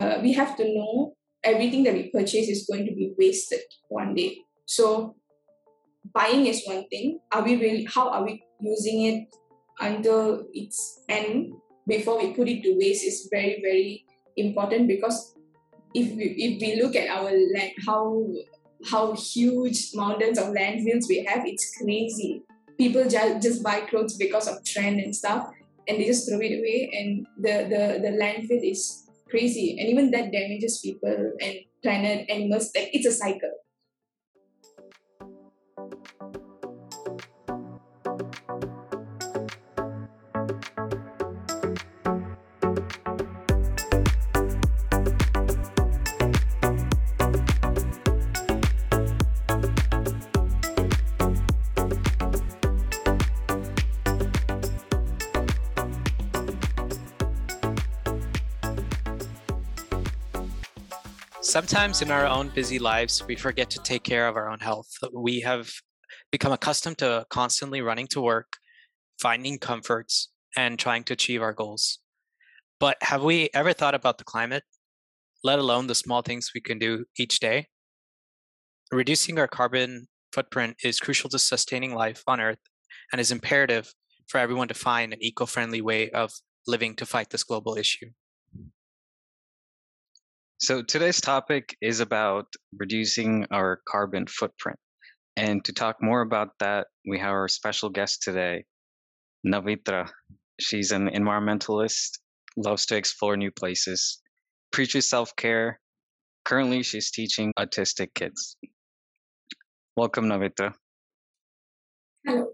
uh, 0.00 0.18
we 0.22 0.32
have 0.32 0.56
to 0.56 0.64
know 0.64 1.14
everything 1.42 1.84
that 1.84 1.94
we 1.94 2.10
purchase 2.10 2.48
is 2.48 2.66
going 2.70 2.86
to 2.86 2.94
be 2.94 3.12
wasted 3.18 3.60
one 3.88 4.14
day. 4.14 4.38
So 4.66 5.16
buying 6.12 6.46
is 6.46 6.62
one 6.64 6.88
thing. 6.88 7.20
Are 7.32 7.42
we 7.42 7.56
really? 7.56 7.84
How 7.84 8.08
are 8.10 8.24
we 8.24 8.44
using 8.60 9.02
it 9.04 9.34
until 9.80 10.44
its 10.52 11.04
end 11.08 11.52
before 11.86 12.18
we 12.18 12.32
put 12.34 12.48
it 12.48 12.62
to 12.62 12.76
waste 12.78 13.04
is 13.04 13.28
very 13.30 13.60
very 13.62 14.04
important 14.36 14.88
because 14.88 15.34
if 15.94 16.14
we 16.16 16.24
if 16.36 16.60
we 16.60 16.82
look 16.82 16.96
at 16.96 17.08
our 17.08 17.30
land 17.54 17.72
how 17.86 18.26
how 18.90 19.12
huge 19.12 19.90
mountains 19.94 20.38
of 20.38 20.46
landfills 20.46 21.08
we 21.08 21.24
have 21.24 21.46
it's 21.46 21.76
crazy 21.76 22.42
people 22.76 23.08
just, 23.08 23.42
just 23.42 23.62
buy 23.62 23.80
clothes 23.80 24.16
because 24.16 24.46
of 24.48 24.62
trend 24.64 25.00
and 25.00 25.14
stuff 25.14 25.48
and 25.86 25.98
they 25.98 26.04
just 26.04 26.28
throw 26.28 26.38
it 26.40 26.58
away 26.58 26.90
and 26.92 27.26
the 27.38 27.68
the 27.70 28.00
the 28.02 28.16
landfill 28.18 28.70
is 28.70 29.07
crazy. 29.30 29.76
And 29.78 29.88
even 29.88 30.10
that 30.12 30.32
damages 30.32 30.80
people 30.80 31.32
and 31.40 31.54
planet 31.82 32.28
animals 32.28 32.70
like 32.74 32.90
it's 32.92 33.06
a 33.06 33.12
cycle 33.12 33.52
Sometimes 61.58 62.02
in 62.02 62.12
our 62.12 62.24
own 62.24 62.50
busy 62.50 62.78
lives, 62.78 63.26
we 63.26 63.34
forget 63.34 63.68
to 63.70 63.82
take 63.82 64.04
care 64.04 64.28
of 64.28 64.36
our 64.36 64.48
own 64.48 64.60
health. 64.60 64.90
We 65.12 65.40
have 65.40 65.72
become 66.30 66.52
accustomed 66.52 66.98
to 66.98 67.26
constantly 67.30 67.80
running 67.80 68.06
to 68.12 68.20
work, 68.20 68.58
finding 69.20 69.58
comforts, 69.58 70.28
and 70.56 70.78
trying 70.78 71.02
to 71.02 71.14
achieve 71.14 71.42
our 71.42 71.52
goals. 71.52 71.98
But 72.78 72.96
have 73.00 73.24
we 73.24 73.50
ever 73.54 73.72
thought 73.72 73.96
about 73.96 74.18
the 74.18 74.24
climate, 74.24 74.62
let 75.42 75.58
alone 75.58 75.88
the 75.88 75.96
small 75.96 76.22
things 76.22 76.52
we 76.54 76.60
can 76.60 76.78
do 76.78 77.06
each 77.18 77.40
day? 77.40 77.66
Reducing 78.92 79.36
our 79.40 79.48
carbon 79.48 80.06
footprint 80.32 80.76
is 80.84 81.00
crucial 81.00 81.28
to 81.30 81.40
sustaining 81.40 81.92
life 81.92 82.22
on 82.28 82.40
Earth 82.40 82.60
and 83.10 83.20
is 83.20 83.32
imperative 83.32 83.92
for 84.28 84.38
everyone 84.38 84.68
to 84.68 84.74
find 84.74 85.12
an 85.12 85.20
eco 85.20 85.44
friendly 85.44 85.80
way 85.80 86.08
of 86.10 86.30
living 86.68 86.94
to 86.94 87.04
fight 87.04 87.30
this 87.30 87.42
global 87.42 87.76
issue. 87.76 88.10
So 90.60 90.82
today's 90.82 91.20
topic 91.20 91.76
is 91.80 92.00
about 92.00 92.46
reducing 92.76 93.46
our 93.52 93.80
carbon 93.88 94.26
footprint. 94.26 94.76
And 95.36 95.64
to 95.64 95.72
talk 95.72 96.02
more 96.02 96.20
about 96.20 96.48
that, 96.58 96.88
we 97.06 97.20
have 97.20 97.30
our 97.30 97.46
special 97.46 97.90
guest 97.90 98.22
today, 98.24 98.64
Navitra. 99.46 100.10
She's 100.58 100.90
an 100.90 101.10
environmentalist, 101.10 102.18
loves 102.56 102.86
to 102.86 102.96
explore 102.96 103.36
new 103.36 103.52
places, 103.52 104.20
preaches 104.72 105.08
self 105.08 105.36
care. 105.36 105.78
Currently, 106.44 106.82
she's 106.82 107.12
teaching 107.12 107.52
autistic 107.56 108.08
kids. 108.14 108.56
Welcome, 109.96 110.24
Navitra. 110.24 110.74
hello 112.26 112.48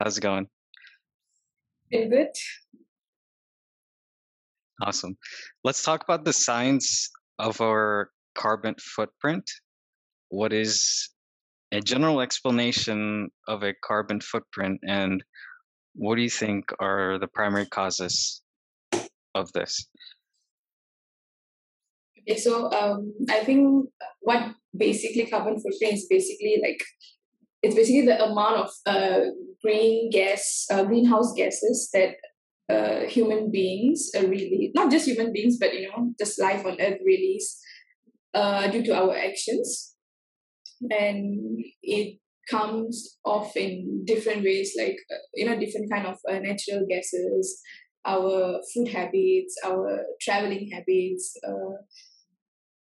How's 0.00 0.18
it 0.18 0.20
going? 0.20 0.46
Very 1.90 2.08
good 2.08 2.28
Awesome. 4.82 5.16
Let's 5.64 5.82
talk 5.82 6.04
about 6.04 6.24
the 6.24 6.32
science 6.32 7.10
of 7.38 7.60
our 7.60 8.10
carbon 8.34 8.76
footprint. 8.78 9.50
What 10.28 10.52
is 10.52 11.10
a 11.72 11.80
general 11.80 12.20
explanation 12.20 13.30
of 13.48 13.62
a 13.62 13.74
carbon 13.82 14.20
footprint, 14.20 14.80
and 14.86 15.22
what 15.94 16.16
do 16.16 16.22
you 16.22 16.30
think 16.30 16.70
are 16.80 17.18
the 17.18 17.26
primary 17.26 17.66
causes 17.66 18.42
of 19.34 19.52
this? 19.52 19.86
Okay, 22.20 22.38
so 22.38 22.70
um, 22.72 23.12
I 23.28 23.40
think 23.44 23.88
what 24.20 24.54
basically 24.76 25.26
carbon 25.26 25.60
footprint 25.60 25.94
is 25.94 26.06
basically 26.08 26.60
like 26.62 26.82
it's 27.62 27.74
basically 27.74 28.06
the 28.06 28.22
amount 28.22 28.56
of 28.56 28.70
uh, 28.86 29.20
green 29.62 30.10
gas, 30.10 30.66
uh, 30.70 30.84
greenhouse 30.84 31.32
gases 31.32 31.90
that 31.92 32.14
uh, 32.68 33.00
human 33.06 33.50
beings 33.50 34.10
uh, 34.16 34.26
really 34.26 34.70
not 34.74 34.90
just 34.90 35.06
human 35.06 35.32
beings 35.32 35.56
but 35.58 35.72
you 35.72 35.88
know 35.88 36.12
just 36.18 36.40
life 36.40 36.64
on 36.66 36.80
earth 36.80 36.98
really 37.04 37.40
uh, 38.34 38.68
due 38.68 38.84
to 38.84 38.94
our 38.94 39.16
actions. 39.16 39.94
And 40.90 41.64
it 41.82 42.18
comes 42.48 43.18
off 43.24 43.56
in 43.56 44.04
different 44.04 44.42
ways 44.44 44.74
like 44.78 44.96
uh, 45.10 45.24
you 45.34 45.44
know 45.44 45.58
different 45.58 45.90
kind 45.90 46.06
of 46.06 46.18
uh, 46.30 46.38
natural 46.38 46.86
gases 46.88 47.60
our 48.06 48.60
food 48.72 48.88
habits 48.88 49.54
our 49.66 50.00
traveling 50.20 50.70
habits 50.72 51.36
uh, 51.46 51.76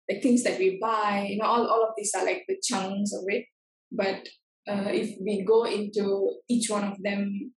like 0.07 0.21
things 0.21 0.43
that 0.43 0.59
we 0.59 0.77
buy 0.79 1.25
you 1.29 1.37
know 1.37 1.45
all, 1.45 1.65
all 1.65 1.83
of 1.83 1.93
these 1.97 2.13
are 2.15 2.25
like 2.25 2.43
the 2.47 2.57
chunks 2.61 3.13
of 3.13 3.23
it. 3.27 3.45
But 3.91 4.27
if 4.67 5.17
we 5.19 5.43
go 5.43 5.63
into 5.63 6.35
each 6.47 6.69
one 6.69 6.83
of 6.83 7.01
them 7.01 7.53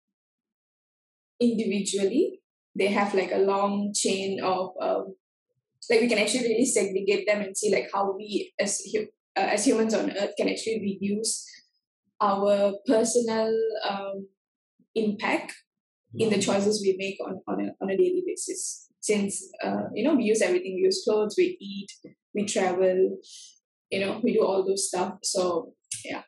individually 1.42 2.40
they 2.76 2.88
have 2.88 3.14
like 3.14 3.32
a 3.34 3.40
long 3.40 3.92
chain 3.94 4.42
of 4.42 4.72
um, 4.80 5.16
like 5.90 6.02
we 6.02 6.08
can 6.08 6.20
actually 6.20 6.48
really 6.48 6.66
segregate 6.66 7.28
them 7.28 7.42
and 7.42 7.58
see 7.58 7.72
like 7.72 7.90
how 7.94 8.16
we 8.16 8.54
as 8.60 8.82
uh, 8.96 9.02
as 9.36 9.66
humans 9.66 9.94
on 9.94 10.12
earth 10.12 10.34
can 10.38 10.48
actually 10.48 10.80
reduce 10.80 11.46
our 12.22 12.74
personal 12.86 13.52
um, 13.90 14.28
impact 14.96 15.54
in 16.16 16.30
the 16.30 16.36
mm-hmm. 16.36 16.52
choices 16.52 16.82
we 16.82 16.96
make 16.98 17.18
on, 17.26 17.42
on, 17.48 17.66
a, 17.66 17.84
on 17.84 17.90
a 17.90 17.98
daily 17.98 18.24
basis. 18.26 18.90
Since 19.00 19.50
uh, 19.64 19.86
you 19.94 20.04
know 20.04 20.16
we 20.16 20.26
use 20.26 20.42
everything. 20.42 20.76
We 20.76 20.84
use 20.84 21.04
clothes 21.04 21.36
we 21.38 21.58
eat 21.60 21.92
we 22.34 22.46
travel 22.46 23.18
you 23.90 24.00
know 24.00 24.22
we 24.24 24.34
do 24.34 24.46
all 24.46 24.66
those 24.66 24.88
stuff. 24.88 25.16
So 25.24 25.74
yeah 26.06 26.22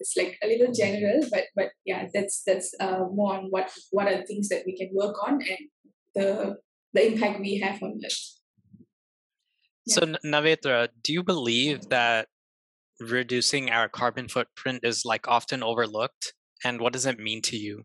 it's 0.00 0.16
like 0.16 0.38
a 0.42 0.46
little 0.46 0.72
general 0.72 1.20
but 1.30 1.44
but 1.54 1.68
yeah 1.84 2.08
that's 2.12 2.42
that's 2.46 2.74
uh, 2.80 3.04
more 3.12 3.34
on 3.36 3.46
what 3.50 3.70
what 3.90 4.08
are 4.08 4.16
the 4.16 4.26
things 4.26 4.48
that 4.48 4.62
we 4.66 4.76
can 4.76 4.88
work 4.92 5.14
on 5.26 5.34
and 5.34 5.62
the 6.14 6.56
the 6.92 7.12
impact 7.12 7.38
we 7.40 7.58
have 7.58 7.80
on 7.82 7.98
it. 8.00 8.14
Yeah. 9.86 9.94
so 9.94 10.00
navitra 10.24 10.88
do 11.02 11.12
you 11.12 11.22
believe 11.22 11.88
that 11.90 12.28
reducing 13.00 13.70
our 13.70 13.88
carbon 13.88 14.28
footprint 14.28 14.80
is 14.82 15.04
like 15.04 15.26
often 15.28 15.62
overlooked? 15.62 16.34
And 16.62 16.80
what 16.80 16.92
does 16.92 17.06
it 17.06 17.18
mean 17.18 17.40
to 17.42 17.56
you? 17.56 17.82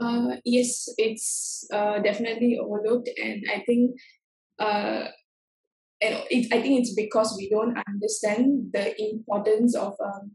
Uh, 0.00 0.36
yes 0.44 0.88
it's 0.98 1.66
uh, 1.72 1.98
definitely 2.00 2.58
overlooked. 2.58 3.10
And 3.22 3.44
i 3.54 3.60
think 3.66 3.96
uh, 4.58 5.08
and 6.00 6.22
it, 6.30 6.52
I 6.52 6.60
think 6.62 6.80
it's 6.80 6.94
because 6.94 7.34
we 7.36 7.48
don't 7.48 7.76
understand 7.88 8.70
the 8.72 8.94
importance 9.00 9.74
of 9.74 9.94
um, 10.04 10.32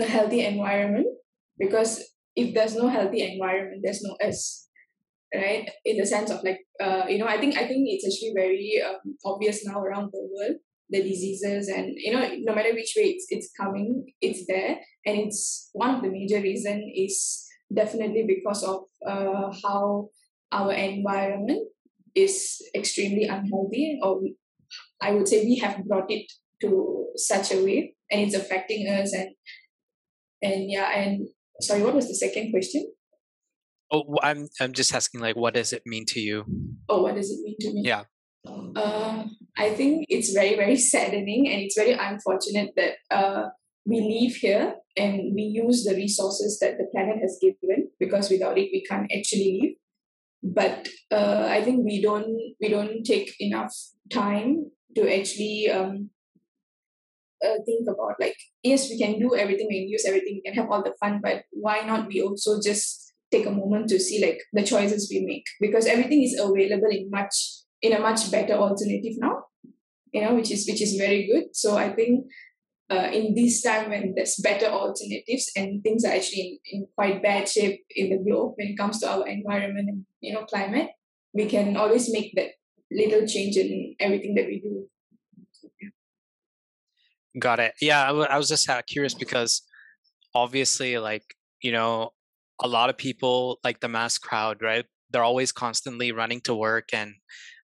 a 0.00 0.04
healthy 0.04 0.44
environment. 0.44 1.06
Because 1.58 2.02
if 2.34 2.54
there's 2.54 2.74
no 2.74 2.88
healthy 2.88 3.22
environment, 3.22 3.82
there's 3.84 4.02
no 4.02 4.16
us, 4.26 4.68
right? 5.34 5.70
In 5.84 5.98
the 5.98 6.06
sense 6.06 6.30
of 6.30 6.42
like, 6.42 6.60
uh, 6.80 7.04
you 7.08 7.18
know, 7.18 7.26
I 7.26 7.38
think 7.38 7.56
I 7.56 7.68
think 7.68 7.86
it's 7.88 8.06
actually 8.06 8.32
very 8.34 8.82
um, 8.84 9.16
obvious 9.24 9.64
now 9.64 9.80
around 9.80 10.10
the 10.12 10.28
world 10.32 10.56
the 10.90 11.02
diseases 11.02 11.68
and 11.68 11.94
you 11.96 12.12
know 12.12 12.28
no 12.40 12.54
matter 12.54 12.72
which 12.74 12.92
way 12.96 13.04
it's, 13.04 13.26
it's 13.30 13.50
coming 13.58 14.04
it's 14.20 14.46
there 14.46 14.76
and 15.06 15.18
it's 15.18 15.70
one 15.72 15.94
of 15.94 16.02
the 16.02 16.10
major 16.10 16.40
reason 16.40 16.92
is 16.94 17.46
definitely 17.74 18.24
because 18.26 18.62
of 18.62 18.82
uh, 19.06 19.50
how 19.64 20.08
our 20.52 20.72
environment 20.72 21.66
is 22.14 22.62
extremely 22.74 23.24
unhealthy 23.24 23.98
or 24.02 24.20
I 25.04 25.12
would 25.12 25.28
say 25.28 25.44
we 25.44 25.56
have 25.58 25.84
brought 25.84 26.10
it 26.10 26.30
to 26.62 27.06
such 27.16 27.52
a 27.52 27.62
way 27.62 27.94
and 28.10 28.20
it's 28.22 28.34
affecting 28.34 28.88
us 28.88 29.12
and 29.12 29.30
and 30.42 30.70
yeah 30.70 30.90
and 30.98 31.28
sorry 31.60 31.82
what 31.82 31.94
was 31.94 32.08
the 32.08 32.14
second 32.14 32.50
question? 32.50 32.90
Oh 33.90 34.16
i'm 34.22 34.48
i'm 34.60 34.72
just 34.72 34.94
asking 34.94 35.20
like 35.20 35.36
what 35.36 35.54
does 35.54 35.72
it 35.72 35.82
mean 35.86 36.06
to 36.06 36.20
you? 36.20 36.44
Oh 36.88 37.02
what 37.02 37.14
does 37.14 37.30
it 37.30 37.40
mean 37.44 37.56
to 37.60 37.74
me? 37.74 37.82
Yeah. 37.84 38.04
Uh, 38.46 39.24
i 39.56 39.70
think 39.70 40.04
it's 40.10 40.32
very 40.32 40.54
very 40.56 40.76
saddening 40.92 41.48
and 41.48 41.62
it's 41.62 41.78
very 41.78 41.92
unfortunate 41.92 42.72
that 42.76 42.94
uh, 43.10 43.48
we 43.86 44.00
live 44.00 44.36
here 44.36 44.74
and 44.96 45.34
we 45.34 45.42
use 45.42 45.84
the 45.84 45.94
resources 45.94 46.58
that 46.60 46.76
the 46.76 46.86
planet 46.92 47.18
has 47.22 47.38
given 47.40 47.88
because 47.98 48.30
without 48.30 48.58
it 48.58 48.68
we 48.72 48.84
can't 48.88 49.10
actually 49.16 49.60
live 49.62 49.74
but 50.42 50.88
uh, 51.10 51.46
i 51.48 51.62
think 51.62 51.84
we 51.86 52.02
don't 52.02 52.36
we 52.60 52.68
don't 52.68 53.02
take 53.04 53.34
enough 53.40 53.72
time 54.12 54.70
to 54.94 55.08
actually 55.18 55.70
um, 55.70 56.10
uh, 57.44 57.58
think 57.66 57.88
about 57.88 58.14
like 58.18 58.36
yes 58.62 58.88
we 58.88 58.98
can 58.98 59.18
do 59.18 59.34
everything 59.36 59.66
we 59.68 59.80
can 59.80 59.88
use 59.88 60.04
everything 60.06 60.34
we 60.34 60.42
can 60.42 60.54
have 60.54 60.70
all 60.70 60.82
the 60.82 60.94
fun 61.00 61.20
but 61.22 61.44
why 61.50 61.80
not 61.80 62.06
we 62.06 62.22
also 62.22 62.60
just 62.60 63.04
take 63.30 63.46
a 63.46 63.50
moment 63.50 63.88
to 63.88 63.98
see 63.98 64.24
like 64.24 64.40
the 64.52 64.62
choices 64.62 65.08
we 65.10 65.24
make? 65.24 65.44
Because 65.60 65.86
everything 65.86 66.22
is 66.22 66.38
available 66.38 66.90
in 66.90 67.10
much 67.10 67.34
in 67.82 67.92
a 67.92 67.98
much 67.98 68.30
better 68.30 68.54
alternative 68.54 69.14
now 69.18 69.42
you 70.12 70.22
know 70.22 70.34
which 70.34 70.50
is 70.50 70.66
which 70.66 70.80
is 70.80 70.96
very 70.96 71.26
good. 71.26 71.44
So 71.52 71.76
i 71.76 71.90
think 71.90 72.26
uh, 72.90 73.08
in 73.12 73.34
this 73.34 73.62
time 73.62 73.90
when 73.90 74.14
there's 74.14 74.36
better 74.36 74.66
alternatives 74.66 75.50
and 75.56 75.82
things 75.82 76.04
are 76.04 76.12
actually 76.12 76.60
in, 76.70 76.80
in 76.80 76.86
quite 76.94 77.22
bad 77.22 77.48
shape 77.48 77.82
in 77.90 78.10
the 78.10 78.18
globe 78.18 78.54
when 78.56 78.68
it 78.68 78.78
comes 78.78 79.00
to 79.00 79.10
our 79.10 79.26
environment 79.26 79.88
and 79.88 80.04
you 80.20 80.32
know 80.32 80.44
climate 80.44 80.90
we 81.32 81.46
can 81.46 81.76
always 81.76 82.12
make 82.12 82.32
that 82.36 82.50
little 82.90 83.26
change 83.26 83.56
in 83.56 83.94
everything 84.00 84.34
that 84.34 84.46
we 84.46 84.60
do. 84.60 84.88
Got 87.38 87.60
it. 87.60 87.74
Yeah 87.80 88.04
I, 88.04 88.06
w- 88.08 88.26
I 88.26 88.38
was 88.38 88.48
just 88.48 88.68
curious 88.86 89.14
because 89.14 89.62
obviously 90.34 90.98
like 90.98 91.24
you 91.62 91.72
know 91.72 92.10
a 92.62 92.68
lot 92.68 92.90
of 92.90 92.96
people 92.96 93.58
like 93.64 93.80
the 93.80 93.88
mass 93.88 94.18
crowd 94.18 94.62
right? 94.62 94.84
They're 95.10 95.24
always 95.24 95.52
constantly 95.52 96.12
running 96.12 96.40
to 96.42 96.54
work 96.54 96.90
and 96.92 97.14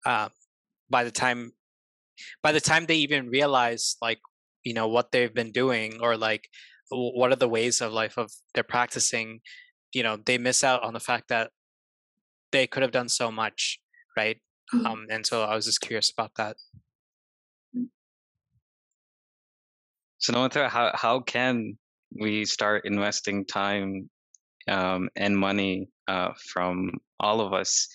uh, 0.06 0.30
by 0.90 1.04
the 1.04 1.12
time 1.12 1.52
by 2.42 2.52
the 2.52 2.62
time 2.62 2.86
they 2.86 2.96
even 2.96 3.30
realize 3.30 3.98
like 4.02 4.20
you 4.64 4.74
know 4.74 4.88
what 4.88 5.12
they've 5.12 5.34
been 5.34 5.52
doing 5.52 6.00
or 6.02 6.18
like 6.18 6.50
what 6.90 7.32
are 7.32 7.36
the 7.38 7.48
ways 7.48 7.82
of 7.82 7.92
life 7.92 8.18
of 8.18 8.32
they're 8.54 8.64
practicing 8.64 9.42
you 9.94 10.04
know 10.04 10.18
they 10.26 10.38
miss 10.38 10.64
out 10.64 10.84
on 10.84 10.94
the 10.94 11.00
fact 11.00 11.28
that 11.30 11.52
they 12.52 12.66
could 12.68 12.84
have 12.84 12.92
done 12.92 13.10
so 13.10 13.32
much 13.32 13.80
right 14.16 14.38
mm-hmm. 14.74 14.86
um 14.86 15.06
and 15.10 15.26
so 15.26 15.44
i 15.44 15.56
was 15.56 15.66
just 15.66 15.82
curious 15.82 16.12
about 16.12 16.32
that 16.36 16.56
so 20.20 20.34
Navitra, 20.34 20.68
how 20.70 20.92
how 20.94 21.20
can 21.20 21.78
we 22.20 22.46
start 22.46 22.86
investing 22.86 23.46
time 23.46 24.10
um, 24.68 25.10
and 25.16 25.38
money 25.38 25.90
uh, 26.08 26.32
from 26.52 26.92
all 27.20 27.40
of 27.42 27.54
us 27.54 27.88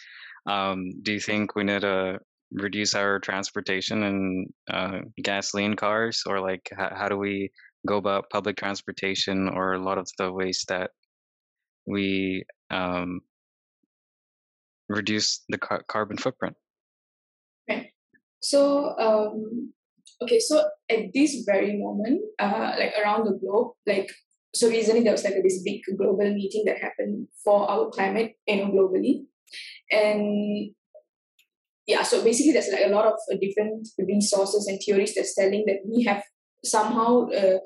um, 0.47 0.91
do 1.03 1.13
you 1.13 1.21
think 1.21 1.55
we 1.55 1.65
need 1.65 1.83
to 1.83 2.19
reduce 2.53 2.95
our 2.95 3.19
transportation 3.19 4.03
and 4.03 4.53
uh, 4.71 4.99
gasoline 5.23 5.75
cars, 5.75 6.23
or 6.27 6.41
like 6.41 6.69
how, 6.77 6.93
how 6.95 7.09
do 7.09 7.17
we 7.17 7.51
go 7.87 7.97
about 7.97 8.31
public 8.31 8.57
transportation, 8.57 9.49
or 9.49 9.75
a 9.75 9.83
lot 9.83 9.99
of 9.99 10.09
the 10.19 10.31
ways 10.31 10.65
that 10.69 10.91
we 11.87 12.45
um, 12.71 13.21
reduce 14.89 15.45
the 15.49 15.59
car- 15.59 15.85
carbon 15.89 16.17
footprint? 16.17 16.57
So, 18.43 18.99
um, 18.99 19.73
okay, 20.21 20.41
so 20.41 20.65
at 20.91 21.13
this 21.15 21.45
very 21.47 21.79
moment, 21.79 22.23
uh, 22.39 22.75
like 22.79 22.93
around 23.01 23.25
the 23.25 23.39
globe, 23.39 23.73
like 23.87 24.11
so 24.55 24.69
recently 24.69 25.03
there 25.03 25.13
was 25.13 25.25
like 25.25 25.35
this 25.43 25.63
big 25.63 25.81
global 25.97 26.35
meeting 26.35 26.65
that 26.67 26.79
happened 26.79 27.29
for 27.43 27.71
our 27.71 27.89
climate, 27.91 28.35
you 28.47 28.57
know, 28.57 28.71
globally, 28.73 29.23
and 29.91 30.75
yeah, 31.87 32.03
so 32.03 32.23
basically 32.23 32.53
there's 32.53 32.69
like 32.69 32.87
a 32.87 32.91
lot 32.91 33.07
of 33.07 33.15
uh, 33.33 33.37
different 33.41 33.89
resources 33.99 34.67
and 34.67 34.81
theories 34.85 35.15
that's 35.15 35.35
telling 35.35 35.65
that 35.67 35.81
we 35.87 36.05
have 36.05 36.23
somehow 36.65 37.29
uh, 37.31 37.59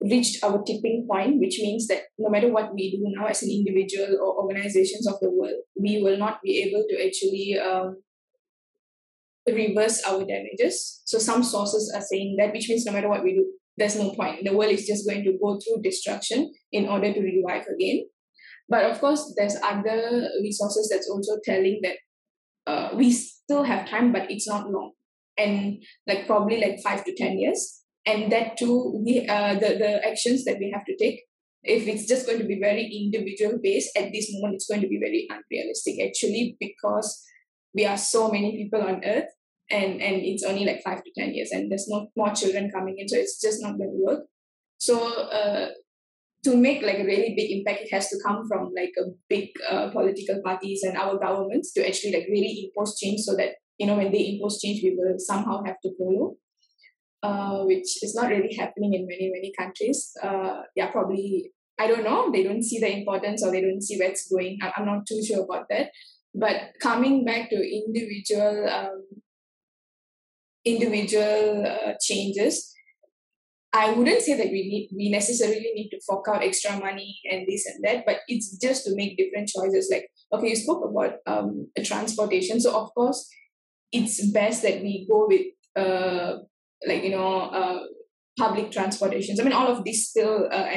reached 0.00 0.42
our 0.42 0.62
tipping 0.62 1.06
point, 1.10 1.38
which 1.38 1.58
means 1.60 1.86
that 1.86 2.02
no 2.18 2.28
matter 2.28 2.48
what 2.48 2.74
we 2.74 2.90
do 2.90 3.02
now 3.16 3.26
as 3.26 3.42
an 3.42 3.50
individual 3.50 4.18
or 4.20 4.42
organizations 4.42 5.06
of 5.06 5.14
the 5.20 5.30
world, 5.30 5.54
we 5.76 6.02
will 6.02 6.18
not 6.18 6.40
be 6.42 6.62
able 6.62 6.84
to 6.88 7.06
actually 7.06 7.58
um, 7.58 7.96
reverse 9.46 10.02
our 10.04 10.24
damages. 10.24 11.02
So 11.04 11.18
some 11.18 11.42
sources 11.42 11.92
are 11.94 12.02
saying 12.02 12.36
that, 12.38 12.52
which 12.52 12.68
means 12.68 12.84
no 12.84 12.92
matter 12.92 13.08
what 13.08 13.24
we 13.24 13.34
do, 13.34 13.46
there's 13.76 13.96
no 13.96 14.10
point. 14.10 14.44
The 14.44 14.56
world 14.56 14.72
is 14.72 14.86
just 14.86 15.08
going 15.08 15.24
to 15.24 15.38
go 15.42 15.58
through 15.58 15.82
destruction 15.82 16.52
in 16.70 16.88
order 16.88 17.12
to 17.12 17.20
revive 17.20 17.66
again. 17.66 18.04
But 18.68 18.84
of 18.84 19.00
course, 19.00 19.34
there's 19.36 19.56
other 19.62 20.28
resources 20.42 20.88
that's 20.90 21.08
also 21.10 21.38
telling 21.44 21.80
that 21.82 21.96
uh, 22.66 22.90
we 22.94 23.10
still 23.10 23.64
have 23.64 23.88
time, 23.88 24.12
but 24.12 24.30
it's 24.30 24.46
not 24.46 24.70
long, 24.70 24.92
and 25.36 25.82
like 26.06 26.26
probably 26.26 26.60
like 26.60 26.80
five 26.82 27.04
to 27.04 27.14
ten 27.16 27.38
years. 27.38 27.82
And 28.06 28.30
that 28.32 28.56
too, 28.56 29.02
we 29.04 29.26
uh, 29.26 29.54
the 29.54 29.76
the 29.78 30.06
actions 30.06 30.44
that 30.44 30.58
we 30.58 30.70
have 30.70 30.84
to 30.84 30.96
take. 30.96 31.22
If 31.64 31.86
it's 31.86 32.06
just 32.06 32.26
going 32.26 32.38
to 32.38 32.44
be 32.44 32.58
very 32.60 32.84
individual 32.86 33.58
based 33.62 33.96
at 33.96 34.12
this 34.12 34.28
moment, 34.32 34.54
it's 34.54 34.66
going 34.66 34.80
to 34.80 34.88
be 34.88 34.98
very 34.98 35.28
unrealistic 35.30 36.00
actually 36.04 36.56
because 36.58 37.24
we 37.74 37.86
are 37.86 37.96
so 37.96 38.30
many 38.30 38.56
people 38.56 38.82
on 38.82 39.04
Earth, 39.04 39.30
and 39.70 40.00
and 40.00 40.16
it's 40.22 40.44
only 40.44 40.64
like 40.64 40.82
five 40.82 41.02
to 41.02 41.10
ten 41.16 41.34
years, 41.34 41.50
and 41.52 41.70
there's 41.70 41.88
no 41.88 42.08
more 42.16 42.34
children 42.34 42.70
coming 42.70 42.96
in, 42.98 43.08
so 43.08 43.16
it's 43.16 43.40
just 43.40 43.62
not 43.62 43.78
going 43.78 43.90
to 43.90 44.04
work. 44.04 44.24
So 44.78 44.98
uh, 45.30 45.68
to 46.44 46.56
make 46.56 46.82
like 46.82 46.98
a 46.98 47.04
really 47.04 47.34
big 47.36 47.50
impact, 47.50 47.82
it 47.82 47.92
has 47.92 48.08
to 48.08 48.18
come 48.24 48.46
from 48.48 48.72
like 48.76 48.92
a 48.98 49.10
big 49.28 49.50
uh, 49.70 49.90
political 49.90 50.40
parties 50.44 50.82
and 50.82 50.96
our 50.96 51.18
governments 51.18 51.72
to 51.74 51.86
actually 51.86 52.12
like 52.12 52.26
really 52.28 52.68
impose 52.68 52.98
change 52.98 53.20
so 53.20 53.36
that 53.36 53.56
you 53.78 53.86
know 53.86 53.96
when 53.96 54.12
they 54.12 54.34
impose 54.34 54.60
change, 54.60 54.82
we 54.82 54.96
will 54.96 55.16
somehow 55.18 55.62
have 55.64 55.80
to 55.82 55.90
follow. 55.98 56.34
Uh, 57.24 57.62
which 57.66 58.02
is 58.02 58.16
not 58.16 58.30
really 58.30 58.52
happening 58.58 58.94
in 58.94 59.06
many 59.06 59.30
many 59.32 59.52
countries. 59.56 60.10
Uh, 60.20 60.62
yeah, 60.74 60.90
probably 60.90 61.52
I 61.78 61.86
don't 61.86 62.04
know. 62.04 62.30
They 62.30 62.42
don't 62.42 62.62
see 62.62 62.78
the 62.78 62.92
importance 62.98 63.44
or 63.44 63.50
they 63.50 63.60
don't 63.60 63.82
see 63.82 63.98
where 63.98 64.10
it's 64.10 64.28
going. 64.30 64.58
I, 64.62 64.72
am 64.76 64.86
not 64.86 65.06
too 65.06 65.22
sure 65.24 65.44
about 65.44 65.66
that. 65.70 65.90
But 66.34 66.72
coming 66.80 67.24
back 67.24 67.50
to 67.50 67.56
individual 67.56 68.68
um, 68.68 69.04
individual 70.64 71.66
uh, 71.66 71.92
changes, 72.00 72.72
I 73.72 73.90
wouldn't 73.90 74.20
say 74.20 74.36
that 74.36 74.50
we 74.52 74.68
need 74.68 74.90
we 74.94 75.10
necessarily 75.10 75.72
need 75.74 75.90
to 75.90 76.00
fork 76.06 76.26
out 76.28 76.42
extra 76.42 76.78
money 76.78 77.20
and 77.30 77.46
this 77.46 77.66
and 77.66 77.82
that, 77.84 78.04
but 78.04 78.20
it's 78.28 78.56
just 78.58 78.84
to 78.84 78.94
make 78.94 79.16
different 79.16 79.48
choices. 79.48 79.88
Like, 79.90 80.10
okay, 80.32 80.50
you 80.50 80.56
spoke 80.56 80.84
about 80.84 81.16
um 81.26 81.68
transportation, 81.84 82.60
so 82.60 82.76
of 82.76 82.94
course, 82.94 83.28
it's 83.90 84.30
best 84.30 84.62
that 84.62 84.82
we 84.82 85.06
go 85.10 85.26
with 85.26 85.46
uh 85.74 86.38
like 86.86 87.02
you 87.02 87.10
know 87.10 87.40
uh 87.50 87.80
public 88.38 88.70
transportations. 88.70 89.40
I 89.40 89.42
mean, 89.44 89.52
all 89.52 89.68
of 89.68 89.84
this 89.84 90.08
still 90.08 90.48
uh, 90.50 90.68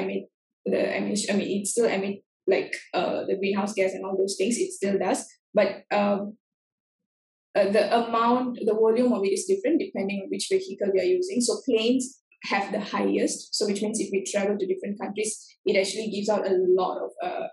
the 0.66 0.98
I 0.98 1.00
mean 1.00 1.16
I 1.30 1.34
mean 1.34 1.62
it 1.62 1.68
still 1.68 1.90
mean 1.98 2.22
like 2.48 2.74
uh 2.94 3.26
the 3.26 3.36
greenhouse 3.38 3.74
gas 3.74 3.92
and 3.92 4.06
all 4.06 4.18
those 4.18 4.36
things 4.38 4.58
it 4.58 4.72
still 4.72 4.98
does, 4.98 5.26
but 5.56 5.70
um. 5.92 6.38
Uh, 7.58 7.72
the 7.72 7.86
amount, 8.06 8.60
the 8.66 8.74
volume 8.74 9.14
of 9.14 9.24
it 9.24 9.32
is 9.32 9.46
different 9.46 9.80
depending 9.80 10.20
on 10.20 10.28
which 10.30 10.50
vehicle 10.50 10.92
we 10.94 11.00
are 11.00 11.06
using. 11.06 11.40
So 11.40 11.62
planes 11.66 12.20
have 12.50 12.72
the 12.72 12.80
highest. 12.80 13.56
So 13.56 13.66
which 13.66 13.82
means 13.82 14.00
if 14.00 14.10
we 14.12 14.26
travel 14.26 14.58
to 14.58 14.66
different 14.68 15.00
countries, 15.00 15.56
it 15.66 15.78
actually 15.80 16.10
gives 16.10 16.30
out 16.30 16.46
a 16.46 16.54
lot 16.54 16.98
of 16.98 17.12
uh, 17.24 17.48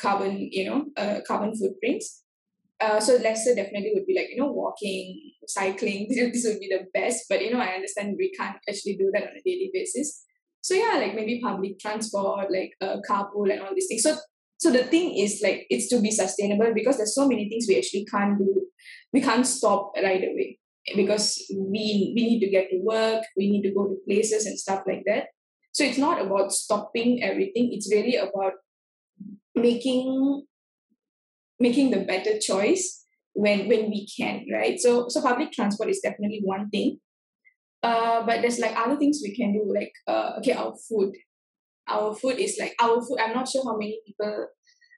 carbon, 0.00 0.48
you 0.50 0.68
know, 0.68 0.86
uh, 0.96 1.20
carbon 1.26 1.54
footprints. 1.54 2.22
Uh, 2.80 3.00
so 3.00 3.16
lesser 3.16 3.54
definitely 3.54 3.92
would 3.94 4.06
be 4.06 4.16
like 4.16 4.28
you 4.30 4.36
know 4.36 4.50
walking, 4.50 5.32
cycling. 5.46 6.08
This, 6.32 6.44
would 6.46 6.60
be 6.60 6.68
the 6.68 6.86
best, 6.92 7.26
but 7.28 7.40
you 7.40 7.52
know 7.52 7.60
I 7.60 7.74
understand 7.74 8.16
we 8.18 8.32
can't 8.32 8.56
actually 8.68 8.96
do 8.96 9.10
that 9.12 9.22
on 9.22 9.36
a 9.36 9.42
daily 9.44 9.70
basis. 9.72 10.24
So 10.60 10.74
yeah, 10.74 10.98
like 10.98 11.14
maybe 11.14 11.40
public 11.42 11.78
transport, 11.78 12.50
like 12.50 12.72
uh, 12.80 12.96
carpool 13.08 13.52
and 13.52 13.62
all 13.62 13.74
these 13.74 13.86
things. 13.86 14.02
So 14.02 14.16
so 14.58 14.70
the 14.70 14.84
thing 14.84 15.16
is 15.16 15.40
like 15.42 15.66
it's 15.68 15.88
to 15.88 16.00
be 16.00 16.10
sustainable 16.10 16.72
because 16.74 16.96
there's 16.96 17.14
so 17.14 17.28
many 17.28 17.48
things 17.48 17.66
we 17.68 17.76
actually 17.76 18.06
can't 18.06 18.38
do. 18.38 18.66
We 19.12 19.20
can't 19.20 19.46
stop 19.46 19.92
right 19.96 20.22
away 20.22 20.58
because 20.96 21.42
we 21.50 22.12
we 22.14 22.22
need 22.24 22.40
to 22.40 22.50
get 22.50 22.70
to 22.70 22.78
work 22.78 23.24
we 23.36 23.50
need 23.50 23.62
to 23.62 23.74
go 23.74 23.86
to 23.86 23.96
places 24.06 24.46
and 24.46 24.58
stuff 24.58 24.82
like 24.86 25.02
that. 25.06 25.28
So 25.72 25.84
it's 25.84 25.98
not 25.98 26.24
about 26.24 26.52
stopping 26.52 27.22
everything. 27.22 27.72
It's 27.72 27.90
really 27.92 28.16
about 28.16 28.52
making 29.54 30.44
making 31.58 31.90
the 31.90 32.00
better 32.00 32.38
choice 32.38 33.04
when 33.32 33.68
when 33.68 33.90
we 33.90 34.06
can 34.06 34.46
right? 34.52 34.78
So 34.78 35.08
so 35.08 35.20
public 35.20 35.52
transport 35.52 35.88
is 35.88 36.00
definitely 36.00 36.40
one 36.44 36.70
thing. 36.70 37.00
Uh 37.82 38.24
but 38.24 38.40
there's 38.40 38.60
like 38.60 38.76
other 38.76 38.96
things 38.96 39.20
we 39.22 39.34
can 39.34 39.52
do 39.52 39.64
like 39.74 39.92
uh 40.06 40.38
okay 40.38 40.52
our 40.52 40.74
food 40.88 41.14
our 41.88 42.14
food 42.14 42.38
is 42.38 42.56
like 42.58 42.74
our 42.80 43.00
food 43.00 43.18
i'm 43.20 43.34
not 43.34 43.48
sure 43.48 43.64
how 43.64 43.76
many 43.76 44.00
people 44.06 44.46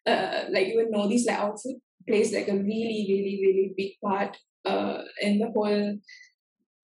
uh 0.07 0.45
like 0.51 0.67
even 0.69 0.91
know 0.91 1.09
this 1.09 1.27
like 1.27 1.39
our 1.39 1.57
food 1.57 1.77
plays 2.07 2.33
like 2.33 2.49
a 2.49 2.55
really 2.55 3.07
really 3.09 3.41
really 3.43 3.75
big 3.77 3.93
part 4.05 4.37
uh, 4.67 5.03
in 5.21 5.39
the 5.39 5.51
whole 5.55 5.99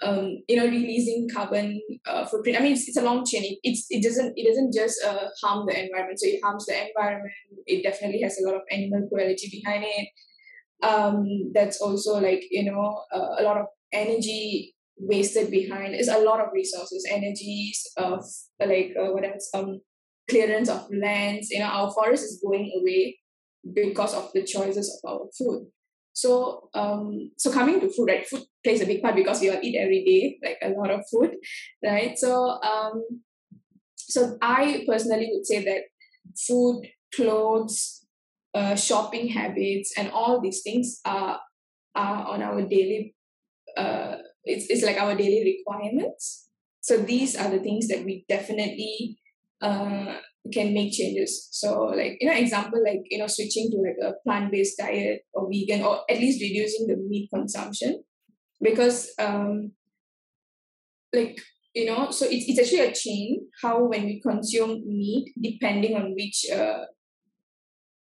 um, 0.02 0.38
you 0.48 0.56
know 0.56 0.66
releasing 0.66 1.28
carbon 1.32 1.80
uh, 2.06 2.24
footprint. 2.24 2.58
I 2.58 2.62
mean, 2.62 2.72
it's, 2.72 2.88
it's 2.88 2.96
a 2.96 3.02
long 3.02 3.24
chain. 3.24 3.44
It, 3.44 3.58
it's 3.62 3.86
it 3.90 4.02
doesn't 4.02 4.34
it 4.36 4.48
doesn't 4.48 4.72
just 4.74 5.02
uh, 5.04 5.28
harm 5.42 5.66
the 5.66 5.84
environment. 5.84 6.18
So 6.18 6.28
it 6.28 6.40
harms 6.42 6.66
the 6.66 6.88
environment. 6.88 7.32
It 7.66 7.82
definitely 7.82 8.22
has 8.22 8.38
a 8.38 8.46
lot 8.46 8.56
of 8.56 8.62
animal 8.70 9.08
cruelty 9.12 9.48
behind 9.50 9.84
it. 9.86 10.08
Um, 10.82 11.52
that's 11.54 11.80
also 11.80 12.20
like 12.20 12.42
you 12.50 12.64
know 12.64 13.02
uh, 13.14 13.36
a 13.38 13.42
lot 13.42 13.58
of 13.58 13.66
energy 13.92 14.74
wasted 14.96 15.50
behind. 15.50 15.94
Is 15.94 16.08
a 16.08 16.18
lot 16.18 16.40
of 16.40 16.52
resources, 16.52 17.06
energies 17.10 17.86
of 17.96 18.24
like 18.60 18.94
uh, 18.98 19.12
what 19.12 19.24
else? 19.24 19.50
Um, 19.54 19.80
clearance 20.28 20.68
of 20.68 20.88
lands. 20.92 21.50
You 21.50 21.60
know, 21.60 21.66
our 21.66 21.90
forest 21.92 22.24
is 22.24 22.40
going 22.44 22.72
away 22.80 23.18
because 23.74 24.14
of 24.14 24.30
the 24.32 24.42
choices 24.44 25.00
of 25.04 25.10
our 25.10 25.26
food. 25.38 25.66
So 26.14 26.68
um 26.74 27.30
so 27.38 27.50
coming 27.52 27.80
to 27.80 27.88
food, 27.88 28.08
right? 28.08 28.26
Food 28.26 28.42
plays 28.64 28.82
a 28.82 28.86
big 28.86 29.02
part 29.02 29.16
because 29.16 29.40
we 29.40 29.50
all 29.50 29.60
eat 29.62 29.76
every 29.78 30.04
day, 30.04 30.38
like 30.42 30.58
a 30.62 30.76
lot 30.78 30.90
of 30.90 31.00
food, 31.10 31.36
right? 31.84 32.18
So 32.18 32.34
um 32.62 33.02
so 33.96 34.36
I 34.42 34.84
personally 34.88 35.30
would 35.32 35.46
say 35.46 35.64
that 35.64 35.82
food, 36.46 36.86
clothes, 37.14 38.06
uh, 38.54 38.74
shopping 38.76 39.28
habits, 39.28 39.92
and 39.96 40.10
all 40.10 40.40
these 40.40 40.62
things 40.62 41.00
are 41.04 41.40
are 41.94 42.26
on 42.28 42.42
our 42.42 42.62
daily. 42.62 43.14
Uh, 43.76 44.16
it's 44.44 44.66
it's 44.70 44.84
like 44.84 44.98
our 44.98 45.14
daily 45.16 45.58
requirements. 45.58 46.48
So 46.82 46.98
these 46.98 47.36
are 47.36 47.50
the 47.50 47.60
things 47.60 47.88
that 47.88 48.04
we 48.04 48.24
definitely 48.28 49.18
uh, 49.62 50.16
can 50.52 50.74
make 50.74 50.92
changes. 50.92 51.48
So 51.52 51.84
like 51.84 52.18
you 52.20 52.28
know, 52.28 52.36
example 52.36 52.82
like 52.84 53.02
you 53.10 53.18
know, 53.18 53.26
switching 53.26 53.70
to 53.70 53.78
like 53.78 53.96
a 54.02 54.14
plant 54.24 54.52
based 54.52 54.78
diet 54.78 55.22
or 55.32 55.48
vegan, 55.50 55.82
or 55.82 56.00
at 56.10 56.18
least 56.18 56.42
reducing 56.42 56.88
the 56.88 56.96
meat 56.96 57.30
consumption, 57.32 58.02
because 58.60 59.12
um, 59.18 59.72
like 61.14 61.40
you 61.74 61.86
know 61.86 62.10
so 62.10 62.26
it's, 62.28 62.46
it's 62.48 62.60
actually 62.60 62.88
a 62.88 62.92
chain 62.92 63.48
how 63.62 63.84
when 63.84 64.04
we 64.04 64.20
consume 64.20 64.82
meat 64.86 65.32
depending 65.40 65.96
on 65.96 66.14
which 66.14 66.46
uh 66.52 66.84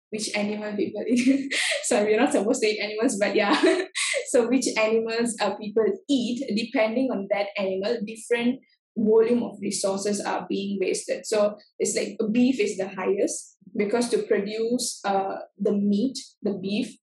which 0.09 0.35
animal 0.35 0.75
people 0.75 1.03
eat 1.07 1.53
sorry 1.83 2.11
we're 2.11 2.19
not 2.19 2.31
supposed 2.31 2.61
to 2.61 2.67
eat 2.67 2.79
animals 2.79 3.17
but 3.19 3.35
yeah 3.35 3.59
so 4.29 4.47
which 4.47 4.65
animals 4.77 5.35
uh, 5.41 5.55
people 5.55 5.85
eat 6.09 6.43
depending 6.55 7.09
on 7.11 7.27
that 7.31 7.47
animal 7.57 7.97
different 8.05 8.59
volume 8.97 9.43
of 9.43 9.57
resources 9.61 10.19
are 10.19 10.45
being 10.49 10.79
wasted. 10.81 11.25
So 11.25 11.57
it's 11.79 11.95
like 11.95 12.17
beef 12.31 12.59
is 12.59 12.77
the 12.77 12.89
highest 12.89 13.55
because 13.75 14.09
to 14.09 14.23
produce 14.23 14.99
uh 15.05 15.35
the 15.59 15.73
meat 15.73 16.17
the 16.41 16.53
beef 16.53 16.97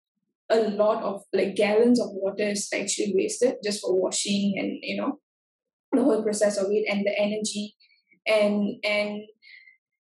a 0.50 0.56
lot 0.56 1.02
of 1.02 1.22
like 1.32 1.54
gallons 1.54 2.00
of 2.00 2.08
water 2.12 2.48
is 2.48 2.68
actually 2.74 3.12
wasted 3.14 3.56
just 3.62 3.80
for 3.80 3.98
washing 4.00 4.54
and 4.58 4.78
you 4.82 4.96
know 4.96 5.18
the 5.94 6.02
whole 6.02 6.22
process 6.22 6.56
of 6.56 6.66
it 6.70 6.84
and 6.90 7.06
the 7.06 7.18
energy. 7.18 7.74
And 8.26 8.76
and 8.84 9.22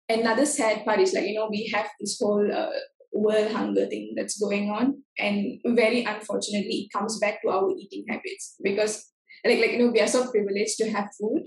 another 0.10 0.46
sad 0.46 0.86
part 0.86 1.00
is 1.00 1.13
like 1.13 1.25
you 1.25 1.36
know 1.36 1.48
we 1.50 1.70
have 1.74 1.88
this 2.00 2.20
whole 2.22 2.48
uh, 2.52 2.70
world 3.13 3.52
hunger 3.52 3.86
thing 3.86 4.13
that's 4.16 4.40
going 4.40 4.70
on 4.70 5.02
and 5.18 5.60
very 5.75 6.04
unfortunately 6.04 6.88
it 6.88 6.98
comes 6.98 7.20
back 7.20 7.42
to 7.42 7.50
our 7.50 7.70
eating 7.78 8.06
habits 8.10 8.56
because 8.63 9.12
like 9.46 9.60
like 9.60 9.72
you 9.72 9.80
know 9.80 9.92
we 9.92 10.02
are 10.02 10.08
so 10.08 10.30
privileged 10.32 10.78
to 10.78 10.90
have 10.90 11.08
food 11.20 11.44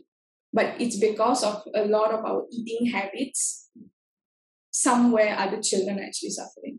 but 0.53 0.81
it's 0.81 0.99
because 0.99 1.43
of 1.43 1.63
a 1.75 1.85
lot 1.85 2.13
of 2.13 2.25
our 2.25 2.45
eating 2.53 2.87
habits 2.87 3.71
somewhere 4.71 5.37
other 5.39 5.61
children 5.61 5.99
actually 5.99 6.31
suffering 6.31 6.79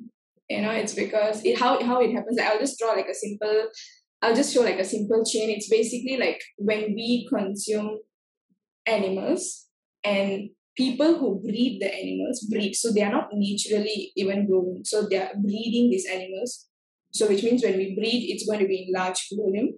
you 0.50 0.62
know 0.62 0.72
it's 0.72 0.94
because 0.94 1.44
it 1.44 1.60
how 1.60 1.82
how 1.84 2.00
it 2.00 2.14
happens 2.14 2.38
like 2.38 2.48
i'll 2.48 2.60
just 2.60 2.80
draw 2.80 2.92
like 2.92 3.08
a 3.08 3.14
simple 3.14 3.68
I'll 4.22 4.36
just 4.36 4.54
show 4.54 4.62
like 4.62 4.80
a 4.80 4.86
simple 4.86 5.24
chain. 5.24 5.50
It's 5.50 5.70
basically 5.70 6.18
like 6.18 6.42
when 6.58 6.96
we 6.96 7.28
consume 7.30 8.00
animals 8.86 9.68
and 10.04 10.50
people 10.76 11.18
who 11.20 11.42
breed 11.42 11.80
the 11.82 11.94
animals 11.94 12.48
breed. 12.50 12.74
So 12.74 12.92
they 12.92 13.04
are 13.04 13.12
not 13.12 13.30
naturally 13.32 14.12
even 14.16 14.48
growing. 14.48 14.84
So 14.86 15.08
they 15.08 15.18
are 15.18 15.32
breeding 15.36 15.92
these 15.92 16.08
animals. 16.08 16.68
So 17.12 17.28
which 17.28 17.44
means 17.44 17.64
when 17.64 17.78
we 17.78 17.96
breed, 17.96 18.30
it's 18.32 18.48
going 18.48 18.60
to 18.60 18.68
be 18.68 18.88
in 18.88 19.00
large 19.00 19.28
volume. 19.36 19.74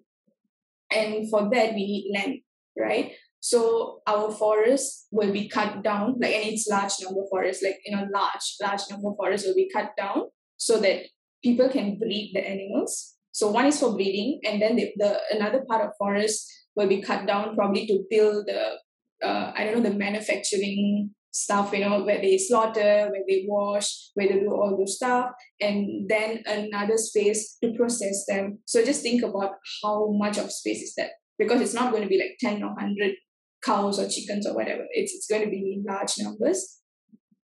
And 0.92 1.30
for 1.30 1.50
that 1.52 1.74
we 1.74 1.86
need 1.86 2.12
land, 2.14 2.40
right? 2.78 3.12
So 3.42 4.02
our 4.06 4.32
forests 4.32 5.08
will 5.12 5.32
be 5.32 5.48
cut 5.48 5.84
down, 5.84 6.18
like 6.20 6.34
and 6.34 6.54
it's 6.54 6.68
large 6.68 6.94
number 7.02 7.22
forests, 7.30 7.64
like 7.64 7.80
you 7.86 7.96
know, 7.96 8.08
large, 8.14 8.56
large 8.62 8.82
number 8.90 9.12
forests 9.16 9.48
will 9.48 9.56
be 9.56 9.72
cut 9.74 9.92
down 9.98 10.24
so 10.58 10.80
that 10.80 11.04
people 11.42 11.70
can 11.70 11.98
breed 11.98 12.32
the 12.34 12.46
animals 12.46 13.16
so 13.40 13.50
one 13.52 13.68
is 13.68 13.80
for 13.80 13.94
breeding, 13.94 14.42
and 14.44 14.62
then 14.62 14.76
the, 14.76 14.92
the 14.98 15.18
another 15.32 15.64
part 15.68 15.86
of 15.86 15.96
forest 15.98 16.46
will 16.76 16.88
be 16.88 17.02
cut 17.02 17.26
down 17.26 17.56
probably 17.56 17.88
to 17.88 18.04
build 18.10 18.48
the 18.48 18.78
uh, 19.26 19.54
I 19.56 19.64
don't 19.64 19.82
know 19.82 19.90
the 19.90 19.96
manufacturing 19.96 21.12
stuff, 21.32 21.72
you 21.72 21.88
know, 21.88 22.04
where 22.04 22.20
they 22.20 22.38
slaughter, 22.38 23.10
where 23.12 23.24
they 23.28 23.46
wash, 23.48 24.10
where 24.16 24.28
they 24.28 24.40
do 24.40 24.52
all 24.52 24.76
those 24.78 24.96
stuff, 24.96 25.32
and 25.62 26.10
then 26.10 26.44
another 26.48 26.98
space 26.98 27.58
to 27.64 27.72
process 27.74 28.26
them. 28.28 28.60
So 28.66 28.84
just 28.84 29.04
think 29.04 29.24
about 29.24 29.56
how 29.84 30.12
much 30.12 30.38
of 30.38 30.52
space 30.52 30.82
is 30.82 30.96
that 30.96 31.12
because 31.38 31.62
it's 31.62 31.74
not 31.74 31.92
going 31.92 32.04
to 32.04 32.10
be 32.10 32.20
like 32.20 32.38
10 32.40 32.62
or 32.62 32.74
100 32.74 33.14
cows 33.64 34.00
or 34.00 34.08
chickens 34.08 34.48
or 34.48 34.56
whatever. 34.56 34.86
It's, 34.92 35.14
it's 35.14 35.28
going 35.28 35.44
to 35.44 35.50
be 35.50 35.74
in 35.74 35.84
large 35.88 36.14
numbers. 36.20 36.80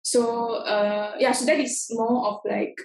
So 0.01 0.55
uh, 0.57 1.15
yeah, 1.19 1.31
so 1.31 1.45
that 1.45 1.60
is 1.60 1.88
more 1.89 2.27
of 2.27 2.39
like 2.48 2.75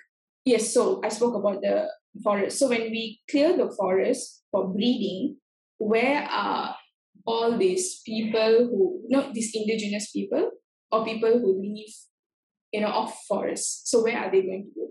yes. 0.44 0.72
So 0.72 1.00
I 1.04 1.08
spoke 1.10 1.34
about 1.34 1.60
the 1.60 1.88
forest. 2.24 2.58
So 2.58 2.68
when 2.68 2.90
we 2.90 3.20
clear 3.30 3.56
the 3.56 3.70
forest 3.76 4.42
for 4.50 4.68
breeding, 4.68 5.36
where 5.78 6.22
are 6.22 6.76
all 7.26 7.58
these 7.58 8.00
people 8.06 8.70
who 8.70 9.02
not 9.08 9.34
these 9.34 9.52
indigenous 9.54 10.10
people 10.10 10.50
or 10.90 11.04
people 11.04 11.38
who 11.38 11.62
live, 11.62 11.94
you 12.72 12.80
know, 12.80 12.88
off 12.88 13.18
forest? 13.28 13.88
So 13.88 14.02
where 14.02 14.18
are 14.18 14.30
they 14.30 14.40
going 14.42 14.70
to 14.74 14.80
go? 14.80 14.86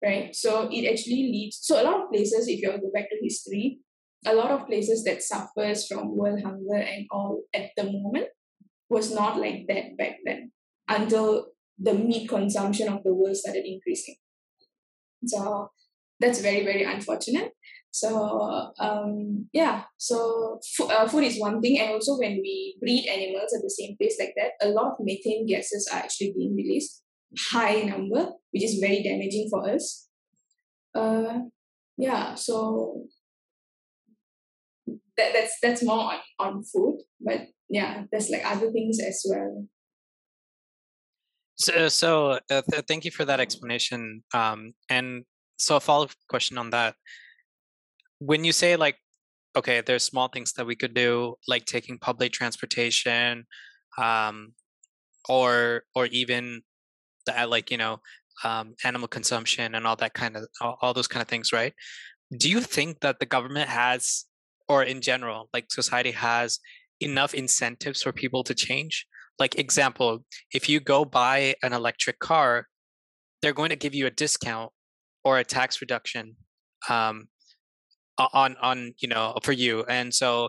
Right. 0.00 0.36
So 0.36 0.68
it 0.70 0.88
actually 0.88 1.24
leads 1.32 1.58
so 1.60 1.82
a 1.82 1.84
lot 1.84 2.04
of 2.04 2.10
places, 2.12 2.46
if 2.46 2.60
you 2.62 2.70
go 2.70 2.90
back 2.94 3.10
to 3.10 3.16
history, 3.20 3.80
a 4.26 4.34
lot 4.34 4.50
of 4.50 4.66
places 4.66 5.04
that 5.04 5.22
suffers 5.22 5.86
from 5.86 6.16
world 6.16 6.42
hunger 6.42 6.76
and 6.76 7.06
all 7.10 7.42
at 7.54 7.70
the 7.76 7.84
moment 7.84 8.28
was 8.90 9.12
not 9.12 9.38
like 9.38 9.66
that 9.68 9.96
back 9.96 10.16
then 10.24 10.50
until 10.88 11.48
the 11.78 11.94
meat 11.94 12.28
consumption 12.28 12.92
of 12.92 13.02
the 13.04 13.14
world 13.14 13.36
started 13.36 13.64
increasing. 13.64 14.16
So 15.26 15.70
that's 16.20 16.40
very 16.40 16.64
very 16.64 16.82
unfortunate 16.82 17.52
so 17.90 18.72
um, 18.78 19.48
yeah 19.52 19.84
so 19.96 20.60
f- 20.78 20.90
uh, 20.90 21.08
food 21.08 21.24
is 21.24 21.40
one 21.40 21.60
thing 21.60 21.78
and 21.78 21.92
also 21.92 22.18
when 22.18 22.32
we 22.42 22.76
breed 22.80 23.06
animals 23.06 23.52
at 23.54 23.62
the 23.62 23.70
same 23.70 23.96
place 23.96 24.16
like 24.20 24.34
that 24.36 24.52
a 24.66 24.68
lot 24.70 24.92
of 24.92 24.96
methane 25.00 25.46
gases 25.46 25.88
are 25.92 25.98
actually 25.98 26.32
being 26.36 26.54
released 26.54 27.02
high 27.50 27.82
number 27.82 28.30
which 28.50 28.64
is 28.64 28.78
very 28.80 29.02
damaging 29.02 29.48
for 29.50 29.68
us 29.68 30.08
uh, 30.94 31.38
yeah 31.96 32.34
so 32.34 33.04
that, 35.18 35.32
that's 35.34 35.54
that's 35.62 35.82
more 35.82 36.12
on, 36.12 36.18
on 36.38 36.64
food 36.64 37.00
but 37.20 37.48
yeah 37.68 38.04
there's 38.10 38.30
like 38.30 38.44
other 38.44 38.70
things 38.72 38.98
as 39.00 39.22
well. 39.28 39.66
So, 41.56 41.88
so 41.88 42.38
uh, 42.50 42.62
th- 42.70 42.84
thank 42.86 43.04
you 43.04 43.10
for 43.10 43.24
that 43.24 43.40
explanation 43.40 44.22
um, 44.32 44.74
and 44.88 45.24
so 45.58 45.74
a 45.74 45.80
follow-up 45.80 46.12
question 46.28 46.56
on 46.56 46.70
that. 46.70 46.94
When 48.20 48.44
you 48.44 48.52
say 48.52 48.76
like 48.76 48.96
okay 49.56 49.80
there's 49.80 50.04
small 50.04 50.28
things 50.28 50.52
that 50.52 50.66
we 50.66 50.76
could 50.76 50.94
do 50.94 51.34
like 51.46 51.64
taking 51.64 51.98
public 51.98 52.32
transportation 52.32 53.46
um 53.96 54.52
or 55.28 55.82
or 55.94 56.06
even 56.06 56.62
the, 57.26 57.46
like 57.46 57.70
you 57.70 57.78
know 57.78 57.98
um 58.44 58.74
animal 58.84 59.08
consumption 59.08 59.74
and 59.74 59.86
all 59.86 59.96
that 59.96 60.14
kind 60.14 60.36
of 60.36 60.46
all, 60.60 60.78
all 60.82 60.94
those 60.94 61.08
kind 61.08 61.22
of 61.22 61.28
things 61.28 61.52
right? 61.52 61.72
Do 62.36 62.50
you 62.50 62.60
think 62.60 63.00
that 63.00 63.18
the 63.20 63.26
government 63.26 63.68
has 63.68 64.27
or 64.68 64.82
in 64.82 65.00
general 65.00 65.48
like 65.52 65.70
society 65.70 66.12
has 66.12 66.58
enough 67.00 67.34
incentives 67.34 68.02
for 68.02 68.12
people 68.12 68.42
to 68.44 68.54
change? 68.54 69.06
Like 69.38 69.58
example 69.58 70.24
if 70.52 70.68
you 70.68 70.80
go 70.80 71.04
buy 71.04 71.54
an 71.62 71.72
electric 71.72 72.18
car 72.18 72.66
they're 73.40 73.52
going 73.52 73.70
to 73.70 73.76
give 73.76 73.94
you 73.94 74.06
a 74.06 74.10
discount 74.10 74.72
or 75.24 75.38
a 75.38 75.44
tax 75.44 75.80
reduction 75.80 76.36
um, 76.88 77.28
on 78.18 78.56
on 78.60 78.94
you 78.98 79.08
know 79.08 79.34
for 79.42 79.52
you 79.52 79.84
and 79.88 80.12
so 80.12 80.48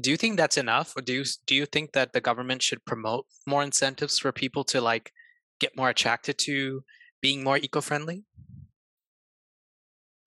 do 0.00 0.10
you 0.10 0.16
think 0.16 0.36
that's 0.36 0.56
enough 0.56 0.94
or 0.96 1.02
do 1.02 1.12
you 1.12 1.24
do 1.46 1.54
you 1.54 1.66
think 1.66 1.92
that 1.92 2.12
the 2.12 2.20
government 2.20 2.62
should 2.62 2.84
promote 2.84 3.26
more 3.46 3.62
incentives 3.62 4.18
for 4.18 4.32
people 4.32 4.64
to 4.64 4.80
like 4.80 5.12
get 5.60 5.76
more 5.76 5.88
attracted 5.88 6.38
to 6.38 6.82
being 7.20 7.44
more 7.44 7.58
eco-friendly 7.58 8.24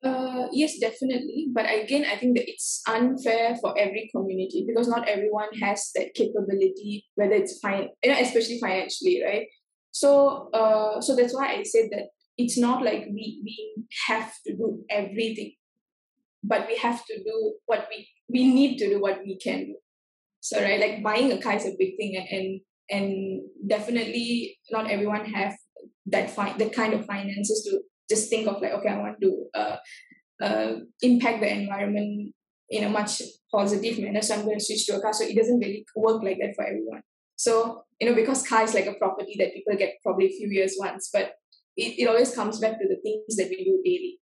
uh, 0.06 0.48
yes 0.52 0.80
definitely. 0.80 1.48
But 1.52 1.66
again 1.66 2.06
i 2.06 2.16
think 2.16 2.38
that 2.38 2.50
it's 2.50 2.82
unfair 2.88 3.56
for 3.62 3.78
every 3.78 4.10
community 4.16 4.66
because 4.68 4.88
not 4.88 5.08
everyone 5.08 5.50
has 5.62 5.92
that 5.96 6.14
capability 6.14 7.06
whether 7.16 7.34
it's 7.34 7.60
fine 7.60 7.90
you 8.04 8.12
know 8.12 8.20
especially 8.20 8.60
financially 8.60 9.22
right? 9.26 9.48
So 9.92 10.50
uh, 10.54 11.02
so 11.02 11.16
that's 11.16 11.34
why 11.34 11.56
i 11.56 11.64
said 11.64 11.90
that 11.92 12.08
it's 12.38 12.58
not 12.58 12.84
like 12.84 13.06
we, 13.08 13.42
we 13.44 13.86
have 14.08 14.32
to 14.46 14.56
do 14.56 14.84
everything 14.90 15.54
but 16.48 16.68
we 16.68 16.78
have 16.78 17.04
to 17.06 17.24
do 17.24 17.56
what 17.66 17.88
we 17.90 18.08
we 18.30 18.54
need 18.54 18.78
to 18.78 18.90
do 18.90 19.02
what 19.02 19.20
we 19.24 19.38
can 19.38 19.66
do. 19.66 19.76
So 20.42 20.62
right 20.62 20.80
like 20.80 21.04
buying 21.04 21.32
a 21.32 21.42
car 21.42 21.54
is 21.54 21.66
a 21.66 21.76
big 21.78 21.98
thing 21.98 22.16
and 22.18 22.62
and, 22.88 23.42
definitely 23.68 24.60
not 24.70 24.92
everyone 24.92 25.26
have 25.26 25.56
that 26.06 26.30
fi- 26.30 26.56
that 26.58 26.72
kind 26.72 26.94
of 26.94 27.04
finances 27.08 27.68
to 27.68 27.80
just 28.10 28.30
think 28.30 28.48
of 28.48 28.62
like 28.62 28.72
okay 28.72 28.90
i 28.90 28.98
want 28.98 29.20
to 29.22 29.46
uh, 29.54 29.78
uh, 30.42 30.74
impact 31.02 31.42
the 31.42 31.52
environment 31.52 32.34
in 32.70 32.84
a 32.84 32.90
much 32.90 33.22
positive 33.52 34.00
manner 34.00 34.22
so 34.22 34.36
i'm 34.36 34.46
going 34.46 34.60
to 34.60 34.66
switch 34.66 34.86
to 34.86 34.98
a 34.98 35.02
car. 35.02 35.14
So 35.14 35.24
it 35.24 35.36
doesn't 35.36 35.60
really 35.60 35.86
work 35.96 36.24
like 36.24 36.38
that 36.42 36.56
for 36.56 36.66
everyone. 36.66 37.02
So 37.36 37.84
you 38.00 38.10
know 38.10 38.16
because 38.16 38.48
car 38.48 38.64
is 38.64 38.74
like 38.74 38.88
a 38.88 38.96
property 38.96 39.36
that 39.40 39.54
people 39.54 39.76
get 39.78 39.96
probably 40.04 40.28
a 40.28 40.38
few 40.38 40.50
years 40.50 40.76
once 40.80 41.10
but 41.12 41.34
it, 41.78 42.00
it 42.00 42.08
always 42.08 42.34
comes 42.34 42.60
back 42.60 42.80
to 42.80 42.88
the 42.88 42.98
things 43.04 43.36
that 43.38 43.50
we 43.50 43.64
do 43.64 43.82
daily 43.84 44.20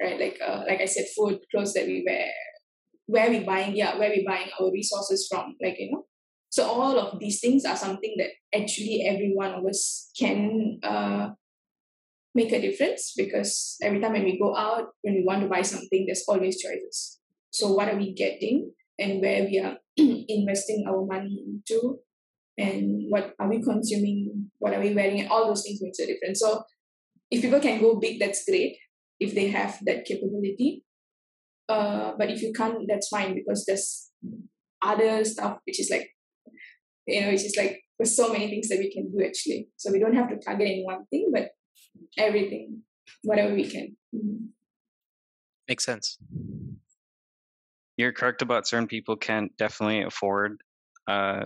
right? 0.00 0.20
Like 0.20 0.38
uh, 0.46 0.64
like 0.66 0.80
i 0.80 0.84
said 0.86 1.06
food 1.16 1.40
clothes 1.50 1.74
that 1.74 1.86
we 1.86 2.02
wear 2.06 2.30
where 3.06 3.30
we 3.30 3.40
buying 3.40 3.74
yeah 3.76 3.98
where 3.98 4.10
we 4.10 4.24
buying 4.26 4.48
our 4.58 4.70
resources 4.70 5.26
from 5.28 5.56
like 5.62 5.76
you 5.78 5.92
know? 5.92 6.04
So 6.50 6.66
all 6.66 6.98
of 6.98 7.20
these 7.20 7.40
things 7.40 7.64
are 7.64 7.76
something 7.76 8.14
that 8.18 8.30
actually 8.52 9.04
every 9.06 9.32
one 9.34 9.52
of 9.54 9.64
us 9.66 10.10
can 10.18 10.80
uh, 10.82 11.30
make 12.34 12.52
a 12.52 12.60
difference 12.60 13.12
because 13.16 13.76
every 13.82 14.00
time 14.00 14.12
when 14.12 14.24
we 14.24 14.38
go 14.38 14.56
out, 14.56 14.88
when 15.02 15.14
we 15.14 15.24
want 15.24 15.42
to 15.42 15.48
buy 15.48 15.62
something, 15.62 16.04
there's 16.06 16.24
always 16.28 16.60
choices. 16.60 17.18
So 17.50 17.72
what 17.72 17.88
are 17.88 17.96
we 17.96 18.14
getting 18.14 18.72
and 18.98 19.20
where 19.20 19.44
we 19.44 19.58
are 19.58 19.76
investing 19.96 20.84
our 20.88 21.04
money 21.04 21.44
into 21.46 21.98
and 22.56 23.06
what 23.08 23.34
are 23.40 23.48
we 23.48 23.62
consuming, 23.62 24.50
what 24.58 24.74
are 24.74 24.80
we 24.80 24.94
wearing, 24.94 25.20
and 25.20 25.30
all 25.30 25.46
those 25.46 25.62
things 25.62 25.80
makes 25.82 25.98
a 25.98 26.06
difference. 26.06 26.40
So 26.40 26.62
if 27.30 27.42
people 27.42 27.60
can 27.60 27.80
go 27.80 27.98
big, 27.98 28.20
that's 28.20 28.44
great 28.44 28.76
if 29.18 29.34
they 29.34 29.48
have 29.48 29.78
that 29.86 30.04
capability. 30.04 30.84
Uh, 31.68 32.12
but 32.18 32.30
if 32.30 32.42
you 32.42 32.52
can't, 32.52 32.86
that's 32.88 33.08
fine 33.08 33.34
because 33.34 33.64
there's 33.64 34.10
other 34.82 35.24
stuff 35.24 35.58
which 35.66 35.80
is 35.80 35.90
like, 35.90 36.10
you 37.06 37.20
know, 37.20 37.28
which 37.28 37.44
is 37.44 37.56
like 37.56 37.80
there's 37.98 38.16
so 38.16 38.32
many 38.32 38.48
things 38.48 38.68
that 38.68 38.78
we 38.78 38.92
can 38.92 39.10
do 39.10 39.24
actually. 39.24 39.68
So 39.76 39.92
we 39.92 39.98
don't 39.98 40.14
have 40.14 40.28
to 40.30 40.38
target 40.38 40.68
in 40.68 40.84
one 40.84 41.06
thing, 41.10 41.30
but 41.32 41.50
everything, 42.18 42.82
whatever 43.22 43.54
we 43.54 43.68
can. 43.68 43.96
Mm-hmm. 44.14 44.46
Makes 45.68 45.84
sense. 45.84 46.18
You're 47.96 48.12
correct 48.12 48.42
about 48.42 48.66
certain 48.66 48.88
people 48.88 49.16
can't 49.16 49.56
definitely 49.56 50.02
afford 50.02 50.60
uh, 51.06 51.44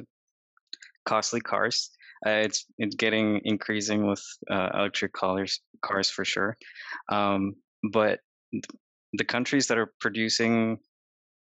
costly 1.05 1.41
cars. 1.41 1.91
Uh, 2.27 2.31
it's 2.31 2.65
it's 2.79 2.95
getting 2.95 3.41
increasing 3.45 4.07
with 4.07 4.23
uh, 4.51 4.71
electric 4.75 5.13
cars 5.13 5.61
cars 5.83 6.09
for 6.09 6.25
sure. 6.25 6.57
Um, 7.11 7.55
but 7.93 8.21
the 9.13 9.25
countries 9.25 9.67
that 9.67 9.79
are 9.79 9.93
producing 10.01 10.79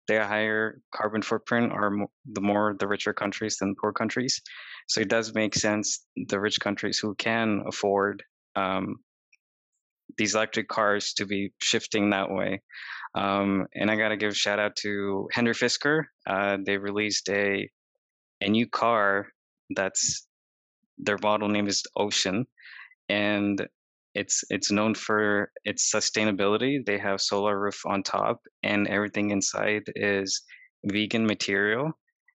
their 0.07 0.25
higher 0.25 0.81
carbon 0.93 1.21
footprint 1.21 1.71
are 1.71 1.91
the 2.33 2.41
more 2.41 2.75
the 2.79 2.87
richer 2.87 3.13
countries 3.13 3.57
than 3.57 3.75
poor 3.79 3.91
countries. 3.91 4.41
So 4.87 5.01
it 5.01 5.09
does 5.09 5.35
make 5.35 5.53
sense 5.53 6.05
the 6.15 6.39
rich 6.39 6.59
countries 6.59 6.97
who 6.97 7.13
can 7.15 7.61
afford 7.67 8.23
um, 8.55 8.95
these 10.19 10.35
electric 10.35 10.67
cars 10.67 11.13
to 11.13 11.25
be 11.25 11.51
shifting 11.59 12.11
that 12.11 12.29
way. 12.29 12.61
Um, 13.15 13.65
and 13.73 13.89
I 13.89 13.95
got 13.95 14.09
to 14.09 14.17
give 14.17 14.37
shout 14.37 14.59
out 14.59 14.75
to 14.81 15.27
Henry 15.33 15.53
Fisker. 15.53 16.03
Uh, 16.27 16.57
they 16.63 16.77
released 16.77 17.27
a 17.29 17.67
a 18.41 18.49
new 18.49 18.67
car 18.67 19.27
that's 19.75 20.27
their 20.97 21.17
model 21.23 21.49
name 21.49 21.67
is 21.67 21.83
Ocean, 21.95 22.45
and 23.07 23.67
it's 24.13 24.43
it's 24.49 24.71
known 24.71 24.93
for 24.93 25.51
its 25.63 25.91
sustainability. 25.91 26.85
They 26.85 26.99
have 26.99 27.21
solar 27.21 27.59
roof 27.59 27.81
on 27.85 28.03
top, 28.03 28.41
and 28.61 28.87
everything 28.87 29.31
inside 29.31 29.83
is 29.95 30.43
vegan 30.83 31.25
material, 31.25 31.91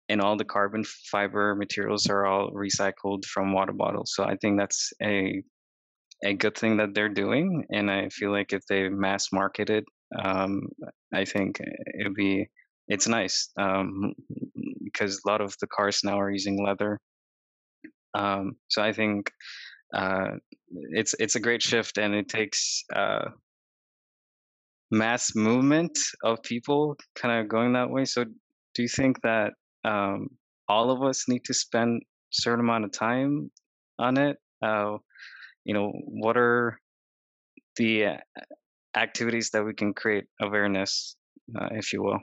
and 0.09 0.21
all 0.21 0.37
the 0.37 0.45
carbon 0.45 0.83
fiber 1.11 1.55
materials 1.55 2.07
are 2.07 2.25
all 2.25 2.51
recycled 2.51 3.25
from 3.25 3.53
water 3.53 3.73
bottles. 3.73 4.13
So 4.15 4.23
I 4.23 4.35
think 4.37 4.59
that's 4.59 4.93
a 5.01 5.43
a 6.23 6.33
good 6.33 6.57
thing 6.57 6.77
that 6.77 6.93
they're 6.93 7.09
doing, 7.09 7.65
and 7.71 7.89
I 7.89 8.09
feel 8.09 8.31
like 8.31 8.53
if 8.53 8.65
they 8.67 8.89
mass 8.89 9.31
market 9.31 9.69
it, 9.69 9.85
um, 10.19 10.67
I 11.13 11.25
think 11.25 11.59
it'd 11.99 12.15
be 12.15 12.47
it's 12.87 13.07
nice 13.07 13.49
um, 13.57 14.13
because 14.83 15.21
a 15.25 15.29
lot 15.29 15.41
of 15.41 15.55
the 15.61 15.67
cars 15.67 16.01
now 16.03 16.19
are 16.19 16.31
using 16.31 16.63
leather. 16.63 16.99
Um, 18.13 18.53
so 18.67 18.81
I 18.81 18.91
think 18.91 19.31
uh, 19.95 20.31
it's 20.91 21.15
it's 21.19 21.35
a 21.35 21.39
great 21.39 21.61
shift, 21.61 21.97
and 21.97 22.13
it 22.13 22.27
takes 22.27 22.83
uh, 22.95 23.29
mass 24.91 25.35
movement 25.35 25.97
of 26.23 26.43
people 26.43 26.95
kind 27.15 27.39
of 27.39 27.47
going 27.47 27.73
that 27.73 27.89
way. 27.89 28.05
So 28.05 28.25
do 28.25 28.81
you 28.81 28.89
think 28.89 29.21
that 29.21 29.53
um, 29.83 30.27
all 30.67 30.91
of 30.91 31.01
us 31.01 31.27
need 31.27 31.45
to 31.45 31.53
spend 31.53 32.01
a 32.01 32.05
certain 32.31 32.63
amount 32.65 32.85
of 32.85 32.91
time 32.91 33.49
on 33.99 34.17
it? 34.17 34.37
Uh, 34.61 34.97
you 35.63 35.73
know, 35.73 35.91
what 36.05 36.37
are 36.37 36.79
the 37.77 38.05
uh, 38.05 38.17
activities 38.95 39.51
that 39.51 39.63
we 39.63 39.73
can 39.73 39.93
create 39.93 40.25
awareness, 40.39 41.15
uh, 41.55 41.69
if 41.71 41.93
you 41.93 42.03
will? 42.03 42.19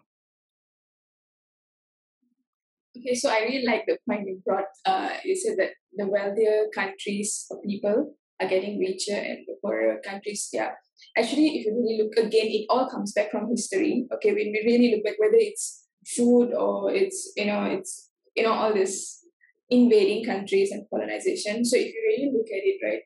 Okay, 2.97 3.15
so 3.15 3.30
I 3.30 3.41
really 3.41 3.65
like 3.65 3.84
the 3.86 3.99
point 4.08 4.26
you 4.26 4.41
brought. 4.45 4.65
Uh, 4.84 5.10
you 5.25 5.36
said 5.36 5.56
that 5.58 5.71
the 5.97 6.06
wealthier 6.06 6.67
countries 6.75 7.47
or 7.50 7.60
people 7.63 8.15
are 8.41 8.49
getting 8.49 8.78
richer 8.78 9.15
and 9.15 9.39
the 9.47 9.54
poorer 9.63 10.00
countries, 10.04 10.49
yeah. 10.52 10.73
Actually, 11.17 11.58
if 11.58 11.67
you 11.67 11.75
really 11.75 12.02
look 12.02 12.17
again, 12.17 12.47
it 12.47 12.67
all 12.69 12.89
comes 12.89 13.13
back 13.13 13.30
from 13.30 13.49
history. 13.50 14.06
Okay, 14.15 14.32
when 14.32 14.50
we 14.52 14.63
really 14.65 14.95
look 14.95 15.04
back, 15.04 15.15
whether 15.19 15.39
it's 15.39 15.86
food 16.06 16.52
or 16.54 16.93
it's 16.93 17.32
you 17.36 17.47
know 17.47 17.65
it's 17.65 18.10
you 18.34 18.43
know 18.43 18.52
all 18.52 18.75
this 18.75 19.25
invading 19.71 20.25
countries 20.25 20.71
and 20.73 20.86
colonization. 20.91 21.65
So 21.65 21.76
if 21.76 21.86
you 21.86 22.02
really 22.08 22.32
look 22.32 22.47
at 22.47 22.65
it, 22.65 22.80
right, 22.82 23.02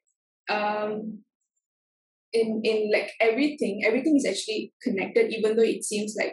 um, 0.49 1.21
in 2.33 2.61
in 2.65 2.91
like 2.93 3.11
everything, 3.21 3.83
everything 3.85 4.17
is 4.17 4.27
actually 4.27 4.73
connected, 4.83 5.33
even 5.33 5.57
though 5.57 5.63
it 5.63 5.85
seems 5.85 6.15
like 6.19 6.33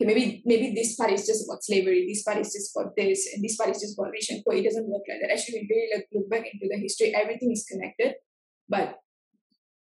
okay, 0.00 0.06
maybe 0.06 0.42
maybe 0.44 0.72
this 0.74 0.96
part 0.96 1.12
is 1.12 1.26
just 1.26 1.44
about 1.46 1.62
slavery, 1.64 2.06
this 2.06 2.22
part 2.22 2.38
is 2.38 2.52
just 2.52 2.76
about 2.76 2.92
this, 2.96 3.28
and 3.34 3.42
this 3.42 3.56
part 3.56 3.70
is 3.70 3.80
just 3.80 3.98
about 3.98 4.10
rich 4.12 4.30
and 4.30 4.42
poor. 4.44 4.54
It 4.54 4.64
doesn't 4.64 4.88
work 4.88 5.02
like 5.08 5.20
that. 5.20 5.32
Actually, 5.32 5.62
we 5.62 5.68
really 5.70 5.90
like 5.96 6.08
look 6.12 6.30
back 6.30 6.46
into 6.52 6.68
the 6.70 6.78
history, 6.80 7.14
everything 7.14 7.52
is 7.52 7.66
connected. 7.70 8.14
But 8.68 8.96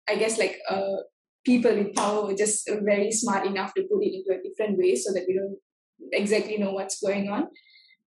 I 0.07 0.15
guess 0.15 0.37
like 0.37 0.59
uh 0.69 0.97
people 1.45 1.75
with 1.75 1.93
power 1.95 2.25
were 2.25 2.35
just 2.35 2.69
very 2.83 3.11
smart 3.11 3.45
enough 3.45 3.73
to 3.75 3.83
put 3.83 4.03
it 4.03 4.13
into 4.13 4.39
a 4.39 4.41
different 4.41 4.77
way 4.77 4.95
so 4.95 5.13
that 5.13 5.25
we 5.27 5.35
don't 5.35 5.57
exactly 6.11 6.57
know 6.57 6.71
what's 6.71 7.01
going 7.01 7.29
on. 7.29 7.47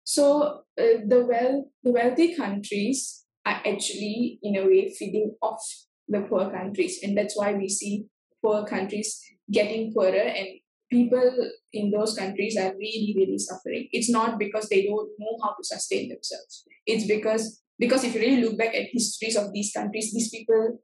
So 0.03 0.63
uh, 0.79 1.05
the 1.07 1.25
well 1.27 1.69
the 1.83 1.91
wealthy 1.91 2.35
countries 2.35 3.25
are 3.49 3.61
actually 3.65 4.39
in 4.43 4.55
a 4.57 4.65
way 4.65 4.93
feeding 4.97 5.35
off 5.41 5.61
the 6.07 6.21
poor 6.21 6.49
countries, 6.51 6.99
and 7.03 7.17
that's 7.17 7.37
why 7.37 7.53
we 7.53 7.67
see 7.69 8.05
poor 8.43 8.65
countries 8.65 9.21
getting 9.51 9.93
poorer 9.93 10.27
and 10.39 10.47
people 10.91 11.51
in 11.73 11.91
those 11.91 12.15
countries 12.15 12.57
are 12.57 12.73
really 12.73 13.13
really 13.15 13.37
suffering. 13.37 13.87
It's 13.91 14.09
not 14.09 14.39
because 14.39 14.69
they 14.69 14.85
don't 14.85 15.09
know 15.19 15.37
how 15.43 15.49
to 15.49 15.63
sustain 15.63 16.09
themselves. 16.09 16.65
It's 16.85 17.05
because 17.05 17.61
because 17.77 18.03
if 18.03 18.13
you 18.13 18.21
really 18.21 18.41
look 18.41 18.57
back 18.57 18.75
at 18.75 18.89
histories 18.91 19.35
of 19.35 19.53
these 19.53 19.71
countries 19.71 20.11
these 20.13 20.29
people 20.29 20.79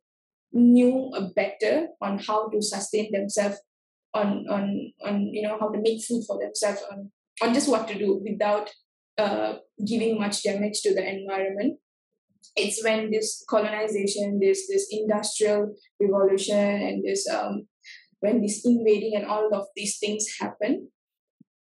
knew 0.54 1.12
better 1.36 1.88
on 2.01 2.19
how 2.19 2.47
to 2.49 2.62
sustain 2.62 3.12
themselves 3.12 3.58
on 4.13 4.45
on 4.49 4.93
on 5.04 5.21
you 5.34 5.41
know 5.41 5.58
how 5.60 5.69
to 5.69 5.80
make 5.82 6.01
food 6.04 6.23
for 6.25 6.39
themselves 6.39 6.82
on 6.91 7.12
on 7.41 7.54
just 7.54 7.69
what 7.69 7.88
to 7.88 7.97
do 7.97 8.21
without 8.23 8.69
uh, 9.17 9.56
giving 9.86 10.17
much 10.19 10.43
damage 10.43 10.82
to 10.82 10.93
the 10.93 11.04
environment 11.04 11.78
it's 12.55 12.84
when 12.84 13.12
this 13.12 13.43
colonization 13.49 14.39
this 14.39 14.67
this 14.67 14.88
industrial 14.91 15.73
revolution 15.99 16.58
and 16.58 17.03
this 17.03 17.27
um, 17.29 17.67
when 18.19 18.41
this 18.41 18.65
invading 18.65 19.13
and 19.15 19.25
all 19.25 19.53
of 19.53 19.67
these 19.75 19.97
things 19.99 20.25
happen, 20.39 20.89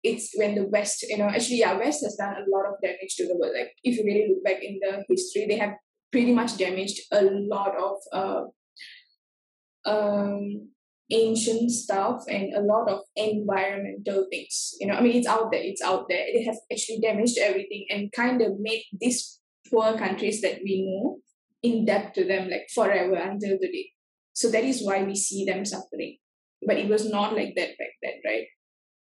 it's 0.03 0.33
when 0.37 0.55
the 0.55 0.67
West, 0.67 1.05
you 1.09 1.19
know, 1.19 1.27
actually, 1.27 1.59
yeah, 1.59 1.77
West 1.77 2.03
has 2.05 2.17
done 2.17 2.35
a 2.35 2.57
lot 2.57 2.67
of 2.67 2.81
damage 2.83 3.17
to 3.17 3.27
the 3.27 3.37
world. 3.37 3.55
Like, 3.57 3.73
if 3.83 3.99
you 3.99 4.05
really 4.05 4.29
look 4.29 4.45
back 4.45 4.63
in 4.63 4.79
the 4.81 5.05
history, 5.09 5.47
they 5.47 5.59
have 5.59 5.75
pretty 6.13 6.33
much 6.33 6.57
damaged 6.57 7.01
a 7.13 7.23
lot 7.23 7.75
of 7.77 7.97
uh, 8.13 9.91
um, 9.91 10.69
ancient 11.11 11.71
stuff 11.71 12.23
and 12.29 12.55
a 12.55 12.61
lot 12.61 12.89
of 12.89 13.01
environmental 13.17 14.27
things. 14.31 14.75
You 14.81 14.89
know, 14.89 14.95
I 14.95 15.01
mean, 15.01 15.17
it's 15.17 15.27
out 15.27 15.51
there, 15.51 15.63
it's 15.63 15.83
out 15.83 16.07
there. 16.09 16.27
They 16.33 16.45
have 16.45 16.57
actually 16.73 17.01
damaged 17.01 17.39
everything 17.39 17.87
and 17.91 18.13
kind 18.13 18.41
of 18.41 18.61
made 18.61 18.85
these 19.01 19.38
poor 19.71 19.97
countries 19.97 20.41
that 20.43 20.61
we 20.65 20.83
know 20.83 21.19
in 21.63 21.85
debt 21.85 22.15
to 22.15 22.25
them, 22.25 22.51
like 22.51 22.69
forever 22.75 23.15
until 23.15 23.59
the 23.61 23.69
day. 23.69 23.91
So 24.33 24.51
that 24.51 24.65
is 24.65 24.85
why 24.85 25.03
we 25.03 25.17
see 25.17 25.45
them 25.45 25.65
suffering. 25.65 26.19
But 26.67 26.77
it 26.77 26.89
was 26.89 27.11
not 27.11 27.35
like 27.35 27.55
that 27.57 27.79
back 27.79 27.95
then 28.03 28.15
right? 28.25 28.47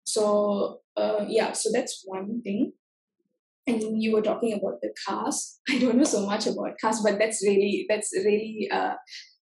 So 0.05 0.81
uh, 0.97 1.27
yeah 1.29 1.53
so 1.53 1.71
that's 1.73 2.03
one 2.05 2.43
thing. 2.43 2.73
And 3.67 4.01
you 4.01 4.13
were 4.13 4.23
talking 4.23 4.53
about 4.53 4.81
the 4.81 4.95
cars 5.07 5.59
i 5.69 5.79
don't 5.79 5.97
know 5.97 6.05
so 6.05 6.25
much 6.25 6.47
about 6.47 6.79
cars 6.81 7.01
but 7.03 7.19
that's 7.19 7.45
really 7.45 7.85
that's 7.89 8.13
really 8.15 8.69
uh, 8.71 8.95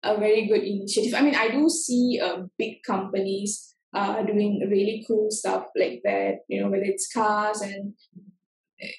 a 0.02 0.18
very 0.18 0.46
good 0.46 0.62
initiative. 0.62 1.14
I 1.14 1.22
mean 1.22 1.34
i 1.34 1.48
do 1.48 1.68
see 1.70 2.20
uh, 2.22 2.42
big 2.58 2.82
companies 2.86 3.74
uh, 3.94 4.22
doing 4.22 4.68
really 4.70 5.04
cool 5.06 5.30
stuff 5.30 5.66
like 5.76 6.00
that 6.04 6.40
you 6.48 6.60
know 6.60 6.68
whether 6.68 6.84
it's 6.84 7.12
cars 7.12 7.60
and 7.62 7.94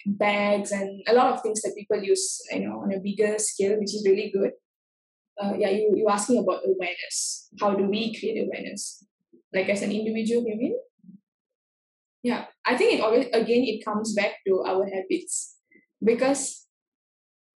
bags 0.05 0.71
and 0.71 1.01
a 1.07 1.13
lot 1.13 1.33
of 1.33 1.41
things 1.41 1.61
that 1.61 1.75
people 1.77 2.01
use 2.01 2.41
you 2.51 2.67
know 2.67 2.79
on 2.81 2.93
a 2.93 2.99
bigger 2.99 3.35
scale 3.37 3.77
which 3.79 3.93
is 3.93 4.05
really 4.05 4.31
good 4.33 4.51
uh, 5.41 5.53
yeah, 5.57 5.69
you, 5.69 5.93
you 5.95 6.07
asking 6.09 6.39
about 6.39 6.61
awareness. 6.65 7.49
How 7.59 7.73
do 7.73 7.85
we 7.85 8.17
create 8.17 8.43
awareness? 8.43 9.05
Like 9.53 9.69
as 9.69 9.81
an 9.81 9.91
individual, 9.91 10.43
you 10.47 10.55
mean? 10.55 10.77
Yeah, 12.21 12.45
I 12.65 12.77
think 12.77 12.93
it 12.93 13.01
always, 13.01 13.27
again, 13.27 13.63
it 13.63 13.83
comes 13.83 14.13
back 14.13 14.31
to 14.47 14.63
our 14.65 14.85
habits. 14.85 15.57
Because, 16.03 16.65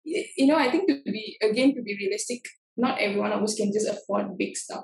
you 0.03 0.47
know, 0.47 0.57
I 0.57 0.69
think 0.69 0.87
to 0.87 1.11
be, 1.11 1.37
again, 1.41 1.75
to 1.75 1.81
be 1.81 1.97
realistic, 1.99 2.41
not 2.75 2.99
everyone 2.99 3.31
of 3.31 3.43
us 3.43 3.55
can 3.55 3.71
just 3.71 3.87
afford 3.87 4.37
big 4.37 4.55
stuff. 4.57 4.83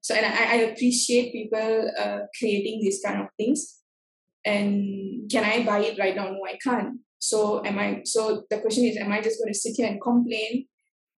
So, 0.00 0.14
and 0.14 0.26
I, 0.26 0.54
I 0.54 0.56
appreciate 0.70 1.32
people 1.32 1.90
uh, 1.98 2.18
creating 2.38 2.80
these 2.82 3.00
kind 3.04 3.20
of 3.22 3.28
things. 3.36 3.81
And 4.44 5.30
can 5.30 5.44
I 5.44 5.64
buy 5.64 5.80
it 5.80 5.98
right 5.98 6.16
now? 6.16 6.30
No, 6.30 6.40
I 6.46 6.58
can't. 6.62 6.98
So, 7.18 7.64
am 7.64 7.78
I, 7.78 8.02
so 8.04 8.44
the 8.50 8.58
question 8.58 8.84
is, 8.84 8.96
am 8.96 9.12
I 9.12 9.20
just 9.20 9.38
going 9.38 9.52
to 9.52 9.58
sit 9.58 9.74
here 9.76 9.86
and 9.86 10.00
complain 10.00 10.66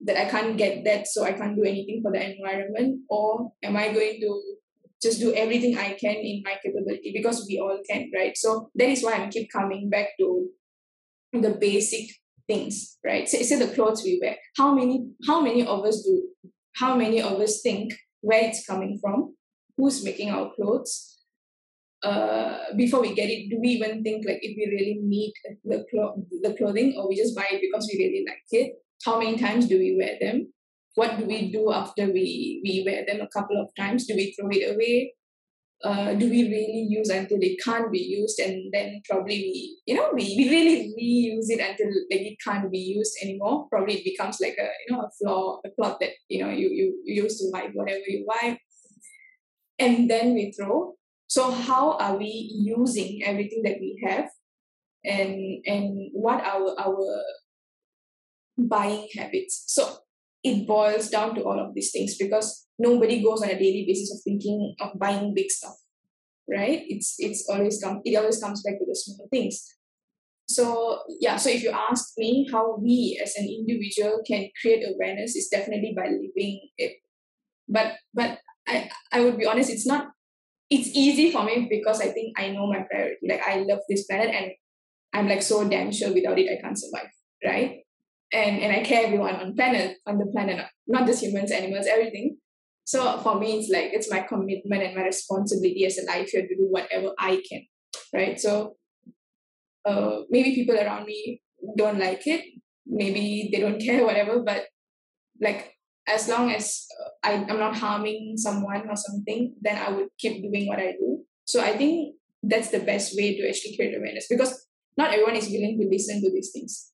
that 0.00 0.16
I 0.16 0.28
can't 0.28 0.56
get 0.56 0.84
that, 0.84 1.06
so 1.06 1.22
I 1.22 1.32
can't 1.32 1.54
do 1.54 1.62
anything 1.62 2.02
for 2.02 2.10
the 2.10 2.34
environment? 2.34 3.02
Or 3.08 3.52
am 3.62 3.76
I 3.76 3.92
going 3.92 4.20
to 4.20 4.42
just 5.00 5.20
do 5.20 5.32
everything 5.34 5.78
I 5.78 5.92
can 5.92 6.16
in 6.16 6.42
my 6.44 6.56
capability? 6.62 7.12
Because 7.12 7.46
we 7.48 7.60
all 7.60 7.78
can, 7.88 8.10
right? 8.14 8.36
So 8.36 8.70
that 8.74 8.88
is 8.88 9.04
why 9.04 9.14
I 9.14 9.28
keep 9.28 9.52
coming 9.52 9.90
back 9.90 10.08
to 10.18 10.48
the 11.32 11.50
basic 11.50 12.10
things, 12.46 12.98
right? 13.04 13.28
Say, 13.28 13.42
say 13.42 13.58
the 13.58 13.72
clothes 13.72 14.02
we 14.04 14.18
wear. 14.20 14.36
How 14.56 14.74
many 14.74 15.06
how 15.26 15.40
many 15.40 15.66
of 15.66 15.84
us 15.84 16.02
do 16.02 16.28
how 16.74 16.96
many 16.96 17.20
of 17.20 17.40
us 17.40 17.60
think 17.62 17.92
where 18.20 18.44
it's 18.44 18.66
coming 18.66 18.98
from, 19.00 19.34
who's 19.76 20.04
making 20.04 20.30
our 20.30 20.52
clothes, 20.54 21.11
uh, 22.02 22.58
before 22.76 23.00
we 23.00 23.14
get 23.14 23.30
it, 23.30 23.48
do 23.48 23.58
we 23.60 23.68
even 23.68 24.02
think 24.02 24.26
like 24.26 24.40
if 24.42 24.56
we 24.56 24.66
really 24.66 24.98
need 25.02 25.32
the 25.64 25.84
clo- 25.90 26.26
the 26.42 26.54
clothing 26.54 26.94
or 26.96 27.08
we 27.08 27.16
just 27.16 27.36
buy 27.36 27.46
it 27.50 27.60
because 27.60 27.88
we 27.92 27.98
really 27.98 28.24
like 28.26 28.42
it? 28.50 28.74
How 29.04 29.18
many 29.18 29.38
times 29.38 29.68
do 29.68 29.78
we 29.78 29.96
wear 29.96 30.16
them? 30.20 30.52
What 30.94 31.18
do 31.18 31.26
we 31.26 31.50
do 31.50 31.72
after 31.72 32.06
we 32.06 32.60
we 32.64 32.82
wear 32.84 33.04
them 33.06 33.20
a 33.20 33.28
couple 33.28 33.60
of 33.60 33.68
times? 33.78 34.06
Do 34.06 34.14
we 34.16 34.32
throw 34.32 34.48
it 34.50 34.74
away? 34.74 35.14
Uh, 35.84 36.14
do 36.14 36.30
we 36.30 36.44
really 36.44 36.86
use 36.88 37.08
until 37.08 37.38
it 37.40 37.58
can't 37.60 37.90
be 37.90 37.98
used 37.98 38.38
and 38.38 38.72
then 38.72 39.02
probably 39.08 39.34
we 39.34 39.78
you 39.84 39.96
know 39.96 40.10
we, 40.14 40.22
we 40.38 40.48
really 40.48 40.94
reuse 40.96 41.50
it 41.50 41.58
until 41.58 41.88
like 42.08 42.20
it 42.20 42.36
can't 42.38 42.70
be 42.70 42.78
used 42.78 43.12
anymore 43.20 43.66
probably 43.68 43.94
it 43.94 44.04
becomes 44.04 44.38
like 44.40 44.56
a 44.60 44.68
you 44.86 44.94
know 44.94 45.00
a 45.00 45.10
flaw 45.18 45.58
a 45.66 45.70
cloth 45.70 45.96
that 45.98 46.10
you 46.28 46.40
know 46.40 46.50
you 46.50 46.68
you, 46.68 47.02
used 47.04 47.40
to 47.40 47.50
wipe 47.52 47.72
whatever 47.74 48.04
you 48.06 48.24
wipe 48.24 48.58
and 49.80 50.08
then 50.08 50.34
we 50.34 50.52
throw 50.52 50.94
so 51.32 51.50
how 51.50 51.96
are 51.96 52.18
we 52.18 52.52
using 52.52 53.22
everything 53.24 53.62
that 53.64 53.80
we 53.80 53.98
have? 54.04 54.28
And 55.02 55.64
and 55.64 56.10
what 56.12 56.44
are 56.44 56.60
our, 56.78 57.22
buying 58.58 59.08
habits? 59.16 59.64
So 59.68 59.96
it 60.44 60.68
boils 60.68 61.08
down 61.08 61.34
to 61.36 61.44
all 61.44 61.58
of 61.58 61.74
these 61.74 61.90
things 61.90 62.18
because 62.18 62.68
nobody 62.78 63.22
goes 63.22 63.40
on 63.40 63.48
a 63.48 63.58
daily 63.58 63.86
basis 63.88 64.12
of 64.12 64.20
thinking 64.22 64.74
of 64.78 64.98
buying 64.98 65.32
big 65.32 65.50
stuff 65.50 65.72
right? 66.50 66.82
It's 66.86 67.16
it's 67.18 67.48
always 67.48 67.80
come 67.82 68.02
it 68.04 68.14
always 68.16 68.38
comes 68.38 68.60
back 68.62 68.76
to 68.78 68.84
the 68.84 68.94
small 68.94 69.26
things. 69.30 69.64
So 70.48 71.00
yeah 71.18 71.36
so 71.36 71.48
if 71.48 71.62
you 71.62 71.70
ask 71.70 72.12
me 72.18 72.46
how 72.52 72.76
we 72.76 73.18
as 73.24 73.36
an 73.36 73.48
individual 73.48 74.20
can 74.26 74.50
create 74.60 74.84
awareness 74.84 75.34
is 75.34 75.48
definitely 75.48 75.94
by 75.96 76.12
living 76.12 76.68
it. 76.76 77.00
But 77.66 77.94
but 78.12 78.40
i 78.68 78.90
i 79.10 79.20
would 79.20 79.38
be 79.38 79.46
honest 79.46 79.70
it's 79.70 79.86
not 79.86 80.12
it's 80.74 80.88
easy 81.04 81.30
for 81.30 81.44
me 81.44 81.66
because 81.70 82.00
i 82.00 82.08
think 82.16 82.38
i 82.38 82.48
know 82.50 82.66
my 82.66 82.82
priority 82.90 83.28
like 83.28 83.42
i 83.46 83.56
love 83.70 83.80
this 83.88 84.04
planet 84.06 84.34
and 84.34 84.52
i'm 85.12 85.28
like 85.28 85.42
so 85.42 85.68
damn 85.68 85.92
sure 85.92 86.12
without 86.12 86.38
it 86.38 86.50
i 86.52 86.60
can't 86.62 86.78
survive 86.78 87.10
right 87.44 87.82
and 88.32 88.60
and 88.60 88.72
I 88.72 88.80
care 88.82 89.06
everyone 89.06 89.36
on 89.36 89.54
planet 89.54 89.98
on 90.06 90.18
the 90.18 90.26
planet, 90.26 90.66
not 90.86 91.06
just 91.06 91.22
humans, 91.22 91.52
animals, 91.52 91.86
everything. 91.86 92.38
So 92.84 93.18
for 93.18 93.38
me, 93.38 93.58
it's 93.58 93.70
like 93.70 93.92
it's 93.92 94.10
my 94.10 94.20
commitment 94.20 94.82
and 94.82 94.96
my 94.96 95.04
responsibility 95.04 95.84
as 95.86 95.98
a 95.98 96.06
life 96.06 96.30
here 96.30 96.46
to 96.46 96.56
do 96.56 96.66
whatever 96.68 97.12
I 97.18 97.42
can, 97.48 97.62
right? 98.12 98.40
So 98.40 98.76
uh, 99.84 100.20
maybe 100.30 100.54
people 100.54 100.76
around 100.76 101.06
me 101.06 101.42
don't 101.76 101.98
like 101.98 102.26
it, 102.26 102.44
maybe 102.86 103.50
they 103.52 103.60
don't 103.60 103.80
care, 103.86 104.04
whatever. 104.04 104.42
But 104.42 104.64
like 105.40 105.71
as 106.06 106.28
long 106.28 106.50
as 106.50 106.86
uh, 107.00 107.28
I, 107.28 107.32
I'm 107.48 107.58
not 107.58 107.76
harming 107.76 108.34
someone 108.36 108.88
or 108.88 108.96
something, 108.96 109.54
then 109.60 109.78
I 109.78 109.90
would 109.90 110.08
keep 110.18 110.42
doing 110.42 110.66
what 110.66 110.78
I 110.78 110.92
do. 110.92 111.24
So 111.44 111.60
I 111.60 111.76
think 111.76 112.16
that's 112.42 112.70
the 112.70 112.80
best 112.80 113.16
way 113.16 113.36
to 113.36 113.48
actually 113.48 113.76
create 113.76 113.96
awareness 113.96 114.26
because 114.28 114.66
not 114.96 115.12
everyone 115.12 115.36
is 115.36 115.48
willing 115.48 115.78
to 115.80 115.88
listen 115.88 116.20
to 116.20 116.30
these 116.30 116.50
things 116.52 116.92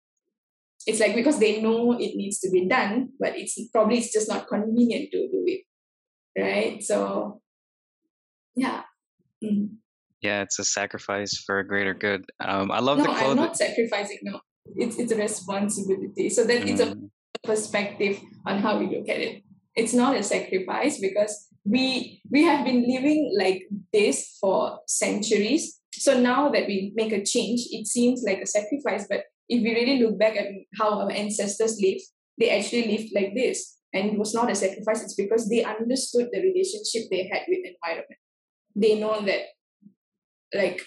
it's 0.87 1.01
like 1.01 1.15
because 1.15 1.39
they 1.39 1.61
know 1.61 1.93
it 1.93 2.15
needs 2.17 2.39
to 2.41 2.51
be 2.51 2.67
done 2.67 3.09
but 3.19 3.37
it's 3.37 3.59
probably 3.73 3.99
it's 3.99 4.13
just 4.13 4.29
not 4.29 4.47
convenient 4.47 5.11
to 5.11 5.29
do 5.29 5.45
it 5.47 5.65
right 6.39 6.83
so 6.83 7.41
yeah 8.55 8.83
mm. 9.43 9.69
yeah 10.21 10.43
it's 10.43 10.59
a 10.59 10.65
sacrifice 10.65 11.37
for 11.45 11.59
a 11.59 11.67
greater 11.67 11.95
good 11.95 12.25
um 12.41 12.71
i 12.71 12.81
love 12.81 12.99
no, 12.99 13.05
the 13.05 13.11
quote 13.11 13.31
i'm 13.31 13.37
not 13.37 13.57
sacrificing 13.57 14.19
no 14.23 14.41
it's 14.77 14.99
it's 14.99 15.13
a 15.13 15.17
responsibility 15.17 16.29
so 16.29 16.45
that 16.45 16.63
mm. 16.63 16.69
it's 16.69 16.81
a 16.81 16.87
mm. 16.87 17.11
Perspective 17.51 18.21
on 18.47 18.61
how 18.65 18.79
we 18.79 18.87
look 18.95 19.09
at 19.09 19.25
it 19.29 19.43
it's 19.75 19.95
not 20.03 20.17
a 20.17 20.23
sacrifice 20.23 21.01
because 21.07 21.35
we 21.65 22.21
we 22.31 22.45
have 22.51 22.65
been 22.65 22.83
living 22.95 23.21
like 23.43 23.63
this 23.93 24.37
for 24.41 24.79
centuries 24.87 25.81
so 25.93 26.19
now 26.21 26.49
that 26.55 26.67
we 26.67 26.93
make 27.01 27.13
a 27.13 27.25
change 27.25 27.61
it 27.79 27.87
seems 27.87 28.23
like 28.29 28.41
a 28.41 28.53
sacrifice 28.57 29.07
but 29.09 29.25
if 29.49 29.63
we 29.63 29.75
really 29.75 30.03
look 30.03 30.19
back 30.19 30.37
at 30.37 30.47
how 30.79 31.01
our 31.01 31.11
ancestors 31.11 31.81
lived, 31.81 32.03
they 32.39 32.51
actually 32.51 32.97
lived 32.97 33.13
like 33.15 33.35
this. 33.35 33.77
And 33.93 34.11
it 34.11 34.19
was 34.19 34.35
not 34.35 34.51
a 34.51 34.55
sacrifice, 34.55 35.03
it's 35.03 35.15
because 35.15 35.49
they 35.49 35.65
understood 35.65 36.29
the 36.31 36.41
relationship 36.41 37.09
they 37.11 37.29
had 37.33 37.43
with 37.49 37.65
environment. 37.65 38.21
They 38.77 39.01
know 39.01 39.25
that, 39.25 39.41
like, 40.55 40.83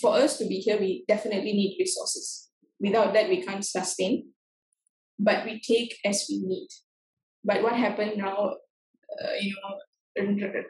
for 0.00 0.14
us 0.14 0.38
to 0.38 0.46
be 0.46 0.60
here, 0.60 0.78
we 0.78 1.04
definitely 1.06 1.52
need 1.52 1.76
resources. 1.78 2.48
Without 2.80 3.12
that, 3.12 3.28
we 3.28 3.42
can't 3.42 3.64
sustain. 3.64 4.30
But 5.18 5.44
we 5.44 5.60
take 5.60 5.96
as 6.04 6.26
we 6.28 6.40
need. 6.44 6.68
But 7.44 7.62
what 7.62 7.74
happened 7.74 8.18
now, 8.18 8.54
uh, 9.22 9.34
you 9.40 9.54
know, 9.54 9.76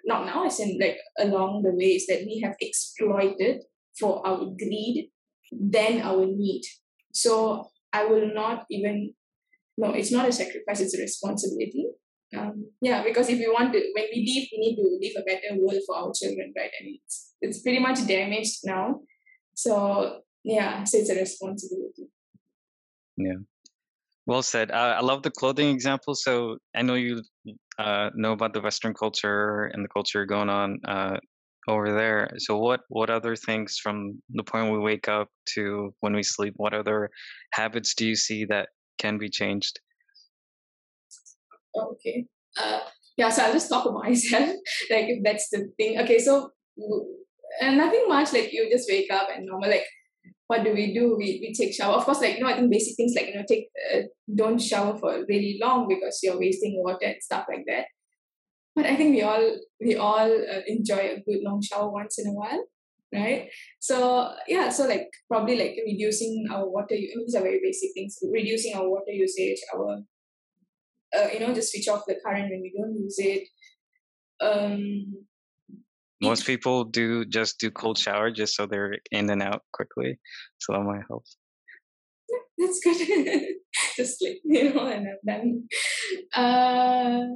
not 0.05 0.27
now, 0.27 0.47
as 0.47 0.61
in 0.61 0.79
like 0.81 0.99
along 1.19 1.63
the 1.63 1.73
way, 1.73 1.97
is 1.97 2.07
that 2.07 2.25
we 2.27 2.41
have 2.45 2.55
exploited 2.61 3.65
for 3.99 4.27
our 4.27 4.45
greed 4.45 5.11
then 5.51 6.03
our 6.03 6.27
need. 6.27 6.63
So 7.13 7.71
I 7.93 8.05
will 8.05 8.33
not 8.35 8.67
even, 8.71 9.15
no, 9.77 9.93
it's 9.93 10.13
not 10.13 10.29
a 10.29 10.33
sacrifice, 10.33 10.81
it's 10.81 10.95
a 10.95 11.01
responsibility. 11.01 11.87
Um, 12.37 12.71
yeah, 12.83 13.03
because 13.03 13.29
if 13.31 13.39
we 13.39 13.49
want 13.49 13.73
to, 13.73 13.79
when 13.95 14.05
we 14.13 14.21
leave, 14.21 14.49
we 14.53 14.59
need 14.59 14.77
to 14.77 14.99
leave 15.01 15.17
a 15.17 15.23
better 15.23 15.59
world 15.59 15.81
for 15.87 15.97
our 15.97 16.13
children, 16.13 16.53
right? 16.57 16.71
I 16.79 16.85
mean, 16.85 16.99
it's, 17.05 17.35
it's 17.41 17.63
pretty 17.63 17.79
much 17.79 18.07
damaged 18.07 18.61
now. 18.65 19.01
So 19.55 20.21
yeah, 20.45 20.85
so 20.85 20.99
it's 20.99 21.11
a 21.11 21.15
responsibility. 21.15 22.09
Yeah. 23.17 23.41
Well 24.29 24.43
said. 24.43 24.71
Uh, 24.71 24.95
I 24.99 25.01
love 25.01 25.23
the 25.23 25.31
clothing 25.31 25.71
example. 25.71 26.15
So 26.15 26.59
I 26.77 26.83
know 26.83 26.97
you 26.97 27.23
uh, 27.79 28.11
know 28.15 28.33
about 28.33 28.53
the 28.53 28.61
Western 28.61 28.93
culture 28.93 29.71
and 29.73 29.83
the 29.83 29.89
culture 29.89 30.27
going 30.27 30.51
on 30.51 30.81
uh, 30.87 31.17
over 31.67 31.95
there. 31.95 32.29
So 32.37 32.59
what 32.59 32.81
what 32.91 33.09
other 33.09 33.35
things 33.37 33.79
from 33.83 34.21
the 34.29 34.43
point 34.43 34.71
we 34.71 34.79
wake 34.81 35.09
up 35.09 35.29
to 35.55 35.95
when 36.01 36.15
we 36.15 36.23
sleep, 36.23 36.53
what 36.59 36.75
other 36.75 37.09
habits 37.53 37.95
do 37.95 38.07
you 38.07 38.17
see 38.17 38.45
that 38.45 38.69
can 38.99 39.17
be 39.17 39.31
changed? 39.31 39.81
Okay. 41.75 42.27
Uh, 42.55 42.81
yeah, 43.17 43.31
so 43.31 43.45
I'll 43.45 43.55
just 43.55 43.71
talk 43.71 43.87
about 43.87 44.05
myself. 44.11 44.51
like 44.91 45.09
if 45.09 45.25
that's 45.25 45.49
the 45.49 45.73
thing. 45.79 46.01
Okay, 46.01 46.19
so 46.19 46.51
and 47.63 47.79
nothing 47.79 48.05
much. 48.09 48.35
Like 48.35 48.53
you 48.53 48.69
just 48.71 48.91
wake 48.91 49.11
up 49.11 49.29
and 49.35 49.47
normal. 49.47 49.71
Like 49.71 49.87
what 50.49 50.65
do 50.65 50.73
we 50.73 50.93
do? 50.93 51.15
We 51.17 51.39
we 51.41 51.55
take 51.55 51.73
shower. 51.75 51.95
Of 51.95 52.05
course, 52.05 52.21
like 52.21 52.37
you 52.37 52.43
know, 52.43 52.51
I 52.51 52.57
think 52.57 52.71
basic 52.71 52.97
things 52.97 53.15
like 53.15 53.29
you 53.29 53.37
know, 53.37 53.45
take 53.47 53.69
uh, 53.95 54.03
don't 54.35 54.59
shower 54.59 54.99
for 54.99 55.25
really 55.29 55.59
long 55.63 55.87
because 55.89 56.19
you're 56.23 56.39
wasting 56.39 56.83
water 56.83 57.07
and 57.07 57.23
stuff 57.23 57.47
like 57.49 57.65
that 57.69 57.87
but 58.79 58.87
I 58.87 58.95
think 58.95 59.17
we 59.17 59.23
all 59.23 59.57
we 59.81 59.97
all 59.97 60.31
uh, 60.55 60.61
enjoy 60.69 61.03
a 61.11 61.23
good 61.27 61.43
long 61.43 61.61
shower 61.61 61.91
once 61.91 62.17
in 62.21 62.29
a 62.29 62.33
while, 62.33 62.65
right? 63.13 63.51
So 63.81 64.33
yeah, 64.47 64.69
so 64.69 64.87
like 64.87 65.09
probably 65.29 65.57
like 65.59 65.75
reducing 65.85 66.47
our 66.53 66.69
water. 66.69 66.95
These 66.95 67.35
are 67.35 67.43
very 67.43 67.61
basic 67.61 67.91
things. 67.93 68.19
Reducing 68.23 68.77
our 68.77 68.89
water 68.89 69.11
usage, 69.11 69.59
our 69.75 69.99
uh, 71.17 71.29
you 71.33 71.41
know, 71.41 71.53
just 71.53 71.73
switch 71.73 71.89
off 71.89 72.05
the 72.07 72.21
current 72.25 72.51
when 72.51 72.63
we 72.63 72.73
don't 72.77 72.95
use 72.95 73.17
it. 73.19 73.49
Um, 74.41 75.27
Most 76.21 76.47
people 76.47 76.85
do 76.85 77.25
just 77.25 77.61
do 77.61 77.71
cold 77.71 77.99
shower 77.99 78.31
just 78.31 78.57
so 78.57 78.67
they're 78.67 78.99
in 79.13 79.31
and 79.31 79.43
out 79.43 79.63
quickly. 79.73 80.19
So 80.59 80.73
that 80.73 80.81
might 80.81 81.03
help. 81.09 81.25
Yeah, 82.29 82.67
that's 82.67 82.81
good. 82.83 83.43
just 83.97 84.23
like 84.23 84.41
you 84.45 84.75
know, 84.75 84.87
and 84.87 85.07
I'm 85.09 85.19
done. 85.27 85.69
Uh, 86.35 87.27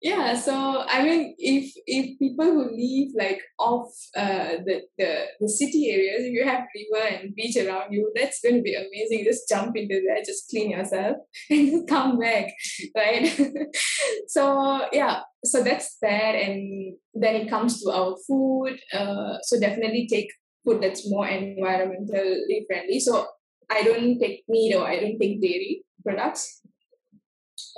yeah 0.00 0.34
so 0.34 0.82
i 0.88 1.02
mean 1.02 1.34
if 1.38 1.72
if 1.86 2.18
people 2.18 2.44
who 2.44 2.64
live 2.70 3.12
like 3.18 3.40
off 3.58 3.88
uh, 4.16 4.56
the, 4.64 4.80
the 4.96 5.24
the 5.40 5.48
city 5.48 5.90
areas 5.90 6.22
if 6.24 6.32
you 6.32 6.44
have 6.44 6.64
river 6.74 7.06
and 7.06 7.34
beach 7.34 7.56
around 7.56 7.92
you 7.92 8.10
that's 8.14 8.40
going 8.40 8.56
to 8.56 8.62
be 8.62 8.74
amazing. 8.74 9.24
Just 9.24 9.48
jump 9.48 9.76
into 9.76 10.00
there 10.06 10.22
just 10.24 10.48
clean 10.48 10.70
yourself 10.70 11.16
and 11.50 11.86
come 11.86 12.18
back 12.18 12.52
right? 12.96 13.28
So 14.28 14.86
yeah 14.92 15.20
so 15.44 15.62
that's 15.62 15.96
that 16.02 16.34
and 16.34 16.94
then 17.14 17.34
it 17.36 17.50
comes 17.50 17.82
to 17.82 17.90
our 17.90 18.16
food 18.26 18.78
uh, 18.92 19.38
so 19.42 19.60
definitely 19.60 20.06
take 20.10 20.30
food 20.64 20.82
that's 20.82 21.10
more 21.10 21.26
environmentally 21.26 22.66
friendly. 22.66 23.00
So 23.00 23.26
i 23.70 23.82
don't 23.82 24.18
take 24.18 24.44
meat 24.48 24.74
or 24.74 24.86
i 24.86 24.98
don't 24.98 25.18
take 25.18 25.40
dairy 25.42 25.84
products. 26.02 26.62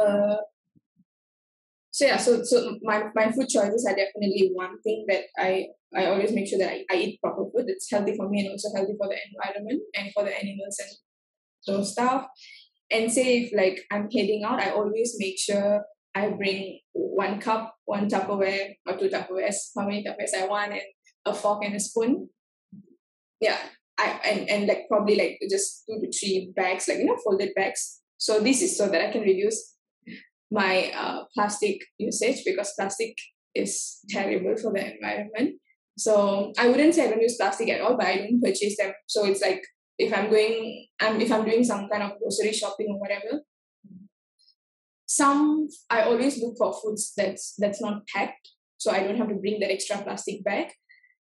Uh, 0.01 0.37
so 1.93 2.05
yeah 2.05 2.17
so 2.17 2.43
so 2.43 2.77
my 2.83 3.05
my 3.15 3.31
food 3.31 3.49
choices 3.49 3.87
are 3.87 3.95
definitely 3.95 4.51
one 4.55 4.81
thing 4.83 5.05
that 5.09 5.23
i 5.39 5.67
i 5.95 6.07
always 6.07 6.33
make 6.33 6.49
sure 6.49 6.59
that 6.59 6.73
i, 6.73 6.85
I 6.91 6.97
eat 6.97 7.21
proper 7.23 7.45
food 7.45 7.67
it's 7.69 7.89
healthy 7.89 8.17
for 8.17 8.29
me 8.29 8.41
and 8.41 8.51
also 8.51 8.75
healthy 8.75 8.95
for 8.99 9.09
the 9.09 9.19
environment 9.31 9.83
and 9.95 10.13
for 10.13 10.25
the 10.25 10.35
animals 10.35 10.81
and 10.81 10.91
those 11.69 11.93
stuff 11.93 12.27
and 12.93 13.11
say 13.11 13.43
if 13.43 13.53
like 13.53 13.85
I'm 13.91 14.11
heading 14.11 14.45
out, 14.45 14.61
I 14.61 14.71
always 14.71 15.17
make 15.19 15.39
sure 15.39 15.85
I 16.15 16.29
bring 16.29 16.81
one 16.93 17.41
cup, 17.41 17.75
one 17.87 18.09
Tupperware 18.09 18.75
or 18.87 18.97
two 18.97 19.09
Tupperwares, 19.09 19.57
how 19.77 19.87
many 19.87 20.05
Tupperwares 20.05 20.35
I 20.37 20.47
want, 20.47 20.73
and 20.73 20.83
a 21.25 21.33
fork 21.33 21.65
and 21.65 21.75
a 21.75 21.81
spoon. 21.81 22.29
Yeah, 23.41 23.59
I 23.99 24.21
and 24.25 24.49
and 24.49 24.67
like 24.67 24.87
probably 24.89 25.17
like 25.17 25.41
just 25.51 25.85
two 25.87 26.01
to 26.01 26.13
three 26.13 26.53
bags, 26.55 26.87
like 26.87 26.99
you 26.99 27.07
know, 27.07 27.17
folded 27.25 27.55
bags. 27.57 28.01
So 28.19 28.41
this 28.41 28.63
is 28.63 28.77
so 28.77 28.89
that 28.89 29.09
I 29.09 29.11
can 29.11 29.23
reduce 29.23 29.75
my 30.53 30.93
uh, 30.95 31.25
plastic 31.35 31.83
usage 31.97 32.45
because 32.45 32.75
plastic 32.79 33.17
is 33.55 34.01
terrible 34.11 34.55
for 34.57 34.73
the 34.73 34.95
environment. 34.95 35.55
So 35.97 36.53
I 36.59 36.69
wouldn't 36.69 36.95
say 36.95 37.07
I 37.07 37.11
don't 37.11 37.23
use 37.23 37.37
plastic 37.37 37.71
at 37.71 37.81
all, 37.81 37.97
but 37.97 38.07
I 38.07 38.17
don't 38.19 38.43
purchase 38.43 38.77
them. 38.77 38.93
So 39.07 39.25
it's 39.25 39.41
like 39.41 39.63
if 39.99 40.13
I'm 40.17 40.31
going, 40.31 40.87
if 41.01 41.33
I'm 41.33 41.45
doing 41.45 41.65
some 41.65 41.89
kind 41.89 42.03
of 42.03 42.19
grocery 42.19 42.53
shopping 42.53 42.89
or 42.91 43.01
whatever. 43.01 43.43
Some 45.07 45.69
I 45.91 46.03
always 46.03 46.41
look 46.41 46.57
for 46.57 46.73
foods 46.73 47.13
that's 47.15 47.55
that's 47.59 47.83
not 47.83 48.07
packed, 48.07 48.49
so 48.79 48.91
I 48.91 49.01
don't 49.03 49.19
have 49.19 49.29
to 49.29 49.35
bring 49.35 49.61
that 49.61 49.71
extra 49.71 49.99
plastic 49.99 50.43
bag. 50.43 50.69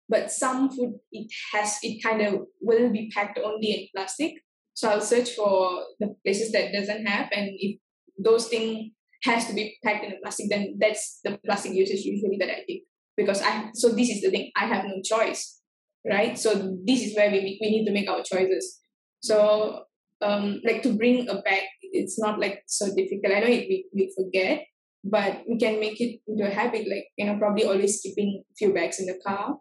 But 0.09 0.33
some 0.33 0.71
food 0.71 0.95
it 1.13 1.31
has 1.53 1.79
it 1.85 2.03
kind 2.03 2.23
of 2.23 2.47
will 2.61 2.91
be 2.91 3.09
packed 3.15 3.39
only 3.39 3.71
in 3.73 3.87
plastic. 3.95 4.35
So 4.75 4.89
I'll 4.89 5.01
search 5.01 5.31
for 5.31 5.85
the 6.01 6.17
places 6.25 6.51
that 6.53 6.73
doesn't 6.73 7.07
have, 7.07 7.29
and 7.31 7.51
if 7.53 7.79
those 8.19 8.49
things 8.49 8.91
has 9.25 9.47
to 9.47 9.55
be 9.55 9.77
packed 9.85 10.05
in 10.05 10.13
a 10.13 10.17
plastic, 10.23 10.49
then 10.49 10.77
that's 10.81 11.21
the 11.25 11.39
plastic 11.45 11.73
usage 11.73 12.05
usually 12.05 12.37
that 12.39 12.51
I 12.51 12.65
take 12.69 12.85
because 13.17 13.43
I 13.43 13.71
so 13.75 13.91
this 13.91 14.09
is 14.09 14.23
the 14.23 14.31
thing 14.31 14.51
I 14.57 14.67
have 14.67 14.85
no 14.85 15.03
choice, 15.03 15.61
right? 16.09 16.39
So 16.39 16.77
this 16.87 17.03
is 17.03 17.17
where 17.17 17.31
we 17.31 17.59
we 17.61 17.71
need 17.71 17.85
to 17.87 17.93
make 17.93 18.09
our 18.09 18.23
choices. 18.23 18.79
So 19.21 19.85
um, 20.23 20.61
like 20.65 20.83
to 20.83 20.95
bring 20.95 21.29
a 21.29 21.43
bag, 21.43 21.65
it's 21.83 22.19
not 22.19 22.39
like 22.39 22.63
so 22.67 22.87
difficult. 22.95 23.35
I 23.35 23.41
know 23.41 23.47
it, 23.47 23.67
we 23.69 23.87
we 23.93 24.15
forget, 24.17 24.65
but 25.05 25.43
we 25.49 25.59
can 25.59 25.81
make 25.81 26.01
it 26.01 26.21
into 26.27 26.47
a 26.47 26.55
habit. 26.55 26.89
Like 26.89 27.09
you 27.17 27.27
know, 27.27 27.37
probably 27.37 27.65
always 27.65 28.01
keeping 28.01 28.43
a 28.49 28.55
few 28.57 28.73
bags 28.73 29.01
in 29.01 29.07
the 29.07 29.19
car. 29.27 29.57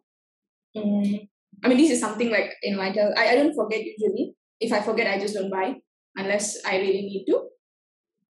Mm. 0.78 1.28
I 1.64 1.68
mean, 1.68 1.78
this 1.78 1.92
is 1.92 2.00
something 2.00 2.30
like 2.30 2.54
in 2.62 2.78
Vital. 2.78 3.14
I, 3.18 3.30
I 3.30 3.36
don't 3.36 3.56
forget 3.56 3.82
usually. 3.82 4.36
If 4.60 4.72
I 4.72 4.82
forget, 4.82 5.08
I 5.08 5.20
just 5.20 5.34
don't 5.34 5.50
buy 5.50 5.76
unless 6.16 6.64
I 6.66 6.78
really 6.78 7.02
need 7.02 7.26
to. 7.30 7.42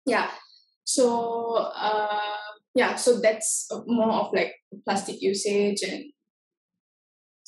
Yeah. 0.06 0.30
So 0.84 1.56
uh, 1.76 2.20
yeah, 2.76 2.96
so 2.96 3.20
that's 3.20 3.70
more 3.88 4.12
of 4.12 4.34
like 4.34 4.54
plastic 4.86 5.22
usage 5.22 5.82
and 5.84 6.06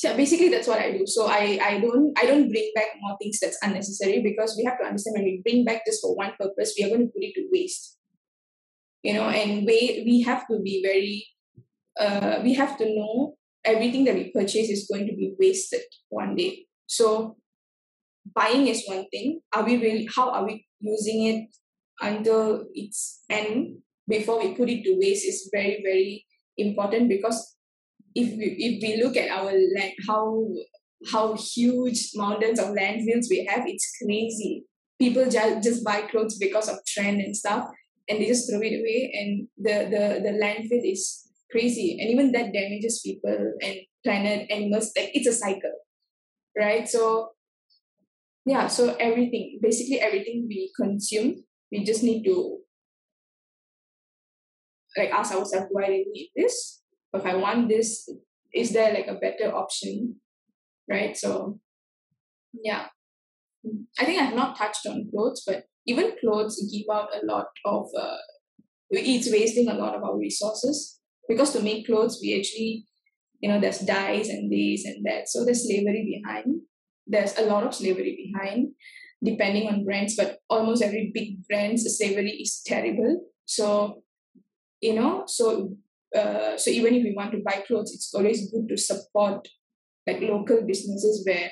so 0.03 0.17
basically 0.17 0.49
that's 0.49 0.67
what 0.67 0.79
I 0.79 0.91
do. 0.91 1.05
So 1.07 1.27
I 1.27 1.59
I 1.63 1.79
don't 1.79 2.11
I 2.19 2.25
don't 2.25 2.49
bring 2.49 2.71
back 2.75 2.87
more 2.99 3.15
things 3.21 3.39
that's 3.39 3.57
unnecessary 3.63 4.21
because 4.21 4.55
we 4.57 4.65
have 4.65 4.77
to 4.79 4.85
understand 4.85 5.15
when 5.15 5.23
we 5.23 5.41
bring 5.43 5.63
back 5.63 5.83
this 5.85 6.01
for 6.01 6.13
one 6.15 6.33
purpose, 6.37 6.75
we 6.77 6.83
are 6.83 6.89
going 6.89 7.07
to 7.07 7.13
put 7.13 7.23
it 7.23 7.33
to 7.35 7.47
waste. 7.53 7.97
You 9.03 9.13
know, 9.13 9.29
and 9.29 9.65
we 9.65 10.03
we 10.05 10.21
have 10.21 10.45
to 10.47 10.59
be 10.59 10.83
very 10.83 11.25
uh 11.99 12.41
we 12.43 12.53
have 12.55 12.77
to 12.79 12.85
know 12.85 13.35
everything 13.63 14.03
that 14.05 14.15
we 14.15 14.31
purchase 14.31 14.67
is 14.69 14.89
going 14.91 15.07
to 15.07 15.15
be 15.15 15.35
wasted 15.39 15.87
one 16.09 16.35
day. 16.35 16.65
So 16.87 17.37
buying 18.35 18.67
is 18.67 18.83
one 18.85 19.07
thing. 19.09 19.39
Are 19.53 19.63
we 19.63 19.77
really 19.77 20.09
how 20.13 20.31
are 20.31 20.45
we 20.45 20.65
using 20.81 21.23
it 21.31 21.47
until 22.01 22.65
its 22.73 23.23
end 23.29 23.77
before 24.07 24.39
we 24.39 24.55
put 24.55 24.69
it 24.69 24.83
to 24.83 24.97
waste 24.99 25.25
is 25.25 25.49
very, 25.53 25.81
very 25.83 26.25
important 26.57 27.09
because 27.09 27.55
if 28.15 28.37
we 28.37 28.55
if 28.59 28.81
we 28.81 29.03
look 29.03 29.17
at 29.17 29.31
our 29.31 29.51
land 29.51 29.93
how 30.07 30.45
how 31.11 31.35
huge 31.35 32.11
mountains 32.15 32.59
of 32.59 32.67
landfills 32.67 33.27
we 33.29 33.45
have, 33.49 33.63
it's 33.67 33.91
crazy. 34.01 34.65
People 34.99 35.29
just, 35.29 35.63
just 35.63 35.83
buy 35.83 36.01
clothes 36.03 36.37
because 36.37 36.69
of 36.69 36.77
trend 36.85 37.19
and 37.19 37.35
stuff 37.35 37.67
and 38.07 38.19
they 38.21 38.27
just 38.27 38.49
throw 38.49 38.59
it 38.61 38.79
away 38.79 39.11
and 39.13 39.47
the, 39.57 39.89
the, 39.89 40.21
the 40.21 40.37
landfill 40.37 40.81
is 40.83 41.27
crazy. 41.51 41.97
And 41.99 42.09
even 42.09 42.31
that 42.31 42.53
damages 42.53 43.01
people 43.05 43.53
and 43.61 43.75
planet, 44.03 44.49
animals, 44.49 44.91
like 44.95 45.11
it's 45.13 45.27
a 45.27 45.33
cycle. 45.33 45.73
Right? 46.57 46.87
So 46.87 47.31
yeah, 48.45 48.67
so 48.67 48.95
everything, 48.99 49.59
basically 49.61 49.99
everything 49.99 50.45
we 50.47 50.71
consume, 50.79 51.43
we 51.73 51.83
just 51.83 52.03
need 52.03 52.23
to 52.23 52.59
like 54.95 55.09
ask 55.09 55.33
ourselves, 55.33 55.67
why 55.71 55.87
do 55.87 55.91
really 55.91 56.05
need 56.11 56.31
this? 56.35 56.81
if 57.15 57.25
I 57.25 57.35
want 57.35 57.69
this, 57.69 58.09
is 58.53 58.73
there 58.73 58.93
like 58.93 59.07
a 59.07 59.15
better 59.15 59.55
option? 59.55 60.15
Right. 60.89 61.17
So 61.17 61.59
yeah. 62.53 62.87
I 63.99 64.05
think 64.05 64.21
I've 64.21 64.35
not 64.35 64.57
touched 64.57 64.85
on 64.87 65.09
clothes, 65.09 65.43
but 65.47 65.63
even 65.87 66.13
clothes 66.19 66.61
give 66.71 66.93
out 66.93 67.09
a 67.15 67.25
lot 67.25 67.47
of 67.65 67.87
uh, 67.99 68.17
it's 68.89 69.31
wasting 69.31 69.69
a 69.69 69.73
lot 69.73 69.95
of 69.95 70.03
our 70.03 70.17
resources 70.17 70.99
because 71.27 71.51
to 71.53 71.61
make 71.61 71.85
clothes 71.87 72.19
we 72.21 72.37
actually 72.37 72.85
you 73.39 73.49
know 73.49 73.59
there's 73.59 73.79
dyes 73.79 74.29
and 74.29 74.51
this 74.51 74.85
and 74.85 75.03
that 75.03 75.27
so 75.27 75.43
there's 75.43 75.65
slavery 75.65 76.21
behind 76.21 76.61
there's 77.07 77.35
a 77.39 77.45
lot 77.45 77.63
of 77.63 77.73
slavery 77.73 78.31
behind 78.31 78.69
depending 79.23 79.67
on 79.67 79.85
brands 79.85 80.15
but 80.15 80.39
almost 80.49 80.83
every 80.83 81.11
big 81.13 81.47
brand's 81.47 81.85
slavery 81.97 82.31
is 82.31 82.61
terrible. 82.65 83.21
So 83.45 84.03
you 84.81 84.93
know 84.93 85.23
so 85.25 85.75
uh, 86.15 86.57
so 86.57 86.69
even 86.69 86.93
if 86.93 87.03
we 87.03 87.13
want 87.15 87.31
to 87.31 87.41
buy 87.43 87.63
clothes 87.65 87.93
it's 87.93 88.13
always 88.13 88.51
good 88.51 88.67
to 88.67 88.77
support 88.77 89.47
like 90.05 90.21
local 90.21 90.61
businesses 90.67 91.23
where 91.25 91.49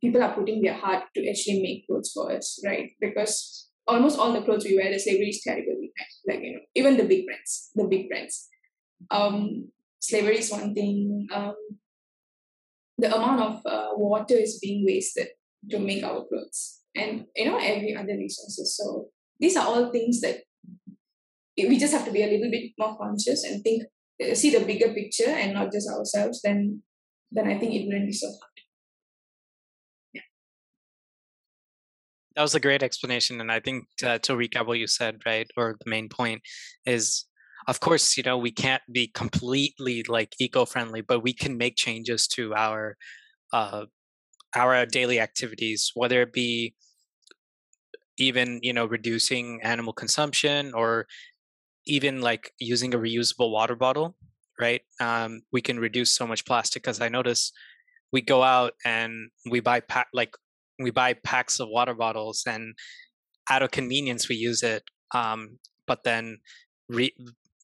people 0.00 0.22
are 0.22 0.34
putting 0.34 0.62
their 0.62 0.74
heart 0.74 1.04
to 1.14 1.28
actually 1.28 1.62
make 1.62 1.86
clothes 1.86 2.10
for 2.12 2.32
us 2.32 2.60
right? 2.64 2.90
Because 3.00 3.68
almost 3.86 4.18
all 4.18 4.32
the 4.32 4.42
clothes 4.42 4.64
we 4.64 4.76
wear 4.76 4.90
the 4.90 4.98
slavery 4.98 5.28
is 5.28 5.42
terrible 5.42 5.76
like 6.26 6.40
you 6.42 6.54
know 6.54 6.60
even 6.74 6.96
the 6.96 7.04
big 7.04 7.26
brands 7.26 7.70
the 7.74 7.84
big 7.84 8.08
brands. 8.08 8.48
Um 9.10 9.68
slavery 10.00 10.38
is 10.38 10.50
one 10.50 10.74
thing 10.74 11.26
um 11.32 11.54
the 12.96 13.14
amount 13.14 13.40
of 13.40 13.54
uh, 13.66 13.88
water 13.96 14.36
is 14.36 14.58
being 14.60 14.84
wasted 14.86 15.28
to 15.70 15.78
make 15.78 16.04
our 16.04 16.24
clothes 16.26 16.80
and 16.94 17.26
you 17.34 17.44
know 17.46 17.58
every 17.58 17.94
other 17.96 18.16
resources 18.16 18.76
so 18.76 19.08
these 19.40 19.56
are 19.56 19.66
all 19.66 19.90
things 19.90 20.20
that 20.20 20.40
we 21.56 21.78
just 21.78 21.92
have 21.92 22.04
to 22.04 22.12
be 22.12 22.22
a 22.22 22.26
little 22.26 22.50
bit 22.50 22.72
more 22.78 22.96
conscious 22.96 23.44
and 23.44 23.62
think 23.62 23.84
uh, 24.22 24.34
see 24.34 24.50
the 24.50 24.64
bigger 24.64 24.92
picture 24.92 25.28
and 25.28 25.54
not 25.54 25.72
just 25.72 25.88
ourselves 25.88 26.40
then 26.42 26.82
then 27.30 27.46
i 27.46 27.58
think 27.58 27.74
it 27.74 27.86
wouldn't 27.86 28.06
be 28.06 28.12
so 28.12 28.28
hard 28.28 28.58
yeah. 30.12 30.22
that 32.36 32.42
was 32.42 32.54
a 32.54 32.60
great 32.60 32.82
explanation 32.82 33.40
and 33.40 33.50
i 33.50 33.60
think 33.60 33.84
to, 33.98 34.18
to 34.20 34.34
recap 34.34 34.66
what 34.66 34.78
you 34.78 34.86
said 34.86 35.20
right 35.26 35.50
or 35.56 35.76
the 35.84 35.90
main 35.90 36.08
point 36.08 36.42
is 36.86 37.26
of 37.66 37.80
course 37.80 38.16
you 38.16 38.22
know 38.22 38.38
we 38.38 38.52
can't 38.52 38.82
be 38.92 39.08
completely 39.08 40.04
like 40.08 40.34
eco-friendly 40.38 41.00
but 41.00 41.22
we 41.22 41.32
can 41.32 41.56
make 41.56 41.76
changes 41.76 42.26
to 42.28 42.54
our 42.54 42.96
uh 43.52 43.84
our 44.56 44.86
daily 44.86 45.18
activities 45.18 45.90
whether 45.94 46.22
it 46.22 46.32
be 46.32 46.74
even 48.18 48.60
you 48.62 48.72
know 48.72 48.86
reducing 48.86 49.60
animal 49.62 49.92
consumption 49.92 50.72
or 50.74 51.06
even 51.86 52.20
like 52.20 52.52
using 52.58 52.94
a 52.94 52.98
reusable 52.98 53.50
water 53.50 53.76
bottle, 53.76 54.16
right? 54.58 54.82
Um, 55.00 55.42
we 55.52 55.60
can 55.60 55.78
reduce 55.78 56.10
so 56.10 56.26
much 56.26 56.44
plastic 56.44 56.82
because 56.82 57.00
I 57.00 57.08
notice 57.08 57.52
we 58.12 58.22
go 58.22 58.42
out 58.42 58.72
and 58.84 59.30
we 59.50 59.60
buy 59.60 59.80
pack 59.80 60.08
like 60.12 60.34
we 60.78 60.90
buy 60.90 61.14
packs 61.14 61.60
of 61.60 61.68
water 61.68 61.94
bottles 61.94 62.42
and 62.46 62.74
out 63.50 63.62
of 63.62 63.70
convenience 63.70 64.28
we 64.28 64.36
use 64.36 64.62
it. 64.62 64.82
Um, 65.14 65.58
but 65.86 66.02
then 66.04 66.38
re- 66.88 67.14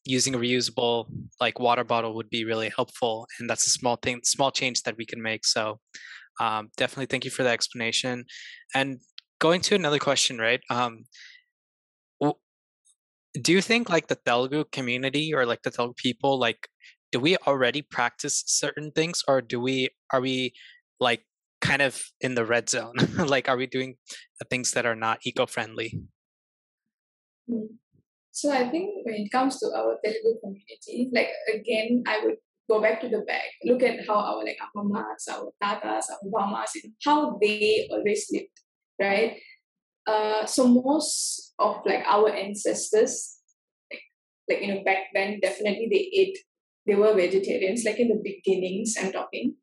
using 0.04 0.34
a 0.34 0.38
reusable 0.38 1.06
like 1.40 1.58
water 1.58 1.84
bottle 1.84 2.14
would 2.14 2.30
be 2.30 2.44
really 2.44 2.70
helpful, 2.74 3.26
and 3.38 3.48
that's 3.48 3.66
a 3.66 3.70
small 3.70 3.96
thing, 3.96 4.20
small 4.24 4.50
change 4.50 4.82
that 4.82 4.96
we 4.96 5.06
can 5.06 5.22
make. 5.22 5.44
So 5.44 5.78
um, 6.40 6.70
definitely 6.76 7.06
thank 7.06 7.24
you 7.24 7.30
for 7.30 7.42
the 7.42 7.50
explanation. 7.50 8.24
And 8.74 9.00
going 9.40 9.60
to 9.62 9.74
another 9.74 9.98
question, 9.98 10.38
right? 10.38 10.60
Um, 10.70 11.04
do 13.34 13.52
you 13.52 13.62
think 13.62 13.88
like 13.88 14.08
the 14.08 14.16
Telugu 14.16 14.64
community 14.72 15.32
or 15.34 15.46
like 15.46 15.62
the 15.62 15.70
Telugu 15.70 15.94
people 15.94 16.38
like 16.38 16.68
do 17.12 17.20
we 17.20 17.36
already 17.46 17.82
practice 17.82 18.42
certain 18.46 18.90
things 18.90 19.22
or 19.28 19.40
do 19.40 19.60
we 19.60 19.88
are 20.12 20.20
we 20.20 20.52
like 20.98 21.22
kind 21.60 21.82
of 21.82 22.02
in 22.20 22.34
the 22.34 22.44
red 22.44 22.68
zone 22.68 22.94
like 23.18 23.48
are 23.48 23.56
we 23.56 23.66
doing 23.66 23.96
things 24.48 24.72
that 24.72 24.86
are 24.86 24.96
not 24.96 25.18
eco-friendly 25.24 26.00
hmm. 27.48 27.66
so 28.30 28.50
i 28.50 28.68
think 28.70 29.04
when 29.04 29.14
it 29.14 29.30
comes 29.30 29.58
to 29.60 29.66
our 29.76 29.98
telugu 30.02 30.40
community 30.40 31.10
like 31.12 31.30
again 31.52 32.02
i 32.06 32.24
would 32.24 32.38
go 32.70 32.80
back 32.80 33.00
to 33.00 33.08
the 33.08 33.20
back 33.28 33.50
look 33.64 33.82
at 33.82 34.06
how 34.06 34.14
our 34.14 34.42
like 34.42 34.58
our 34.64 34.82
mamas 34.82 35.28
our 35.28 35.52
tatas 35.62 36.08
our 36.14 36.26
mamas 36.34 36.72
how 37.04 37.36
they 37.42 37.86
always 37.92 38.26
lived 38.32 38.56
right 39.00 39.36
uh, 40.06 40.46
so 40.46 40.66
most 40.66 41.52
of 41.58 41.82
like 41.84 42.04
our 42.06 42.30
ancestors, 42.30 43.38
like, 43.90 44.02
like 44.48 44.62
you 44.62 44.74
know 44.74 44.82
back 44.84 45.12
then, 45.14 45.40
definitely 45.40 45.88
they 45.90 46.10
ate. 46.20 46.38
They 46.86 46.94
were 46.94 47.14
vegetarians, 47.14 47.84
like 47.84 48.00
in 48.00 48.08
the 48.08 48.20
beginnings. 48.22 48.96
I'm 48.98 49.12
talking, 49.12 49.54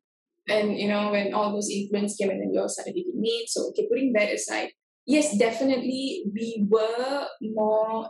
and 0.48 0.78
you 0.78 0.88
know 0.88 1.10
when 1.10 1.34
all 1.34 1.52
those 1.52 1.68
influence 1.68 2.16
came 2.16 2.30
and 2.30 2.40
then 2.40 2.50
we 2.50 2.58
all 2.58 2.68
started 2.68 2.96
eating 2.96 3.20
meat. 3.20 3.48
So 3.48 3.68
okay, 3.70 3.86
putting 3.90 4.12
that 4.14 4.32
aside, 4.32 4.70
yes, 5.04 5.36
definitely 5.36 6.24
we 6.32 6.64
were 6.68 7.26
more, 7.42 8.08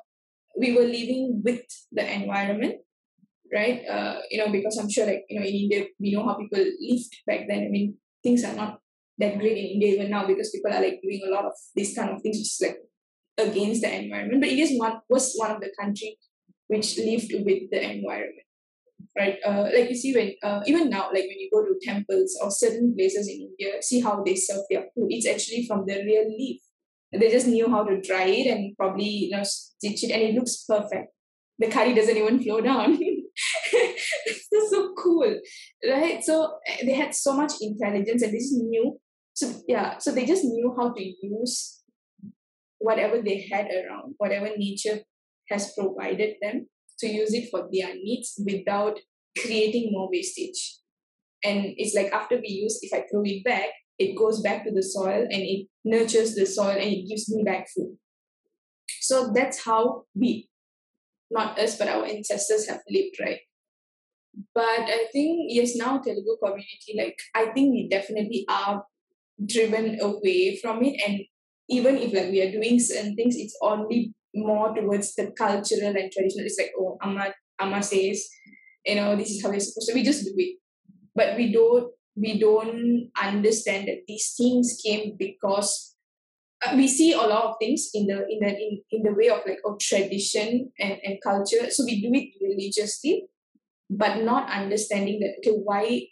we 0.57 0.77
were 0.77 0.85
living 0.85 1.41
with 1.43 1.65
the 1.91 2.05
environment, 2.05 2.77
right? 3.53 3.83
Uh, 3.89 4.21
you 4.31 4.39
know, 4.39 4.53
because 4.53 4.77
I'm 4.77 4.91
sure, 4.91 5.07
like 5.07 5.25
you 5.29 5.41
know, 5.41 5.47
in 5.47 5.55
India, 5.55 5.87
we 5.99 6.13
know 6.13 6.27
how 6.27 6.37
people 6.37 6.61
lived 6.61 7.17
back 7.27 7.49
then. 7.49 7.65
I 7.65 7.69
mean, 7.69 7.97
things 8.23 8.45
are 8.45 8.55
not 8.55 8.81
that 9.19 9.39
great 9.39 9.59
in 9.59 9.73
India 9.75 9.95
even 9.95 10.11
now 10.11 10.27
because 10.27 10.51
people 10.51 10.73
are 10.73 10.81
like 10.81 11.01
doing 11.03 11.23
a 11.27 11.31
lot 11.31 11.45
of 11.45 11.53
these 11.75 11.95
kind 11.95 12.11
of 12.11 12.23
things, 12.23 12.39
which 12.39 12.47
is 12.47 12.63
like 12.63 12.79
against 13.49 13.83
the 13.83 13.95
environment. 13.95 14.41
But 14.41 14.51
India 14.51 14.79
one 14.79 15.01
was 15.09 15.35
one 15.37 15.51
of 15.51 15.61
the 15.61 15.73
country 15.79 16.19
which 16.67 16.99
lived 16.99 17.33
with 17.33 17.71
the 17.71 17.83
environment 17.83 18.49
right? 19.17 19.37
Uh, 19.45 19.69
like 19.75 19.89
you 19.89 19.97
see 19.97 20.15
when 20.15 20.33
uh, 20.43 20.63
even 20.67 20.91
now, 20.91 21.07
like 21.09 21.25
when 21.25 21.39
you 21.39 21.51
go 21.53 21.65
to 21.65 21.79
temples 21.83 22.39
or 22.43 22.51
certain 22.51 22.95
places 22.97 23.29
in 23.29 23.49
India, 23.51 23.83
see 23.83 24.01
how 24.01 24.23
they 24.23 24.35
serve 24.35 24.63
their 24.71 24.83
food. 24.95 25.09
It's 25.11 25.27
actually 25.27 25.67
from 25.67 25.85
the 25.87 26.03
real 26.05 26.29
leaf. 26.29 26.61
They 27.13 27.31
just 27.31 27.47
knew 27.47 27.69
how 27.71 27.85
to 27.85 28.01
dry 28.01 28.25
it 28.25 28.47
and 28.55 28.77
probably 28.77 29.09
you 29.09 29.31
know 29.31 29.43
stitch 29.43 30.05
it, 30.05 30.13
and 30.13 30.23
it 30.23 30.35
looks 30.35 30.65
perfect. 30.69 31.13
The 31.59 31.69
curry 31.69 31.95
doesn't 31.95 32.17
even 32.17 32.43
flow 32.43 32.61
down. 32.61 32.99
That's 33.73 34.71
so 34.71 34.95
cool, 34.97 35.41
right? 35.89 36.23
So 36.23 36.59
eh, 36.67 36.85
they 36.85 36.95
had 36.95 37.15
so 37.15 37.35
much 37.35 37.53
intelligence, 37.61 38.23
and 38.23 38.33
they 38.33 38.39
just 38.39 38.55
knew. 38.55 38.99
So 39.39 39.53
yeah, 39.69 39.99
so 39.99 40.11
they 40.11 40.27
just 40.27 40.43
knew 40.43 40.75
how 40.77 40.93
to 40.93 41.03
use 41.23 41.81
whatever 42.79 43.23
they 43.23 43.47
had 43.49 43.67
around, 43.67 44.15
whatever 44.19 44.51
nature 44.57 44.99
has 45.49 45.73
provided 45.79 46.35
them 46.43 46.67
to 46.99 47.07
use 47.07 47.33
it 47.33 47.49
for 47.49 47.69
their 47.73 47.95
needs 47.95 48.35
without 48.45 48.99
creating 49.41 49.91
more 49.93 50.09
wastage. 50.11 50.79
And 51.45 51.67
it's 51.77 51.95
like 51.95 52.13
after 52.13 52.35
we 52.35 52.49
use, 52.49 52.81
if 52.83 52.93
I 52.93 53.07
throw 53.09 53.23
it 53.25 53.45
back, 53.45 53.69
it 53.97 54.19
goes 54.19 54.41
back 54.41 54.65
to 54.65 54.73
the 54.73 54.83
soil 54.83 55.23
and 55.23 55.43
it 55.55 55.69
nurtures 55.85 56.35
the 56.35 56.45
soil 56.45 56.71
and 56.71 56.91
it 56.97 57.09
gives 57.09 57.33
me 57.33 57.45
back 57.45 57.69
food. 57.73 57.97
So 59.03 59.31
that's 59.33 59.65
how 59.65 60.03
we, 60.17 60.49
not 61.31 61.61
us, 61.61 61.79
but 61.79 61.87
our 61.87 62.05
ancestors 62.07 62.69
have 62.69 62.81
lived, 62.91 63.15
right? 63.21 63.39
But 64.53 64.91
I 64.99 65.07
think, 65.13 65.47
yes, 65.49 65.77
now 65.77 65.99
Telugu 65.99 66.37
community, 66.45 66.97
like, 66.99 67.19
I 67.37 67.53
think 67.53 67.71
we 67.71 67.89
definitely 67.89 68.45
are 68.49 68.83
driven 69.45 69.99
away 70.01 70.59
from 70.61 70.83
it. 70.83 71.01
And 71.07 71.21
even 71.69 71.97
if 71.97 72.13
like 72.13 72.31
we 72.31 72.43
are 72.43 72.53
doing 72.53 72.81
certain 72.81 73.15
things, 73.15 73.37
it's 73.37 73.57
only 73.63 74.15
more 74.35 74.75
towards 74.75 75.15
the 75.15 75.33
cultural 75.37 75.97
and 75.97 76.11
traditional. 76.13 76.47
It's 76.47 76.59
like, 76.59 76.73
oh, 76.79 76.99
Amma, 77.03 77.33
Amma 77.59 77.83
says, 77.83 78.29
you 78.87 78.97
know, 78.97 79.17
this 79.17 79.31
is 79.31 79.43
how 79.43 79.51
we're 79.51 79.61
supposed 79.61 79.89
to. 79.89 79.95
We 79.95 80.03
just 80.03 80.25
do 80.25 80.33
it, 80.37 80.59
but 81.15 81.37
we 81.37 81.53
don't. 81.53 81.93
We 82.21 82.37
don't 82.41 83.11
understand 83.23 83.87
that 83.87 84.03
these 84.09 84.35
things 84.37 84.81
came 84.85 85.15
because 85.17 85.95
uh, 86.67 86.73
we 86.75 86.89
see 86.89 87.13
a 87.13 87.19
lot 87.19 87.45
of 87.45 87.55
things 87.61 87.91
in 87.95 88.09
the 88.09 88.27
in 88.29 88.41
the 88.41 88.49
in, 88.49 88.83
in 88.91 89.03
the 89.05 89.13
way 89.13 89.29
of 89.29 89.41
like 89.47 89.61
of 89.65 89.79
tradition 89.79 90.73
and, 90.81 90.99
and 91.05 91.19
culture. 91.23 91.71
So 91.71 91.85
we 91.85 92.01
do 92.01 92.11
it 92.13 92.31
religiously, 92.43 93.27
but 93.89 94.25
not 94.25 94.51
understanding 94.51 95.21
that 95.21 95.37
okay, 95.39 95.57
why 95.57 96.09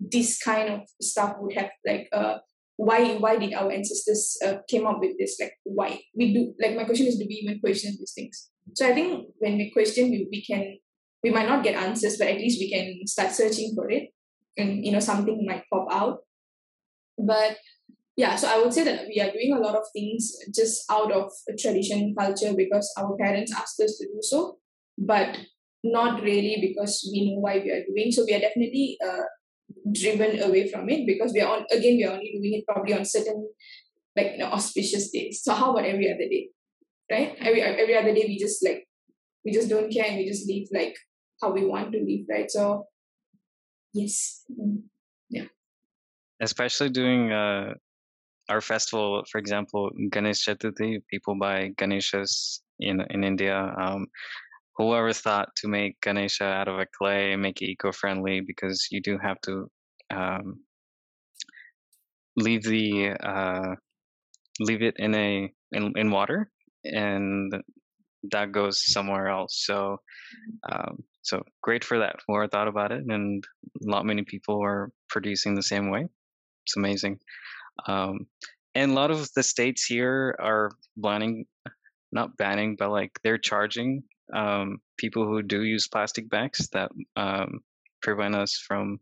this 0.00 0.38
kind 0.42 0.70
of 0.70 0.80
stuff 1.00 1.36
would 1.38 1.54
have 1.54 1.70
like 1.86 2.08
uh 2.12 2.38
why 2.76 3.14
why 3.16 3.36
did 3.36 3.54
our 3.54 3.70
ancestors 3.70 4.36
uh, 4.44 4.56
came 4.68 4.86
up 4.86 5.00
with 5.00 5.16
this? 5.18 5.38
Like 5.40 5.54
why? 5.64 6.00
We 6.14 6.34
do 6.34 6.54
like 6.60 6.76
my 6.76 6.84
question 6.84 7.06
is 7.06 7.18
do 7.18 7.26
we 7.28 7.36
even 7.36 7.60
question 7.60 7.94
these 7.98 8.12
things? 8.14 8.50
So 8.74 8.88
i 8.88 8.94
think 8.94 9.28
when 9.38 9.56
we 9.56 9.70
question 9.70 10.10
we, 10.10 10.26
we 10.30 10.44
can 10.44 10.78
we 11.22 11.30
might 11.30 11.48
not 11.48 11.64
get 11.64 11.76
answers 11.76 12.16
but 12.18 12.28
at 12.28 12.38
least 12.38 12.60
we 12.60 12.70
can 12.70 13.06
start 13.06 13.32
searching 13.32 13.72
for 13.74 13.90
it. 13.90 14.10
And 14.56 14.84
you 14.84 14.92
know 14.92 15.00
something 15.00 15.44
might 15.46 15.64
pop 15.72 15.88
out. 15.90 16.18
But 17.18 17.58
yeah 18.16 18.36
so 18.36 18.46
i 18.48 18.56
would 18.56 18.72
say 18.72 18.84
that 18.84 19.08
we 19.08 19.20
are 19.20 19.32
doing 19.32 19.52
a 19.52 19.58
lot 19.58 19.74
of 19.74 19.82
things 19.92 20.36
just 20.54 20.84
out 20.88 21.10
of 21.10 21.32
tradition 21.58 22.14
culture 22.16 22.54
because 22.56 22.92
our 22.96 23.16
parents 23.16 23.52
asked 23.52 23.80
us 23.80 23.98
to 23.98 24.06
do 24.06 24.20
so 24.20 24.58
but 24.96 25.36
not 25.84 26.22
really 26.22 26.56
because 26.60 27.08
we 27.12 27.30
know 27.30 27.40
why 27.40 27.58
we 27.58 27.70
are 27.70 27.84
doing. 27.84 28.10
So 28.10 28.24
we 28.24 28.34
are 28.34 28.40
definitely 28.40 28.96
uh, 29.06 29.24
driven 29.92 30.40
away 30.42 30.70
from 30.70 30.88
it 30.88 31.06
because 31.06 31.32
we 31.32 31.40
are 31.40 31.56
on 31.56 31.66
again 31.70 31.96
we 31.96 32.04
are 32.04 32.12
only 32.12 32.32
doing 32.32 32.54
it 32.54 32.66
probably 32.66 32.94
on 32.94 33.04
certain 33.04 33.48
like 34.16 34.32
you 34.32 34.38
know, 34.38 34.46
auspicious 34.46 35.10
days. 35.10 35.42
So 35.42 35.54
how 35.54 35.72
about 35.72 35.84
every 35.84 36.10
other 36.10 36.28
day? 36.28 36.50
Right? 37.10 37.36
Every 37.40 37.62
every 37.62 37.96
other 37.96 38.14
day 38.14 38.24
we 38.26 38.38
just 38.38 38.64
like 38.64 38.86
we 39.44 39.52
just 39.52 39.68
don't 39.68 39.92
care 39.92 40.06
and 40.06 40.16
we 40.16 40.26
just 40.26 40.48
live 40.48 40.68
like 40.72 40.96
how 41.42 41.52
we 41.52 41.64
want 41.64 41.92
to 41.92 41.98
live, 41.98 42.26
right? 42.30 42.50
So 42.50 42.86
yes. 43.92 44.44
Mm, 44.50 44.82
yeah. 45.28 45.46
Especially 46.40 46.90
doing 46.90 47.32
uh 47.32 47.74
our 48.50 48.60
festival, 48.60 49.24
for 49.30 49.38
example, 49.38 49.90
Ganesh 50.10 50.46
Chaturthi, 50.46 51.02
people 51.08 51.34
buy 51.34 51.70
Ganeshas 51.76 52.60
in 52.78 53.00
in 53.10 53.24
India. 53.24 53.74
Um, 53.78 54.06
whoever 54.76 55.12
thought 55.12 55.48
to 55.56 55.68
make 55.68 56.00
Ganesha 56.00 56.44
out 56.44 56.68
of 56.68 56.78
a 56.78 56.86
clay 56.86 57.32
and 57.32 57.42
make 57.42 57.62
it 57.62 57.70
eco-friendly 57.70 58.40
because 58.40 58.88
you 58.90 59.00
do 59.00 59.18
have 59.18 59.40
to 59.42 59.70
um, 60.10 60.60
leave 62.36 62.64
the 62.64 63.10
uh, 63.10 63.74
leave 64.60 64.82
it 64.82 64.94
in 64.98 65.14
a 65.14 65.52
in, 65.72 65.92
in 65.96 66.10
water 66.10 66.50
and 66.84 67.52
that 68.30 68.52
goes 68.52 68.82
somewhere 68.92 69.28
else. 69.28 69.62
So 69.66 69.98
um, 70.70 71.02
so 71.22 71.42
great 71.62 71.84
for 71.84 71.98
that 71.98 72.16
whoever 72.26 72.48
thought 72.48 72.68
about 72.68 72.92
it 72.92 73.04
and 73.06 73.44
not 73.80 74.06
many 74.06 74.22
people 74.22 74.62
are 74.62 74.90
producing 75.08 75.54
the 75.54 75.62
same 75.62 75.90
way. 75.90 76.06
It's 76.66 76.76
amazing. 76.76 77.18
Um, 77.86 78.26
and 78.74 78.92
a 78.92 78.94
lot 78.94 79.10
of 79.10 79.28
the 79.34 79.42
states 79.42 79.84
here 79.84 80.36
are 80.40 80.70
banning 80.96 81.46
not 82.12 82.36
banning 82.36 82.76
but 82.78 82.90
like 82.90 83.10
they're 83.24 83.38
charging 83.38 84.02
um, 84.32 84.78
people 84.96 85.26
who 85.26 85.42
do 85.42 85.62
use 85.62 85.88
plastic 85.88 86.28
bags 86.28 86.68
that 86.72 86.90
um, 87.16 87.60
prevent 88.02 88.34
us 88.34 88.56
from 88.56 88.98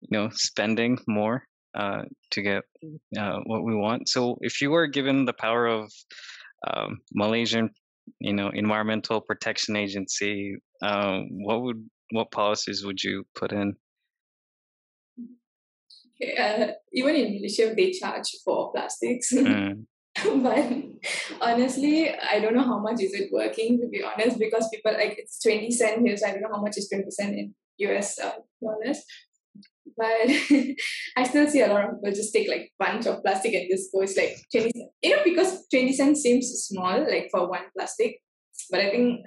you 0.00 0.18
know 0.18 0.28
spending 0.32 0.98
more 1.06 1.42
uh, 1.74 2.02
to 2.30 2.42
get 2.42 2.62
uh, 3.18 3.38
what 3.44 3.64
we 3.64 3.74
want 3.74 4.08
so 4.08 4.36
if 4.40 4.60
you 4.60 4.70
were 4.70 4.86
given 4.86 5.24
the 5.24 5.32
power 5.32 5.66
of 5.66 5.92
um, 6.66 6.98
malaysian 7.12 7.70
you 8.20 8.32
know 8.32 8.50
environmental 8.54 9.20
protection 9.20 9.76
agency 9.76 10.56
um, 10.82 11.28
what 11.44 11.62
would 11.62 11.84
what 12.10 12.30
policies 12.30 12.84
would 12.84 13.02
you 13.02 13.24
put 13.34 13.52
in 13.52 13.74
uh, 16.38 16.66
even 16.92 17.16
in 17.16 17.34
Malaysia, 17.34 17.74
they 17.74 17.90
charge 17.92 18.36
for 18.44 18.72
plastics. 18.72 19.32
Mm. 19.44 19.86
but 20.42 20.72
honestly, 21.40 22.10
I 22.10 22.38
don't 22.38 22.54
know 22.54 22.62
how 22.62 22.78
much 22.78 23.00
is 23.02 23.14
it 23.14 23.30
working 23.32 23.80
to 23.80 23.88
be 23.88 24.02
honest, 24.02 24.38
because 24.38 24.68
people 24.72 24.92
like 24.92 25.16
it's 25.18 25.40
20 25.42 25.70
cent 25.70 26.06
here, 26.06 26.16
so 26.16 26.26
I 26.26 26.32
don't 26.32 26.42
know 26.42 26.54
how 26.54 26.62
much 26.62 26.76
is 26.76 26.88
20 26.88 27.10
cent 27.10 27.36
in 27.36 27.54
US 27.78 28.18
uh, 28.20 28.32
dollars. 28.62 29.02
But 29.96 30.06
I 31.16 31.24
still 31.24 31.48
see 31.48 31.62
a 31.62 31.68
lot 31.68 31.84
of 31.84 31.90
people 31.96 32.12
just 32.12 32.32
take 32.32 32.48
like 32.48 32.72
bunch 32.78 33.06
of 33.06 33.22
plastic 33.22 33.54
and 33.54 33.68
just 33.70 33.92
go. 33.92 34.02
It's 34.02 34.16
like 34.16 34.36
20 34.52 34.70
cent. 34.72 34.90
You 35.02 35.16
know, 35.16 35.22
because 35.24 35.66
20 35.68 35.92
cents 35.92 36.22
seems 36.22 36.46
small, 36.46 37.00
like 37.00 37.28
for 37.30 37.48
one 37.48 37.64
plastic. 37.76 38.20
But 38.70 38.80
I 38.80 38.90
think 38.90 39.26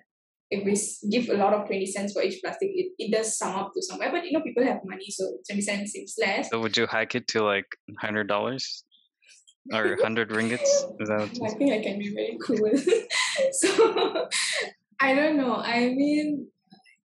if 0.50 0.64
we 0.64 1.10
give 1.12 1.30
a 1.30 1.38
lot 1.38 1.54
of 1.54 1.68
20 1.68 1.86
cents 1.86 2.14
for 2.14 2.22
each 2.22 2.42
plastic, 2.42 2.70
it, 2.74 2.94
it 2.98 3.12
does 3.12 3.38
sum 3.38 3.56
up 3.56 3.72
to 3.74 3.82
somewhere. 3.82 4.12
But 4.12 4.26
you 4.26 4.32
know, 4.32 4.42
people 4.42 4.64
have 4.64 4.80
money, 4.86 5.10
so 5.10 5.38
20 5.50 5.62
cents 5.62 5.92
seems 5.92 6.16
less. 6.20 6.50
So 6.50 6.60
would 6.60 6.78
you 6.78 6.88
hike 6.88 7.16
it 7.16 7.28
to 7.30 7.44
like 7.44 7.68
$100? 8.04 8.84
Or 9.74 9.96
100 9.96 10.30
ringgits? 10.30 10.72
Is 11.00 11.10
that 11.10 11.30
i 11.44 11.50
think 11.56 11.74
i 11.74 11.82
can 11.82 12.00
be 12.00 12.14
very 12.14 12.38
cool 12.42 12.72
so 13.52 14.28
i 15.00 15.14
don't 15.14 15.38
know. 15.38 15.56
I 15.58 15.90
mean 15.90 16.48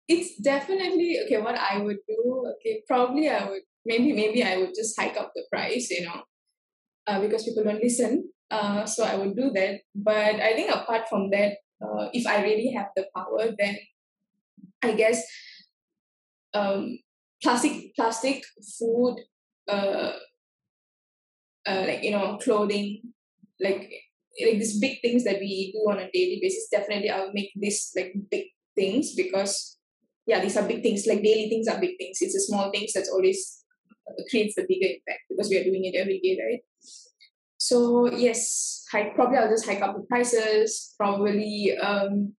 it's 0.08 0.36
definitely 0.40 1.18
okay 1.24 1.40
what 1.40 1.54
i 1.54 1.78
would 1.78 1.98
do 2.08 2.52
okay 2.56 2.82
probably 2.86 3.28
i 3.28 3.48
would 3.48 3.62
maybe 3.84 4.12
maybe 4.12 4.42
i 4.42 4.56
would 4.56 4.74
just 4.74 4.98
hike 4.98 5.16
up 5.16 5.32
the 5.34 5.44
price 5.52 5.90
you 5.90 6.04
know 6.04 6.22
uh, 7.06 7.20
because 7.20 7.44
people 7.44 7.64
don't 7.64 7.82
listen 7.82 8.28
uh, 8.50 8.86
so 8.86 9.04
i 9.04 9.14
would 9.14 9.36
do 9.36 9.50
that. 9.54 9.80
But 9.94 10.40
i 10.40 10.54
think 10.54 10.74
apart 10.74 11.08
from 11.08 11.30
that 11.30 11.58
uh, 11.84 12.08
if 12.12 12.26
i 12.26 12.42
really 12.42 12.72
have 12.72 12.88
the 12.96 13.06
power 13.14 13.50
then 13.58 13.76
i 14.82 14.92
guess 14.92 15.22
um, 16.54 16.98
plastic 17.42 17.94
plastic 17.94 18.42
food 18.78 19.16
uh, 19.68 20.12
uh, 21.68 21.84
like 21.86 22.02
you 22.02 22.10
know 22.10 22.38
clothing 22.42 23.02
like 23.60 23.90
like 24.44 24.58
these 24.60 24.78
big 24.80 25.00
things 25.02 25.24
that 25.24 25.40
we 25.40 25.72
do 25.72 25.80
on 25.90 25.98
a 25.98 26.10
daily 26.12 26.38
basis 26.40 26.68
definitely 26.70 27.10
i'll 27.10 27.32
make 27.32 27.50
this 27.56 27.92
like 27.96 28.14
big 28.30 28.46
things 28.78 29.14
because 29.14 29.78
yeah 30.28 30.40
these 30.40 30.56
are 30.56 30.68
big 30.68 30.82
things. 30.82 31.06
Like 31.06 31.22
daily 31.22 31.48
things 31.48 31.66
are 31.66 31.80
big 31.80 31.96
things. 31.98 32.18
It's 32.20 32.34
the 32.34 32.40
small 32.40 32.70
things 32.70 32.92
that's 32.92 33.10
always 33.10 33.64
uh, 34.06 34.22
creates 34.30 34.54
the 34.54 34.66
bigger 34.68 34.86
impact 34.94 35.24
because 35.28 35.48
we 35.48 35.58
are 35.58 35.64
doing 35.64 35.84
it 35.84 35.96
every 35.98 36.20
day 36.20 36.38
right? 36.44 36.62
So 37.56 38.12
yes 38.12 38.84
hike 38.92 39.14
probably 39.14 39.36
i'll 39.36 39.50
just 39.50 39.66
hike 39.66 39.82
up 39.82 39.94
the 39.96 40.02
prices 40.08 40.94
probably 40.96 41.76
um 41.76 42.32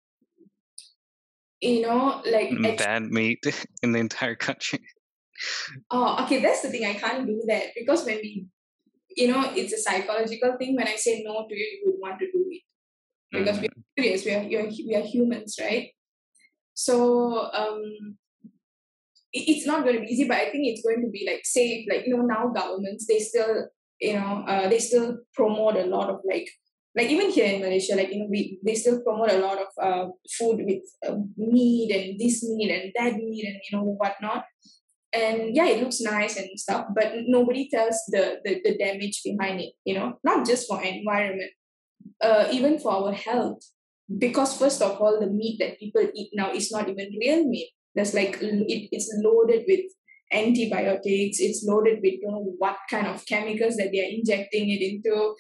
you 1.61 1.83
know 1.83 2.23
like 2.25 2.51
bad 2.79 3.03
meat 3.03 3.45
in 3.83 3.93
the 3.93 3.99
entire 3.99 4.37
country. 4.37 4.85
Oh 5.91 6.23
okay 6.25 6.41
that's 6.43 6.63
the 6.63 6.71
thing. 6.71 6.87
I 6.87 6.95
can't 6.95 7.27
do 7.27 7.43
that 7.49 7.75
because 7.75 8.05
when 8.05 8.19
we 8.23 8.47
you 9.21 9.29
know 9.33 9.43
it's 9.61 9.75
a 9.79 9.83
psychological 9.87 10.53
thing 10.59 10.77
when 10.77 10.89
i 10.89 10.97
say 10.97 11.15
no 11.27 11.35
to 11.49 11.55
you 11.61 11.69
you 11.75 11.83
would 11.87 12.01
want 12.07 12.19
to 12.21 12.27
do 12.37 12.43
it. 12.57 12.63
Because 13.37 13.59
Mhm. 13.59 13.63
we're 13.63 13.85
curious 13.97 14.25
we 14.27 14.33
are, 14.39 14.45
you're, 14.53 14.69
we 14.89 14.95
are 15.01 15.07
humans 15.15 15.59
right? 15.61 15.87
So 16.75 16.97
um 17.63 17.83
it- 19.33 19.49
it's 19.49 19.67
not 19.67 19.83
going 19.85 19.97
to 19.97 20.03
be 20.03 20.13
easy 20.13 20.27
but 20.27 20.37
i 20.39 20.51
think 20.51 20.65
it's 20.67 20.83
going 20.83 21.03
to 21.03 21.11
be 21.11 21.25
like 21.31 21.43
safe. 21.45 21.87
Like 21.91 22.07
you 22.07 22.17
know 22.17 22.25
now 22.25 22.49
governments 22.49 23.07
they 23.07 23.19
still 23.19 23.69
you 24.01 24.15
know 24.15 24.45
uh, 24.53 24.69
they 24.69 24.79
still 24.79 25.19
promote 25.35 25.77
a 25.77 25.87
lot 25.87 26.09
of 26.11 26.21
like 26.33 26.49
like 26.97 27.11
even 27.11 27.31
here 27.31 27.47
in 27.53 27.61
malaysia 27.61 27.95
like 27.97 28.11
you 28.13 28.19
know 28.21 28.29
we 28.31 28.59
they 28.65 28.75
still 28.75 29.01
promote 29.03 29.31
a 29.33 29.39
lot 29.47 29.59
of 29.65 29.71
uh, 29.89 30.07
food 30.37 30.59
with 30.69 30.85
uh, 31.07 31.17
meat 31.37 31.91
and 31.99 32.19
this 32.21 32.37
meat 32.57 32.71
and 32.77 32.93
that 32.99 33.17
meat 33.17 33.45
and 33.51 33.59
you 33.67 33.73
know 33.77 33.85
whatnot 34.03 34.45
and 35.19 35.57
yeah 35.57 35.67
it 35.67 35.83
looks 35.83 36.01
nice 36.01 36.37
and 36.37 36.49
stuff 36.65 36.87
but 36.95 37.13
nobody 37.27 37.69
tells 37.69 37.99
the 38.09 38.25
the, 38.45 38.61
the 38.65 38.79
damage 38.79 39.21
behind 39.25 39.61
it 39.61 39.73
you 39.85 39.95
know? 39.95 40.19
Not 40.23 40.47
just 40.47 40.69
for 40.69 40.83
environment 40.83 41.53
uh, 42.21 42.49
even 42.53 42.79
for 42.79 42.93
our 42.93 43.13
health. 43.13 43.63
Because 44.19 44.57
first 44.57 44.81
of 44.81 45.01
all 45.01 45.21
the 45.21 45.27
meat 45.27 45.59
that 45.61 45.79
people 45.79 46.09
eat 46.15 46.31
now 46.33 46.51
is 46.53 46.73
not 46.73 46.89
even 46.89 47.11
real 47.21 47.45
meat. 47.47 47.71
That's 47.95 48.15
like 48.15 48.39
it, 48.41 48.89
it's 48.91 49.13
loaded 49.23 49.65
with 49.69 49.85
antibiotics. 50.33 51.41
It's 51.41 51.65
loaded 51.67 51.99
with 52.03 52.15
you 52.23 52.29
know 52.31 52.55
what 52.59 52.77
kind 52.89 53.07
of 53.07 53.25
chemicals 53.27 53.77
that 53.77 53.91
they 53.93 54.01
are 54.01 54.11
injecting 54.11 54.71
it 54.71 54.81
into. 54.81 55.35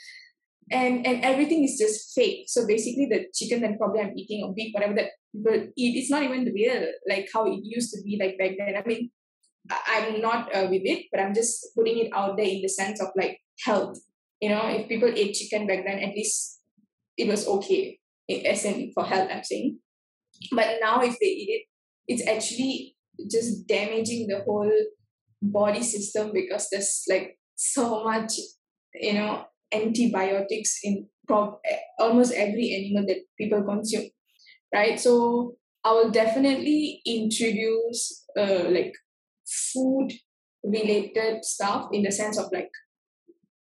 And 0.70 1.06
and 1.06 1.24
everything 1.24 1.64
is 1.64 1.78
just 1.78 2.12
fake. 2.14 2.44
So 2.48 2.66
basically 2.66 3.06
the 3.06 3.26
chicken 3.34 3.62
that 3.62 3.78
probably 3.78 4.00
i'm 4.00 4.18
eating 4.18 4.44
or 4.44 4.52
beef 4.52 4.74
whatever 4.74 4.94
that 4.96 5.12
people 5.32 5.72
eat 5.76 5.96
it's 5.96 6.10
not 6.10 6.22
even 6.22 6.52
real 6.54 6.88
like 7.08 7.28
how 7.32 7.46
it 7.46 7.60
used 7.62 7.94
to 7.94 8.02
be 8.02 8.18
like 8.20 8.36
back 8.36 8.58
then. 8.58 8.76
I 8.76 8.86
mean 8.86 9.10
i'm 9.86 10.20
not 10.20 10.54
uh, 10.54 10.66
with 10.70 10.82
it 10.84 11.06
but 11.10 11.20
i'm 11.20 11.34
just 11.34 11.74
putting 11.76 11.98
it 11.98 12.10
out 12.14 12.36
there 12.36 12.46
in 12.46 12.62
the 12.62 12.68
sense 12.68 13.00
of 13.00 13.08
like 13.16 13.40
health 13.64 13.98
you 14.40 14.48
know 14.48 14.66
if 14.68 14.88
people 14.88 15.10
ate 15.14 15.34
chicken 15.34 15.66
back 15.66 15.84
then 15.84 15.98
at 15.98 16.14
least 16.14 16.60
it 17.16 17.28
was 17.28 17.46
okay 17.46 17.98
as 18.46 18.64
in 18.64 18.92
for 18.92 19.04
health 19.04 19.28
i'm 19.32 19.42
saying. 19.44 19.78
But 20.52 20.76
now 20.80 21.00
if 21.00 21.18
they 21.18 21.26
eat 21.26 21.50
it 21.50 21.64
it's 22.06 22.26
actually 22.26 22.96
just 23.30 23.66
damaging 23.66 24.28
the 24.28 24.40
whole 24.40 24.72
body 25.42 25.82
system 25.82 26.32
because 26.32 26.68
there's 26.70 27.04
like 27.08 27.38
so 27.56 28.04
much 28.04 28.34
you 28.94 29.14
know 29.14 29.44
antibiotics 29.72 30.78
in 30.84 31.08
prob- 31.26 31.58
almost 31.98 32.32
every 32.32 32.72
animal 32.72 33.06
that 33.06 33.22
people 33.36 33.62
consume 33.62 34.08
right? 34.74 34.98
So 34.98 35.56
i 35.84 35.92
will 35.92 36.10
definitely 36.10 37.00
introduce 37.06 38.24
uh, 38.36 38.64
like 38.68 38.94
food 39.72 40.12
related 40.64 41.44
stuff 41.44 41.88
in 41.92 42.02
the 42.02 42.12
sense 42.12 42.38
of 42.38 42.46
like 42.52 42.70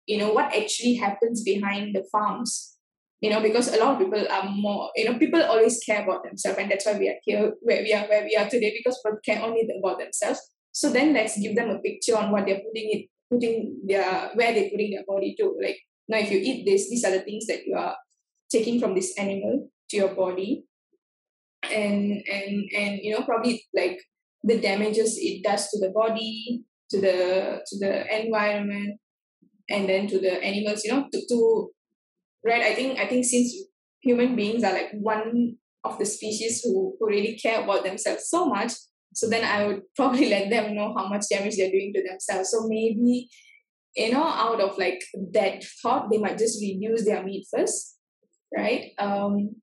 you 0.06 0.18
know 0.18 0.32
what 0.32 0.54
actually 0.54 0.94
happens 0.94 1.42
behind 1.42 1.94
the 1.94 2.04
farms 2.12 2.76
you 3.20 3.30
know 3.30 3.40
because 3.40 3.72
a 3.74 3.78
lot 3.78 3.94
of 3.94 3.98
people 3.98 4.24
are 4.30 4.48
more 4.48 4.90
you 4.94 5.04
know 5.04 5.18
people 5.18 5.42
always 5.42 5.82
care 5.84 6.02
about 6.04 6.22
themselves 6.22 6.58
and 6.58 6.70
that's 6.70 6.86
why 6.86 6.96
we 6.98 7.08
are 7.08 7.20
here 7.22 7.52
where 7.60 7.82
we 7.82 7.92
are 7.92 8.06
where 8.08 8.24
we 8.24 8.36
are 8.36 8.48
today 8.48 8.72
because 8.76 9.00
people 9.04 9.18
care 9.24 9.42
only 9.42 9.68
about 9.78 9.98
themselves. 9.98 10.40
So 10.72 10.92
then 10.92 11.14
let's 11.14 11.40
give 11.40 11.56
them 11.56 11.70
a 11.70 11.78
picture 11.78 12.16
on 12.16 12.30
what 12.30 12.44
they're 12.44 12.60
putting 12.60 12.90
it 12.92 13.06
putting 13.30 13.80
their 13.86 14.30
where 14.34 14.52
they're 14.52 14.70
putting 14.70 14.90
their 14.92 15.04
body 15.06 15.34
to. 15.38 15.56
Like 15.62 15.78
now 16.08 16.18
if 16.18 16.30
you 16.30 16.38
eat 16.38 16.66
this 16.66 16.90
these 16.90 17.04
are 17.04 17.12
the 17.12 17.20
things 17.20 17.46
that 17.46 17.66
you 17.66 17.74
are 17.74 17.96
taking 18.50 18.78
from 18.78 18.94
this 18.94 19.16
animal 19.18 19.70
to 19.90 19.96
your 19.96 20.14
body. 20.14 20.64
And 21.64 22.22
and 22.30 22.70
and 22.76 23.00
you 23.02 23.12
know 23.12 23.24
probably 23.24 23.64
like 23.74 23.98
the 24.47 24.61
damages 24.61 25.18
it 25.20 25.42
does 25.42 25.68
to 25.70 25.80
the 25.80 25.90
body 25.90 26.62
to 26.90 27.01
the 27.01 27.61
to 27.66 27.78
the 27.78 28.24
environment 28.24 28.99
and 29.68 29.88
then 29.88 30.07
to 30.07 30.18
the 30.18 30.32
animals 30.42 30.84
you 30.84 30.92
know 30.92 31.07
to, 31.12 31.20
to 31.28 31.68
right 32.44 32.62
i 32.62 32.74
think 32.74 32.99
i 32.99 33.07
think 33.07 33.24
since 33.24 33.55
human 34.01 34.36
beings 34.36 34.62
are 34.62 34.72
like 34.72 34.92
one 34.92 35.57
of 35.84 35.99
the 35.99 36.07
species 36.07 36.62
who, 36.62 36.97
who 36.99 37.09
really 37.09 37.36
care 37.36 37.62
about 37.62 37.84
themselves 37.84 38.28
so 38.28 38.47
much 38.47 38.72
so 39.12 39.28
then 39.28 39.44
i 39.44 39.66
would 39.66 39.82
probably 39.97 40.28
let 40.28 40.49
them 40.49 40.74
know 40.74 40.94
how 40.97 41.09
much 41.09 41.24
damage 41.28 41.57
they're 41.57 41.70
doing 41.70 41.92
to 41.94 42.03
themselves. 42.07 42.51
So 42.51 42.66
maybe 42.68 43.28
you 43.97 44.12
know 44.12 44.22
out 44.22 44.61
of 44.61 44.78
like 44.78 45.03
that 45.32 45.64
thought 45.82 46.11
they 46.11 46.18
might 46.18 46.38
just 46.38 46.61
reduce 46.61 47.05
their 47.05 47.22
meat 47.22 47.47
first 47.51 47.99
right? 48.57 48.92
Um 48.99 49.57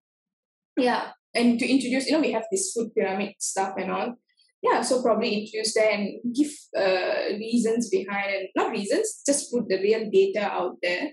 yeah 0.76 1.12
and 1.36 1.60
to 1.60 1.68
introduce 1.68 2.08
you 2.08 2.14
know 2.14 2.22
we 2.22 2.32
have 2.32 2.46
this 2.52 2.74
food 2.74 2.94
pyramid 2.96 3.36
stuff 3.40 3.76
and 3.78 3.92
all 3.92 4.16
yeah 4.64 4.82
so 4.82 5.04
probably 5.04 5.42
introduce 5.42 5.76
and 5.78 6.20
give 6.34 6.52
uh, 6.76 7.36
reasons 7.38 7.90
behind 7.90 8.34
and 8.34 8.48
not 8.56 8.72
reasons 8.72 9.22
just 9.26 9.52
put 9.52 9.68
the 9.68 9.78
real 9.78 10.10
data 10.10 10.50
out 10.52 10.78
there. 10.82 11.12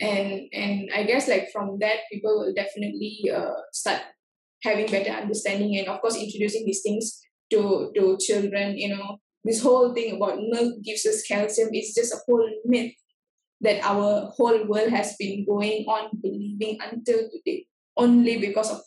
And 0.00 0.48
and 0.52 0.90
i 0.94 1.04
guess 1.04 1.28
like 1.28 1.52
from 1.52 1.78
that 1.80 2.08
people 2.10 2.40
will 2.40 2.54
definitely 2.54 3.30
uh, 3.34 3.60
start 3.72 4.02
having 4.62 4.90
better 4.90 5.10
understanding 5.10 5.76
and 5.78 5.88
of 5.88 6.00
course 6.00 6.16
introducing 6.16 6.64
these 6.64 6.82
things 6.82 7.20
to 7.50 7.92
to 7.96 8.16
children 8.18 8.78
you 8.78 8.94
know. 8.94 9.18
This 9.44 9.60
whole 9.60 9.92
thing 9.92 10.14
about 10.14 10.38
milk 10.38 10.84
gives 10.84 11.04
us 11.04 11.26
calcium 11.26 11.74
is 11.74 11.94
just 11.98 12.14
a 12.14 12.22
whole 12.26 12.48
myth 12.64 12.94
that 13.60 13.82
our 13.82 14.30
whole 14.36 14.66
world 14.66 14.90
has 14.90 15.16
been 15.18 15.44
going 15.44 15.84
on 15.86 16.10
believing 16.22 16.78
until 16.78 17.28
today 17.30 17.66
only 17.96 18.38
because 18.38 18.70
of 18.70 18.80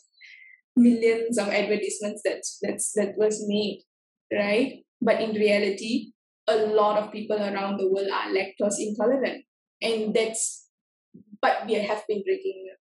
millions 0.76 1.38
of 1.38 1.48
advertisements 1.48 2.22
that 2.24 2.40
that's 2.62 2.92
that 2.92 3.16
was 3.16 3.44
made 3.48 3.82
right? 4.32 4.84
But 5.00 5.20
in 5.20 5.34
reality 5.34 6.12
a 6.48 6.56
lot 6.56 6.98
of 6.98 7.12
people 7.12 7.36
around 7.36 7.78
the 7.78 7.90
world 7.90 8.08
are 8.08 8.30
lactose 8.30 8.78
intolerant. 8.78 9.44
And 9.82 10.14
that's 10.14 10.68
but 11.40 11.66
we 11.66 11.74
have 11.74 12.02
been 12.08 12.22
drinking 12.24 12.64
milk 12.66 12.78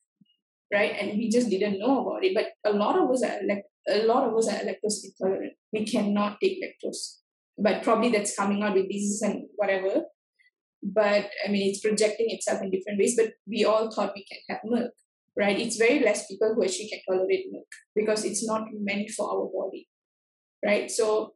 right? 0.72 0.95
And 1.01 1.18
we 1.18 1.30
just 1.30 1.49
didn't 1.49 1.78
know 1.78 2.03
about 2.03 2.24
it. 2.24 2.34
But 2.34 2.70
a 2.70 2.76
lot 2.76 2.99
of 2.99 3.11
us 3.11 3.22
are 3.22 3.41
like 3.47 3.64
a 3.89 4.05
lot 4.05 4.28
of 4.28 4.36
us 4.36 4.49
are 4.49 4.64
lactose 4.64 5.05
intolerant. 5.05 5.55
We 5.72 5.86
cannot 5.86 6.39
take 6.43 6.62
lactose. 6.62 7.18
But 7.57 7.82
probably 7.82 8.11
that's 8.11 8.36
coming 8.36 8.62
out 8.62 8.74
with 8.74 8.89
diseases 8.89 9.22
and 9.22 9.45
whatever. 9.57 10.03
But 10.80 11.30
i 11.45 11.51
mean 11.51 11.70
it's 11.70 11.80
projecting 11.80 12.26
itself 12.30 12.62
in 12.62 12.70
different 12.70 12.99
ways. 12.99 13.16
But 13.16 13.32
we 13.47 13.64
all 13.64 13.91
thought 13.91 14.12
we 14.14 14.24
can 14.24 14.39
have 14.49 14.61
milk 14.64 14.93
right? 15.39 15.59
It's 15.59 15.76
very 15.76 16.01
less 16.01 16.26
people 16.26 16.53
who 16.55 16.64
actually 16.64 16.89
can 16.89 16.99
tolerate 17.09 17.47
milk 17.53 17.68
because 17.95 18.24
it's 18.24 18.45
not 18.45 18.62
meant 18.72 19.11
for 19.11 19.30
our 19.30 19.49
body 19.55 19.86
right? 20.64 20.90
So 20.90 21.34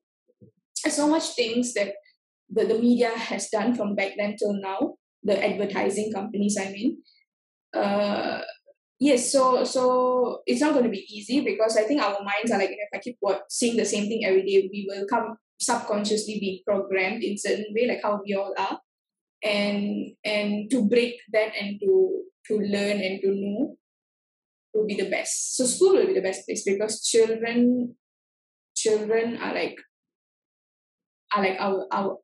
so 0.75 1.09
much 1.09 1.35
things 1.35 1.75
that 1.75 1.95
the, 2.51 2.65
the 2.65 2.79
media 2.79 3.11
has 3.11 3.49
done 3.49 3.75
from 3.75 3.95
back 3.95 4.13
then 4.19 4.37
till 4.37 4.55
now 4.61 4.95
the 5.23 5.43
advertising 5.43 6.13
companies 6.13 6.59
i 6.61 6.71
mean. 6.71 6.99
Uh 7.73 8.41
yes 8.99 9.31
so 9.33 9.65
so 9.65 10.43
it's 10.45 10.61
not 10.61 10.73
going 10.73 10.85
to 10.85 10.91
be 10.91 11.07
easy 11.09 11.41
because 11.41 11.77
i 11.77 11.83
think 11.83 12.03
our 12.03 12.19
minds 12.23 12.51
are 12.51 12.59
like 12.59 12.71
if 12.71 12.89
i 12.93 12.99
keep 12.99 13.17
what 13.21 13.45
seeing 13.49 13.77
the 13.77 13.85
same 13.85 14.09
thing 14.09 14.25
every 14.25 14.43
day 14.43 14.69
we 14.71 14.87
will 14.89 15.07
come 15.07 15.37
subconsciously 15.63 16.39
be 16.41 16.63
programmed 16.67 17.23
in 17.23 17.39
certain 17.39 17.73
way 17.75 17.87
like 17.87 18.03
how 18.03 18.21
we 18.25 18.35
all 18.35 18.55
are. 18.59 18.79
And 19.43 20.15
and 20.25 20.71
to 20.71 20.87
break 20.87 21.19
that 21.33 21.53
and 21.59 21.81
to 21.81 22.23
to 22.47 22.59
learn 22.59 23.01
and 23.01 23.21
to 23.23 23.31
know 23.35 23.77
will 24.75 24.87
be 24.87 24.95
the 24.95 25.11
best. 25.11 25.57
So 25.57 25.67
school 25.67 25.95
will 25.95 26.07
be 26.07 26.15
the 26.15 26.23
best 26.23 26.47
place 26.47 26.65
because 26.65 27.03
children 27.03 27.97
children 28.83 29.37
are 29.39 29.55
like 29.55 29.77
are 31.35 31.43
like 31.43 31.57
our 31.61 31.87
our 31.93 32.19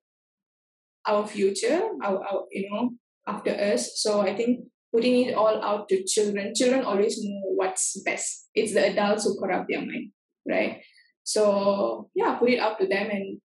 our 1.06 1.26
future 1.26 1.80
our, 2.04 2.18
our 2.24 2.44
you 2.50 2.68
know 2.70 2.90
after 3.26 3.50
us. 3.50 4.00
So 4.00 4.20
i 4.20 4.34
think 4.34 4.64
putting 4.94 5.26
it 5.28 5.34
all 5.34 5.62
out 5.62 5.88
to 5.88 6.04
children 6.04 6.52
children 6.54 6.84
always 6.84 7.18
know 7.22 7.40
what's 7.56 8.00
best. 8.04 8.48
It's 8.54 8.72
the 8.74 8.90
adults 8.92 9.24
who 9.24 9.38
corrupt 9.40 9.68
their 9.68 9.80
mind 9.80 10.12
right? 10.48 10.80
So 11.24 12.10
yeah 12.14 12.36
put 12.36 12.50
it 12.50 12.58
out 12.60 12.78
to 12.80 12.86
them 12.86 13.08
and 13.10 13.40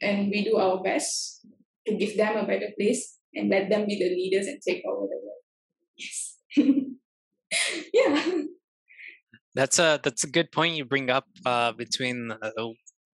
and 0.00 0.28
we 0.30 0.44
do 0.44 0.56
our 0.56 0.82
best 0.82 1.46
to 1.86 1.94
give 1.96 2.16
them 2.16 2.36
a 2.36 2.46
better 2.46 2.70
place 2.78 3.18
and 3.34 3.50
let 3.50 3.68
them 3.70 3.86
be 3.86 3.98
the 3.98 4.08
leaders 4.10 4.46
and 4.46 4.60
take 4.66 4.82
over 4.86 5.06
the 5.06 5.20
world. 5.22 5.44
Yes. 5.96 6.36
Yeah 7.92 8.53
That's 9.54 9.78
a 9.78 10.00
that's 10.02 10.24
a 10.24 10.30
good 10.30 10.50
point 10.50 10.74
you 10.74 10.84
bring 10.84 11.10
up 11.10 11.26
uh, 11.46 11.72
between 11.72 12.32
uh, 12.32 12.50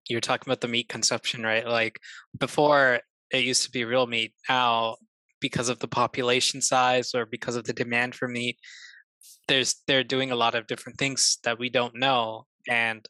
you're 0.09 0.21
talking 0.21 0.49
about 0.49 0.61
the 0.61 0.67
meat 0.67 0.89
consumption, 0.89 1.43
right? 1.43 1.65
Like 1.67 1.99
before, 2.37 3.01
it 3.31 3.43
used 3.43 3.63
to 3.63 3.71
be 3.71 3.85
real 3.85 4.07
meat. 4.07 4.33
Now, 4.47 4.95
because 5.39 5.69
of 5.69 5.79
the 5.79 5.87
population 5.87 6.61
size 6.61 7.11
or 7.13 7.25
because 7.25 7.55
of 7.55 7.65
the 7.65 7.73
demand 7.73 8.15
for 8.15 8.27
meat, 8.27 8.57
there's 9.47 9.75
they're 9.87 10.03
doing 10.03 10.31
a 10.31 10.35
lot 10.35 10.55
of 10.55 10.67
different 10.67 10.97
things 10.97 11.37
that 11.43 11.59
we 11.59 11.69
don't 11.69 11.95
know, 11.95 12.45
and 12.67 13.05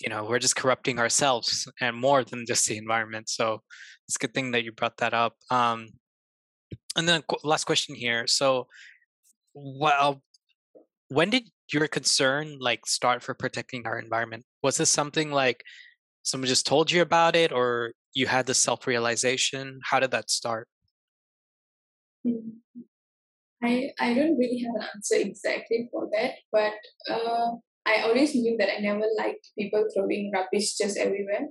you 0.00 0.08
know 0.08 0.24
we're 0.24 0.38
just 0.38 0.56
corrupting 0.56 0.98
ourselves 0.98 1.70
and 1.80 1.96
more 1.96 2.24
than 2.24 2.46
just 2.46 2.66
the 2.66 2.76
environment. 2.76 3.28
So 3.28 3.62
it's 4.06 4.16
a 4.16 4.18
good 4.18 4.34
thing 4.34 4.52
that 4.52 4.64
you 4.64 4.72
brought 4.72 4.98
that 4.98 5.14
up. 5.14 5.34
Um, 5.50 5.88
and 6.96 7.08
then 7.08 7.22
last 7.44 7.64
question 7.64 7.94
here. 7.94 8.26
So, 8.26 8.66
well, 9.54 10.22
when 11.08 11.30
did 11.30 11.44
your 11.72 11.88
concern 11.88 12.56
like 12.60 12.86
start 12.86 13.22
for 13.22 13.34
protecting 13.34 13.86
our 13.86 13.98
environment? 13.98 14.44
Was 14.62 14.76
this 14.76 14.90
something 14.90 15.30
like 15.30 15.62
someone 16.22 16.48
just 16.48 16.66
told 16.66 16.90
you 16.90 17.02
about 17.02 17.36
it, 17.36 17.52
or 17.52 17.92
you 18.14 18.26
had 18.26 18.46
the 18.46 18.54
self 18.54 18.86
realization? 18.86 19.80
How 19.84 20.00
did 20.00 20.10
that 20.12 20.30
start? 20.30 20.68
I 23.62 23.92
I 24.00 24.14
don't 24.14 24.38
really 24.38 24.64
have 24.64 24.74
an 24.76 24.88
answer 24.94 25.16
exactly 25.16 25.88
for 25.92 26.08
that, 26.12 26.34
but 26.52 26.74
uh, 27.08 27.56
I 27.86 28.02
always 28.02 28.34
knew 28.34 28.56
that 28.58 28.72
I 28.72 28.80
never 28.80 29.04
liked 29.16 29.48
people 29.58 29.86
throwing 29.92 30.32
rubbish 30.32 30.76
just 30.76 30.96
everywhere. 30.96 31.48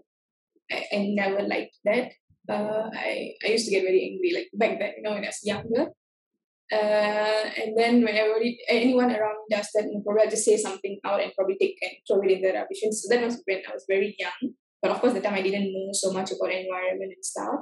I, 0.71 0.85
I 0.93 0.99
never 1.13 1.41
liked 1.41 1.77
that. 1.85 2.11
Uh, 2.49 2.89
I 2.93 3.33
I 3.45 3.47
used 3.47 3.65
to 3.65 3.71
get 3.71 3.83
very 3.83 4.01
angry 4.09 4.33
like 4.33 4.49
back 4.53 4.79
then, 4.79 4.93
you 4.97 5.03
know, 5.03 5.13
when 5.13 5.23
I 5.23 5.29
was 5.29 5.43
younger. 5.43 5.93
Uh, 6.71 7.49
and 7.57 7.75
then 7.77 8.03
when 8.03 8.15
everybody, 8.15 8.59
anyone 8.67 9.09
around 9.09 9.37
me 9.41 9.55
does 9.55 9.69
that, 9.73 9.89
probably 10.05 10.23
I'll 10.23 10.29
just 10.29 10.45
say 10.45 10.57
something 10.57 10.99
out 11.03 11.21
and 11.21 11.33
probably 11.35 11.57
take 11.59 11.77
and 11.81 11.91
throw 12.07 12.21
it 12.21 12.31
in 12.31 12.41
the 12.41 12.53
rubbish. 12.53 12.83
And 12.83 12.93
so 12.93 13.13
that 13.13 13.23
was 13.23 13.41
when 13.45 13.61
I 13.67 13.73
was 13.73 13.85
very 13.87 14.15
young. 14.19 14.53
But 14.81 14.91
of 14.91 15.01
course, 15.01 15.13
the 15.13 15.21
time 15.21 15.33
I 15.33 15.41
didn't 15.41 15.73
know 15.73 15.89
so 15.93 16.13
much 16.13 16.31
about 16.31 16.53
environment 16.53 17.13
and 17.15 17.25
stuff 17.25 17.59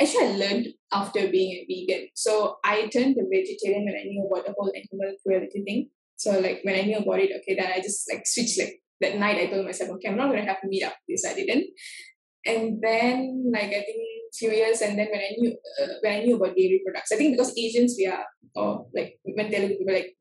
actually 0.00 0.26
I 0.26 0.36
learned 0.36 0.66
after 0.92 1.28
being 1.28 1.52
a 1.52 1.66
vegan. 1.68 2.08
So 2.14 2.56
I 2.64 2.86
turned 2.88 3.16
to 3.16 3.26
vegetarian 3.30 3.84
when 3.84 3.94
I 3.94 4.04
knew 4.04 4.26
about 4.26 4.46
the 4.46 4.54
whole 4.56 4.72
animal 4.74 5.16
cruelty 5.24 5.62
thing. 5.62 5.90
So 6.16 6.38
like 6.40 6.60
when 6.62 6.76
I 6.76 6.82
knew 6.82 6.98
about 6.98 7.20
it, 7.20 7.30
okay, 7.40 7.54
then 7.54 7.72
I 7.72 7.80
just 7.80 8.10
like 8.10 8.26
switched 8.26 8.58
like 8.58 8.80
that 9.00 9.18
night 9.18 9.38
I 9.38 9.46
told 9.46 9.66
myself, 9.66 9.90
okay, 9.90 10.08
I'm 10.08 10.16
not 10.16 10.30
gonna 10.30 10.46
have 10.46 10.58
meat 10.64 10.82
after 10.82 10.98
this. 11.08 11.24
I 11.26 11.34
didn't. 11.34 11.66
And 12.46 12.80
then 12.82 13.50
like 13.52 13.68
I 13.68 13.82
think 13.82 13.98
few 14.38 14.50
years 14.50 14.80
and 14.80 14.98
then 14.98 15.08
when 15.10 15.20
I 15.20 15.30
knew 15.38 15.52
uh, 15.80 15.92
when 16.02 16.12
I 16.12 16.20
knew 16.24 16.36
about 16.36 16.56
dairy 16.56 16.82
products, 16.84 17.12
I 17.12 17.16
think 17.16 17.36
because 17.36 17.56
Asians 17.56 17.94
we 17.98 18.06
are 18.06 18.24
or 18.54 18.86
like 18.94 19.18
when 19.24 19.50
Telugu 19.50 19.78
people 19.78 19.94
like 19.94 20.14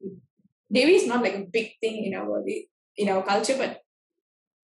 dairy 0.71 0.95
is 0.95 1.07
not 1.07 1.23
like 1.23 1.35
a 1.35 1.45
big 1.51 1.71
thing 1.81 2.05
in 2.05 2.13
our 2.13 2.43
in 2.97 3.09
our 3.09 3.23
culture, 3.23 3.57
but 3.57 3.81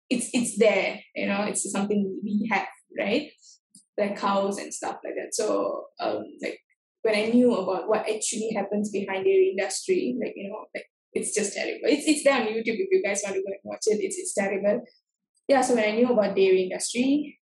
it's 0.09 0.31
it's 0.33 0.59
there, 0.59 1.01
you 1.15 1.27
know, 1.27 1.43
it's 1.43 1.71
something 1.71 2.21
we 2.23 2.49
have, 2.51 2.69
right? 2.99 3.31
like 3.99 4.19
cows 4.19 4.59
and 4.59 4.73
stuff 4.73 4.97
like 5.05 5.15
that. 5.15 5.35
So 5.35 5.87
um, 6.01 6.25
like 6.43 6.61
when 7.03 7.15
I 7.15 7.27
knew 7.29 7.55
about 7.55 7.89
what 7.89 8.09
actually 8.09 8.53
happens 8.55 8.91
behind 8.91 9.25
the 9.25 9.51
industry, 9.51 10.17
like 10.21 10.35
you 10.37 10.49
know, 10.51 10.65
like 10.75 10.87
it's 11.13 11.35
just 11.35 11.55
terrible. 11.55 11.85
It's 11.85 12.07
it's 12.07 12.25
there 12.25 12.41
on 12.41 12.47
YouTube 12.47 12.79
if 12.79 12.89
you 12.91 13.03
guys 13.03 13.23
want 13.25 13.37
to 13.37 13.43
go 13.43 13.49
and 13.49 13.61
watch 13.65 13.85
it. 13.87 13.99
It's 14.01 14.19
it's 14.19 14.35
terrible. 14.35 14.83
Yeah. 15.49 15.63
So 15.63 15.75
when 15.75 15.85
I 15.89 15.93
knew 15.93 16.11
about 16.13 16.37
dairy 16.37 16.65
industry, 16.65 17.39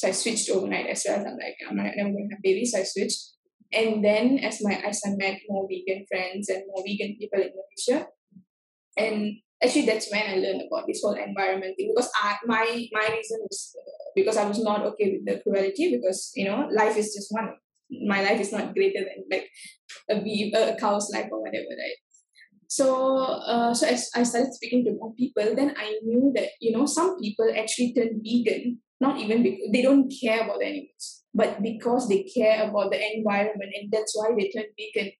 so 0.00 0.08
I 0.08 0.12
switched 0.12 0.48
overnight 0.48 0.86
as 0.86 1.04
well. 1.06 1.20
I'm 1.20 1.36
like 1.36 1.60
I'm 1.68 1.76
not 1.76 1.92
never 1.94 2.08
going 2.08 2.28
to 2.30 2.34
have 2.34 2.42
dairy, 2.42 2.64
so 2.64 2.78
I 2.80 2.84
switched. 2.84 3.20
And 3.70 4.02
then 4.02 4.38
as 4.38 4.62
my 4.62 4.72
as 4.80 5.02
I 5.04 5.10
met 5.10 5.40
more 5.46 5.68
vegan 5.68 6.06
friends 6.08 6.48
and 6.48 6.64
more 6.68 6.82
vegan 6.86 7.20
people 7.20 7.40
in 7.44 7.52
Malaysia, 7.52 8.08
and 8.96 9.36
actually 9.62 9.84
that's 9.84 10.10
when 10.10 10.24
I 10.24 10.36
learned 10.36 10.62
about 10.64 10.88
this 10.88 11.02
whole 11.04 11.12
environment 11.12 11.76
thing 11.76 11.92
because 11.92 12.10
I 12.16 12.36
my 12.46 12.64
my 12.92 13.06
reason 13.12 13.44
was 13.44 13.76
because 14.16 14.38
I 14.38 14.48
was 14.48 14.64
not 14.64 14.86
okay 14.96 15.20
with 15.20 15.28
the 15.28 15.42
cruelty 15.44 15.92
because 15.92 16.32
you 16.34 16.48
know 16.48 16.66
life 16.72 16.96
is 16.96 17.12
just 17.12 17.28
one. 17.28 17.52
My 18.08 18.22
life 18.22 18.40
is 18.40 18.52
not 18.52 18.72
greater 18.72 19.04
than 19.04 19.28
like 19.30 19.50
a 20.08 20.22
bee, 20.22 20.50
a 20.56 20.76
cow's 20.80 21.10
life 21.12 21.28
or 21.30 21.42
whatever, 21.42 21.76
right? 21.76 22.00
So, 22.68 23.18
uh, 23.18 23.74
so 23.74 23.84
as 23.84 24.08
I 24.14 24.22
started 24.22 24.54
speaking 24.54 24.84
to 24.84 24.94
more 24.94 25.12
people, 25.12 25.56
then 25.56 25.74
I 25.76 25.98
knew 26.04 26.32
that 26.36 26.56
you 26.60 26.72
know 26.72 26.86
some 26.86 27.20
people 27.20 27.52
actually 27.52 27.92
turn 27.92 28.22
vegan 28.24 28.80
not 29.00 29.18
even 29.18 29.42
because 29.42 29.70
they 29.72 29.82
don't 29.82 30.12
care 30.22 30.44
about 30.44 30.58
the 30.60 30.66
animals, 30.66 31.22
but 31.34 31.62
because 31.62 32.08
they 32.08 32.22
care 32.24 32.68
about 32.68 32.90
the 32.90 33.16
environment, 33.16 33.72
and 33.80 33.90
that's 33.90 34.16
why 34.16 34.30
they 34.36 34.50
turn 34.50 34.66
vegan. 34.78 35.12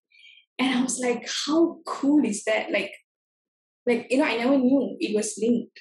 And 0.59 0.79
I 0.79 0.83
was 0.83 0.99
like, 1.01 1.29
how 1.47 1.79
cool 1.87 2.25
is 2.25 2.45
that? 2.45 2.71
Like, 2.71 2.93
like 3.87 4.07
you 4.11 4.19
know, 4.19 4.25
I 4.25 4.37
never 4.37 4.59
knew 4.59 4.97
it 5.01 5.17
was 5.17 5.39
linked. 5.41 5.81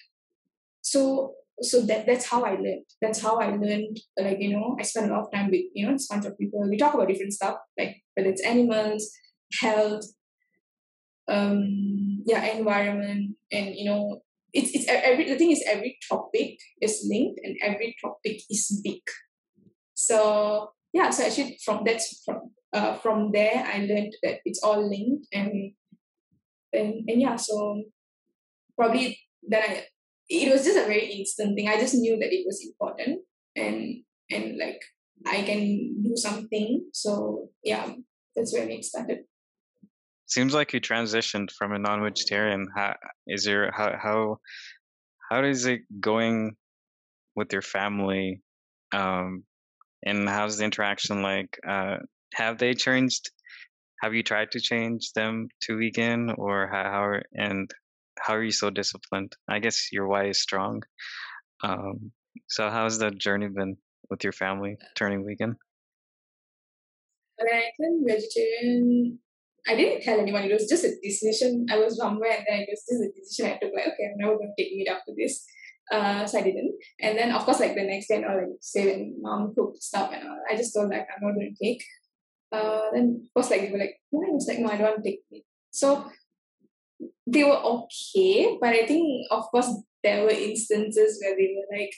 So 0.82 1.36
so 1.62 1.82
that 1.82 2.06
that's 2.06 2.26
how 2.26 2.44
I 2.44 2.52
learned. 2.52 2.86
That's 3.02 3.22
how 3.22 3.38
I 3.38 3.48
learned. 3.48 4.00
Like 4.18 4.40
you 4.40 4.52
know, 4.54 4.78
I 4.80 4.84
spent 4.84 5.12
a 5.12 5.14
lot 5.14 5.26
of 5.26 5.32
time 5.32 5.52
with 5.52 5.66
you 5.74 5.86
know 5.86 5.94
a 5.94 6.00
bunch 6.10 6.26
of 6.26 6.38
people. 6.38 6.68
We 6.70 6.78
talk 6.78 6.94
about 6.94 7.08
different 7.08 7.34
stuff, 7.34 7.58
like 7.78 7.98
whether 8.16 8.30
it's 8.30 8.44
animals, 8.44 9.12
health, 9.60 10.06
um, 11.28 12.24
yeah, 12.26 12.46
environment, 12.46 13.36
and 13.52 13.76
you 13.76 13.86
know, 13.86 14.22
it's 14.54 14.72
it's 14.74 14.86
every 14.88 15.30
the 15.30 15.38
thing 15.38 15.52
is 15.52 15.64
every 15.68 15.98
topic 16.10 16.58
is 16.82 17.06
linked 17.10 17.40
and 17.44 17.56
every 17.62 17.96
topic 18.02 18.42
is 18.50 18.82
big. 18.84 19.02
So 19.94 20.72
yeah, 20.94 21.10
so 21.10 21.26
actually 21.26 21.60
from 21.64 21.84
that's 21.86 22.22
from 22.26 22.52
uh 22.74 22.96
from 22.98 23.32
there 23.32 23.64
I 23.66 23.80
learned 23.80 24.16
that 24.24 24.40
it's 24.46 24.62
all 24.64 24.82
linked 24.82 25.28
and 25.34 25.74
and 26.74 27.04
and 27.08 27.22
yeah, 27.22 27.36
so 27.36 27.84
probably 28.78 29.20
then 29.44 29.64
I 29.64 29.86
it 30.30 30.52
was 30.52 30.64
just 30.64 30.78
a 30.78 30.86
very 30.86 31.12
instant 31.12 31.56
thing. 31.56 31.68
I 31.68 31.80
just 31.80 31.96
knew 31.96 32.18
that 32.18 32.32
it 32.32 32.46
was 32.46 32.64
important 32.64 33.22
and 33.56 34.04
and 34.30 34.58
like 34.58 34.82
I 35.26 35.42
can 35.42 36.02
do 36.02 36.16
something. 36.16 36.90
So 36.94 37.50
yeah, 37.64 37.94
that's 38.36 38.54
when 38.54 38.70
it 38.72 38.86
started. 38.86 39.29
Seems 40.30 40.54
like 40.54 40.74
you 40.74 40.80
transitioned 40.80 41.50
from 41.58 41.74
a 41.74 41.80
non-vegetarian. 41.80 42.68
How 42.76 42.96
is 43.26 43.48
your 43.48 43.72
how 43.72 43.98
how 43.98 44.38
how 45.30 45.44
is 45.44 45.66
it 45.66 45.82
going 46.00 46.56
with 47.36 47.52
your 47.52 47.64
family? 47.64 48.42
Um, 48.92 49.44
and 50.06 50.30
how's 50.30 50.58
the 50.58 50.66
interaction 50.66 51.24
like? 51.24 51.60
Uh, 51.68 51.98
have 52.36 52.60
they 52.60 52.76
changed? 52.76 53.32
Have 54.04 54.14
you 54.14 54.22
tried 54.22 54.52
to 54.52 54.62
change 54.62 55.14
them 55.14 55.50
to 55.64 55.78
vegan, 55.78 56.30
or 56.38 56.70
how? 56.72 56.84
how 56.84 57.20
and 57.34 57.72
how 58.20 58.36
are 58.36 58.44
you 58.44 58.52
so 58.52 58.70
disciplined? 58.70 59.36
I 59.50 59.58
guess 59.58 59.92
your 59.92 60.08
why 60.08 60.28
is 60.28 60.40
strong. 60.40 60.84
Um, 61.64 62.12
so 62.48 62.70
how's 62.70 63.00
that 63.00 63.18
journey 63.18 63.48
been 63.48 63.78
with 64.12 64.24
your 64.24 64.34
family 64.34 64.78
turning 64.96 65.26
vegan? 65.26 65.58
Turned 67.40 68.06
vegetarian, 68.08 69.20
I 69.68 69.76
didn't 69.76 70.02
tell 70.02 70.20
anyone. 70.20 70.44
It 70.44 70.54
was 70.54 70.70
just 70.70 70.84
a 70.84 70.96
decision. 71.02 71.66
I 71.72 71.78
was 71.78 71.98
somewhere 71.98 72.32
and 72.32 72.46
then 72.48 72.60
it 72.62 72.70
was 72.70 72.86
just 72.88 73.04
a 73.04 73.20
decision 73.20 73.46
I 73.46 73.58
took 73.58 73.74
like, 73.76 73.88
okay, 73.88 74.12
I'm 74.12 74.18
never 74.18 74.38
going 74.38 74.54
to 74.56 74.64
take 74.64 74.74
meat 74.74 74.88
after 74.88 75.12
this. 75.18 75.46
Uh, 75.92 76.26
so 76.26 76.40
I 76.40 76.44
didn't. 76.44 76.76
And 77.02 77.18
then 77.18 77.32
of 77.32 77.46
course 77.46 77.60
like 77.60 77.76
the 77.76 77.84
next 77.84 78.08
day, 78.08 78.24
or 78.24 78.42
like 78.42 78.58
say 78.62 78.86
when 78.86 79.16
mom 79.22 79.54
cooked 79.56 79.82
stuff 79.82 80.12
and 80.14 80.28
all, 80.28 80.40
I 80.50 80.56
just 80.56 80.74
told 80.74 80.90
like 80.90 81.08
I'm 81.10 81.28
not 81.28 81.34
going 81.34 81.56
to 81.56 81.64
take. 81.64 81.84
Uh, 82.52 82.92
then 82.94 83.24
of 83.24 83.34
course 83.34 83.50
like 83.50 83.62
they 83.62 83.72
were 83.72 83.80
like, 83.80 83.96
why? 84.12 84.28
I 84.28 84.32
was 84.32 84.48
like, 84.48 84.60
no, 84.60 84.70
I 84.70 84.78
don't 84.78 84.92
want 84.92 85.04
to 85.04 85.10
take 85.10 85.22
meat. 85.32 85.46
So 85.72 86.06
they 87.26 87.44
were 87.44 87.58
okay, 87.58 88.58
but 88.60 88.70
I 88.70 88.86
think 88.86 89.28
of 89.32 89.44
course 89.46 89.70
there 90.04 90.24
were 90.24 90.30
instances 90.30 91.20
where 91.22 91.36
they 91.36 91.56
were 91.56 91.78
like, 91.78 91.92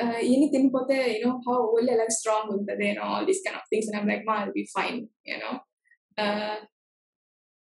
uh, 0.00 0.18
anything 0.18 0.70
but 0.70 0.88
the, 0.88 1.18
you 1.18 1.24
know, 1.24 1.40
how 1.46 1.72
will 1.72 1.84
like 1.84 2.10
strong 2.10 2.48
with 2.48 2.66
the 2.66 2.88
and 2.88 2.98
all 2.98 3.24
these 3.24 3.40
kind 3.44 3.56
of 3.56 3.62
things. 3.70 3.88
And 3.88 3.96
I'm 3.98 4.08
like, 4.08 4.24
ma, 4.24 4.44
I'll 4.44 4.52
be 4.52 4.68
fine, 4.72 5.08
you 5.24 5.38
know. 5.38 5.60
Uh, 6.18 6.56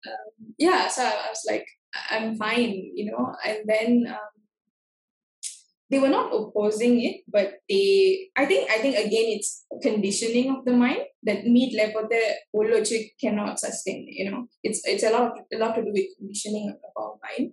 um, 0.07 0.55
yeah, 0.59 0.89
so 0.89 1.03
I 1.05 1.29
was 1.31 1.45
like, 1.49 1.67
I'm 2.11 2.37
fine, 2.37 2.93
you 2.95 3.11
know. 3.11 3.35
And 3.45 3.61
then 3.67 4.07
um, 4.09 4.33
they 5.93 5.99
were 5.99 6.09
not 6.09 6.33
opposing 6.33 7.05
it, 7.05 7.21
but 7.29 7.61
they 7.69 8.31
I 8.35 8.47
think 8.47 8.71
I 8.71 8.79
think 8.79 8.97
again 8.97 9.37
it's 9.37 9.67
conditioning 9.83 10.49
of 10.51 10.65
the 10.65 10.73
mind 10.73 11.05
that 11.25 11.45
meat 11.45 11.77
lepote 11.77 12.17
logic 12.55 13.13
cannot 13.21 13.61
sustain. 13.61 14.07
You 14.09 14.31
know, 14.31 14.47
it's 14.65 14.81
it's 14.87 15.05
a 15.05 15.11
lot 15.11 15.33
of, 15.33 15.45
a 15.53 15.59
lot 15.59 15.75
to 15.77 15.85
do 15.85 15.93
with 15.93 16.17
conditioning 16.17 16.73
of 16.73 16.81
our 16.97 17.21
mind. 17.21 17.53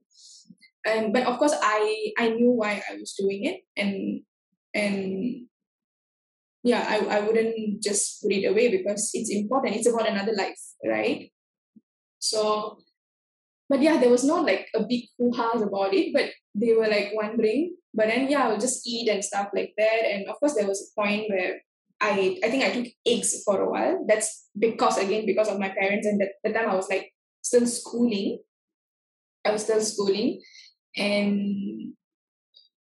And 0.86 1.12
but 1.12 1.24
of 1.28 1.38
course 1.38 1.54
I 1.62 2.14
I 2.18 2.30
knew 2.30 2.52
why 2.52 2.82
I 2.90 2.96
was 2.96 3.14
doing 3.14 3.44
it 3.44 3.60
and 3.76 4.22
and 4.74 5.49
yeah 6.64 6.86
I, 6.88 7.18
I 7.18 7.20
wouldn't 7.22 7.82
just 7.82 8.22
put 8.22 8.32
it 8.32 8.46
away 8.46 8.70
because 8.70 9.12
it's 9.14 9.32
important 9.32 9.76
it's 9.76 9.88
about 9.88 10.10
another 10.10 10.34
life 10.34 10.60
right 10.86 11.32
so 12.20 12.80
but 13.70 13.82
yeah 13.82 13.98
there 13.98 14.10
was 14.10 14.24
not 14.24 14.46
like 14.46 14.68
a 14.76 14.84
big 14.84 15.06
hoo-ha 15.18 15.52
about 15.52 15.94
it 15.94 16.14
but 16.14 16.32
they 16.56 16.74
were 16.74 16.88
like 16.88 17.12
wondering 17.14 17.76
but 17.94 18.08
then 18.08 18.30
yeah, 18.30 18.46
I 18.46 18.50
would 18.50 18.62
just 18.62 18.86
eat 18.88 19.10
and 19.10 19.24
stuff 19.24 19.50
like 19.54 19.74
that. 19.78 20.06
And 20.06 20.28
of 20.28 20.40
course, 20.40 20.56
there 20.56 20.68
was 20.68 20.92
a 20.92 21.02
point 21.02 21.30
where 21.30 21.62
I 22.00 22.40
I 22.44 22.50
think 22.50 22.64
I 22.64 22.72
took 22.72 22.88
eggs 23.06 23.44
for 23.44 23.62
a 23.62 23.70
while. 23.70 24.06
That's 24.08 24.48
because 24.58 24.98
again 24.98 25.26
because 25.26 25.48
of 25.48 25.60
my 25.60 25.70
parents 25.70 26.08
and 26.08 26.22
that 26.22 26.34
the 26.44 26.54
time 26.54 26.70
I 26.70 26.76
was 26.76 26.90
like 26.90 27.12
still 27.42 27.66
schooling. 27.66 28.40
I 29.46 29.52
was 29.52 29.64
still 29.64 29.82
schooling, 29.82 30.42
and 30.96 31.94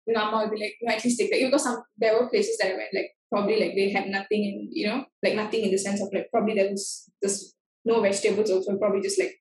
Mama 0.06 0.44
would 0.44 0.52
be 0.52 0.62
like, 0.62 0.76
no, 0.82 0.94
at 0.94 1.04
least 1.04 1.18
take 1.18 1.32
that 1.32 1.40
because 1.40 1.64
some 1.64 1.82
there 1.98 2.20
were 2.20 2.30
places 2.30 2.58
that 2.58 2.74
I 2.74 2.76
went 2.76 2.94
like 2.94 3.12
probably 3.34 3.60
like 3.60 3.76
they 3.76 3.90
had 3.98 4.08
nothing 4.18 4.42
and 4.50 4.70
you 4.72 4.88
know 4.88 5.00
like 5.24 5.36
nothing 5.42 5.64
in 5.66 5.72
the 5.72 5.82
sense 5.86 6.02
of 6.02 6.10
like 6.14 6.30
probably 6.32 6.56
there 6.56 6.70
was 6.70 7.10
just 7.24 7.56
no 7.84 8.02
vegetables 8.08 8.52
also 8.52 8.78
probably 8.78 9.02
just 9.08 9.20
like 9.20 9.34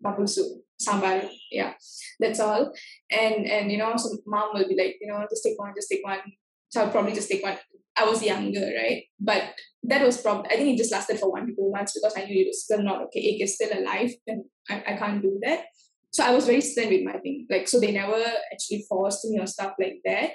bubble 0.00 0.26
soup 0.26 0.50
sambar 0.84 1.28
yeah 1.50 1.74
that's 2.20 2.40
all. 2.40 2.72
And 3.10 3.46
and 3.46 3.70
you 3.72 3.78
know 3.78 3.92
so 3.96 4.16
mom 4.26 4.50
will 4.54 4.68
be 4.68 4.76
like 4.76 4.96
you 5.00 5.08
know 5.08 5.24
just 5.28 5.44
take 5.44 5.58
one 5.58 5.72
just 5.76 5.90
take 5.90 6.04
one. 6.04 6.20
So 6.68 6.82
i'll 6.82 6.90
probably 6.90 7.12
just 7.12 7.30
take 7.30 7.42
one. 7.42 7.58
I 7.96 8.04
was 8.04 8.22
younger 8.22 8.66
right? 8.82 9.04
But 9.20 9.42
that 9.84 10.04
was 10.04 10.20
probably 10.20 10.50
i 10.50 10.56
think 10.56 10.74
it 10.74 10.78
just 10.78 10.92
lasted 10.92 11.18
for 11.20 11.30
one 11.30 11.46
to 11.46 11.54
two 11.54 11.70
months 11.70 11.92
because 11.92 12.14
i 12.16 12.24
knew 12.24 12.42
it 12.42 12.48
was 12.48 12.64
still 12.64 12.82
not 12.82 13.02
okay. 13.04 13.20
It 13.20 13.42
is 13.42 13.54
still 13.56 13.72
alive 13.78 14.12
and 14.26 14.44
I, 14.70 14.82
I 14.88 14.96
can't 14.96 15.22
do 15.22 15.38
that. 15.42 15.64
So 16.10 16.24
i 16.24 16.30
was 16.30 16.46
very 16.46 16.60
stern 16.60 16.88
with 16.88 17.04
my 17.04 17.18
thing. 17.18 17.46
Like 17.50 17.68
so 17.68 17.80
they 17.80 17.92
never 17.92 18.22
actually 18.52 18.84
forced 18.88 19.24
me 19.26 19.40
or 19.40 19.46
stuff 19.46 19.74
like 19.78 20.00
that 20.04 20.30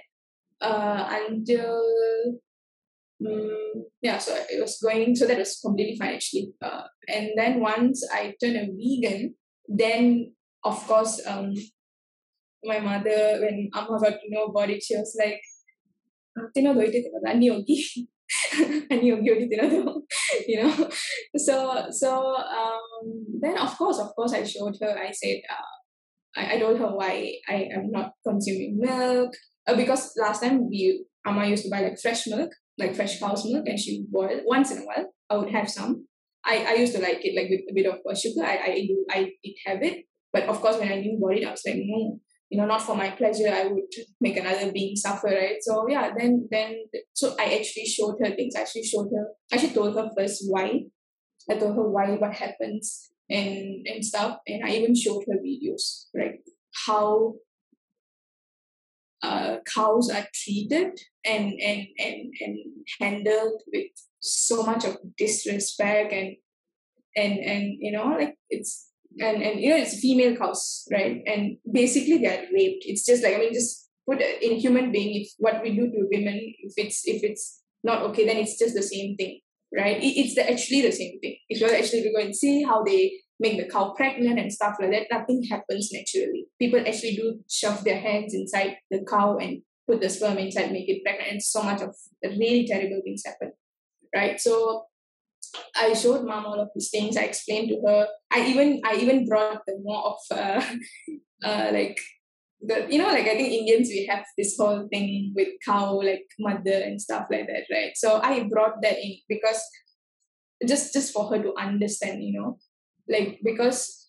uh 0.62 1.08
until 1.28 1.82
mm, 3.23 3.83
yeah, 4.03 4.19
so 4.19 4.35
it 4.35 4.61
was 4.61 4.79
going, 4.83 5.15
so 5.17 5.27
that 5.27 5.39
was 5.39 5.61
completely 5.65 5.97
fine 5.97 6.15
actually. 6.15 6.53
Uh, 6.63 6.83
and 7.09 7.31
then 7.37 7.61
once 7.61 8.07
I 8.13 8.35
turned 8.41 8.57
a 8.57 8.67
vegan, 8.67 9.35
then 9.69 10.33
of 10.65 10.77
course, 10.87 11.21
um, 11.27 11.53
my 12.65 12.81
mother, 12.81 13.39
when 13.41 13.71
Amma 13.75 14.01
got 14.01 14.21
to 14.21 14.31
know 14.31 14.45
about 14.47 14.71
it, 14.71 14.83
she 14.83 14.97
was 14.97 15.17
like, 15.19 15.41
ತಿನ್ನೋದು 16.55 16.81
ಹೋಯ್ತು 16.81 17.01
ತಿನ್ನೋದು 17.05 17.29
ಅನ್ನಿ 17.33 17.49
ಹೋಗಿ 17.55 17.77
ಅನ್ನಿ 18.93 19.09
ಹೋಗಿ 19.15 19.29
ಹೋಗಿ 19.33 19.47
ತಿನ್ನೋದು 19.53 19.81
you 20.53 20.57
know 20.61 20.73
so 21.47 21.55
so 21.99 22.09
um 22.61 23.05
then 23.43 23.57
of 23.65 23.73
course 23.81 23.99
of 24.05 24.09
course 24.17 24.33
I 24.39 24.43
showed 24.53 24.77
her 24.83 24.93
I 25.07 25.11
said 25.21 25.39
uh, 25.55 25.75
I, 26.41 26.43
I 26.53 26.57
told 26.63 26.79
her 26.83 26.91
why 27.01 27.15
I 27.55 27.59
am 27.77 27.85
not 27.97 28.09
consuming 28.29 28.73
milk 28.87 29.33
uh, 29.67 29.75
because 29.81 30.03
last 30.25 30.41
time 30.45 30.57
we 30.73 30.81
Amma 31.29 31.45
used 31.53 31.65
to 31.67 31.73
buy 31.75 31.81
like 31.87 32.01
fresh 32.05 32.23
milk 32.33 32.53
like 32.80 32.96
fresh 32.96 33.20
cow's 33.20 33.46
milk 33.46 33.68
and 33.68 33.80
she 33.80 34.06
boil 34.10 34.40
once 34.46 34.72
in 34.72 34.80
a 34.80 34.86
while 34.86 35.14
I 35.30 35.38
would 35.38 35.52
have 35.52 35.70
some. 35.70 36.08
I, 36.44 36.66
I 36.70 36.74
used 36.76 36.96
to 36.96 37.02
like 37.02 37.20
it 37.22 37.36
like 37.36 37.50
with 37.50 37.70
a 37.70 37.74
bit 37.74 37.86
of 37.86 38.00
uh, 38.10 38.16
sugar. 38.16 38.44
I, 38.44 38.58
I 38.58 38.86
do 38.88 39.06
I 39.12 39.32
did 39.44 39.56
have 39.66 39.84
it. 39.84 40.06
But 40.32 40.44
of 40.44 40.62
course 40.62 40.78
when 40.78 40.92
I 40.92 41.02
knew 41.02 41.18
about 41.18 41.38
it 41.38 41.46
I 41.46 41.52
was 41.52 41.64
like 41.66 41.76
no 41.78 42.20
you 42.50 42.58
know 42.58 42.66
not 42.66 42.82
for 42.82 42.96
my 42.96 43.12
pleasure. 43.12 43.50
I 43.52 43.68
would 43.68 43.84
make 44.22 44.38
another 44.38 44.72
being 44.72 44.96
suffer 44.96 45.28
right? 45.28 45.58
So 45.62 45.88
yeah 45.90 46.12
then 46.18 46.48
then 46.50 46.86
so 47.14 47.36
i 47.40 47.46
actually 47.56 47.86
showed 47.86 48.16
her 48.24 48.32
things. 48.36 48.56
I 48.56 48.62
actually 48.62 48.84
showed 48.84 49.10
her 49.14 49.28
I 49.52 49.56
actually 49.56 49.74
told 49.74 49.96
her 49.96 50.10
first 50.18 50.46
why. 50.48 50.84
I 51.50 51.58
told 51.58 51.76
her 51.76 51.90
why 51.90 52.12
what 52.12 52.34
happens 52.34 53.12
and 53.30 53.86
and 53.86 54.04
stuff. 54.04 54.40
And 54.48 54.64
i 54.64 54.70
even 54.72 54.96
showed 54.96 55.24
her 55.28 55.38
videos 55.38 56.06
right 56.16 56.40
how 56.88 57.34
uh, 59.22 59.58
cows 59.74 60.10
are 60.10 60.28
treated 60.34 61.00
and 61.26 61.54
and 61.62 61.88
and 61.98 62.34
and 62.42 62.58
handled 63.00 63.62
with 63.74 63.92
so 64.20 64.64
much 64.64 64.86
of 64.86 64.98
disrespect 65.18 66.14
and 66.14 66.36
and 67.16 67.40
and 67.40 67.78
you 67.80 67.92
know 67.92 68.06
like 68.06 68.36
it's 68.50 68.88
and 69.20 69.42
and 69.42 69.60
you 69.60 69.70
know 69.70 69.78
it's 69.78 70.00
female 70.00 70.36
cows 70.36 70.88
right? 70.92 71.22
And 71.26 71.58
basically 71.72 72.20
they 72.20 72.28
are 72.28 72.46
raped. 72.54 72.86
It's 72.86 73.06
just 73.06 73.24
like 73.24 73.36
i 73.36 73.40
mean 73.40 73.54
just 73.54 73.90
put 74.10 74.22
in 74.22 74.58
human 74.58 74.92
being 74.92 75.22
if 75.22 75.32
what 75.38 75.62
we 75.62 75.76
do 75.76 75.90
to 75.92 76.08
women 76.12 76.40
if 76.60 76.74
it's 76.78 77.08
if 77.08 77.24
it's 77.24 77.62
not 77.84 78.02
okay 78.04 78.26
then 78.26 78.38
it's 78.38 78.58
just 78.58 78.76
the 78.76 78.84
same 78.84 79.16
thing 79.16 79.40
right? 79.76 80.02
It, 80.02 80.18
it's 80.18 80.36
the, 80.36 80.50
actually 80.50 80.82
the 80.82 80.92
same 80.92 81.20
thing. 81.20 81.38
If 81.48 81.60
you're 81.60 81.74
actually 81.74 82.04
to 82.04 82.12
go 82.12 82.22
and 82.22 82.36
see 82.36 82.64
how 82.64 82.84
they 82.84 83.14
make 83.40 83.58
the 83.58 83.70
cow 83.70 83.94
pregnant 83.96 84.40
and 84.40 84.52
stuff 84.52 84.76
like 84.80 84.92
that 84.92 85.08
nothing 85.12 85.44
happens 85.44 85.90
naturally 85.92 86.46
people 86.60 86.80
actually 86.80 87.16
do 87.16 87.40
shove 87.50 87.84
their 87.84 88.00
hands 88.00 88.34
inside 88.34 88.78
the 88.92 89.04
cow 89.10 89.38
and 89.38 89.62
put 89.88 90.02
the 90.02 90.10
sperm 90.10 90.38
inside 90.38 90.72
make 90.72 90.90
it 90.90 91.04
pregnant 91.04 91.32
and 91.32 91.44
so 91.44 91.64
much 91.64 91.82
of 91.82 91.96
really 92.24 92.68
terrible 92.68 93.02
things 93.04 93.24
happen 93.26 93.52
right 94.16 94.40
so 94.40 94.86
I 95.76 95.94
showed 95.94 96.26
mom 96.26 96.46
all 96.46 96.60
of 96.60 96.70
these 96.76 96.90
things. 96.90 97.18
I 97.18 97.24
explained 97.24 97.70
to 97.70 97.82
her. 97.88 98.08
I 98.32 98.46
even 98.46 98.82
I 98.86 98.96
even 98.96 99.26
brought 99.26 99.62
the 99.66 99.78
more 99.82 100.14
of 100.14 100.18
uh, 100.32 100.64
uh, 101.44 101.70
like 101.74 102.00
the 102.62 102.88
you 102.90 102.98
know 102.98 103.08
like 103.08 103.26
I 103.26 103.36
think 103.36 103.52
Indians 103.52 103.90
we 103.90 104.06
have 104.06 104.26
this 104.38 104.58
whole 104.58 104.88
thing 104.92 105.34
with 105.36 105.50
cow 105.66 105.96
like 106.02 106.26
mother 106.40 106.80
and 106.86 107.02
stuff 107.02 107.28
like 107.32 107.48
that, 107.48 107.64
right? 107.72 107.92
So 107.96 108.20
I 108.22 108.44
brought 108.44 108.82
that 108.82 108.98
in 109.00 109.18
because 109.28 109.62
just 110.68 110.94
just 110.94 111.14
for 111.14 111.30
her 111.30 111.42
to 111.42 111.54
understand, 111.58 112.24
you 112.24 112.40
know, 112.40 112.58
like 113.10 113.40
because 113.44 114.08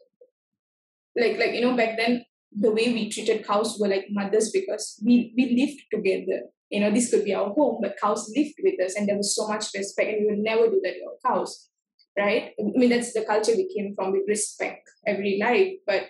like 1.16 1.38
like 1.38 1.55
you 1.55 1.62
know 1.62 1.76
back 1.76 1.96
then 1.96 2.24
the 2.53 2.70
way 2.70 2.92
we 2.92 3.11
treated 3.11 3.46
cows 3.46 3.78
were 3.78 3.88
like 3.88 4.07
mothers 4.11 4.51
because 4.51 5.01
we 5.05 5.32
we 5.36 5.57
lived 5.57 5.82
together 5.92 6.40
you 6.70 6.80
know, 6.80 6.90
this 6.90 7.11
could 7.11 7.24
be 7.24 7.34
our 7.34 7.51
home, 7.51 7.78
but 7.82 7.96
cows 8.01 8.32
lived 8.34 8.55
with 8.62 8.80
us 8.80 8.94
and 8.94 9.09
there 9.09 9.16
was 9.16 9.34
so 9.34 9.46
much 9.48 9.66
respect 9.74 10.09
and 10.09 10.20
we 10.20 10.26
would 10.26 10.38
never 10.38 10.68
do 10.68 10.80
that 10.84 10.94
to 10.94 11.05
our 11.05 11.34
cows, 11.34 11.68
right? 12.16 12.53
I 12.59 12.62
mean, 12.78 12.90
that's 12.90 13.12
the 13.12 13.24
culture 13.24 13.53
we 13.57 13.72
came 13.74 13.92
from 13.94 14.12
with 14.12 14.22
respect 14.28 14.88
every 15.05 15.38
life. 15.42 15.72
But 15.84 16.07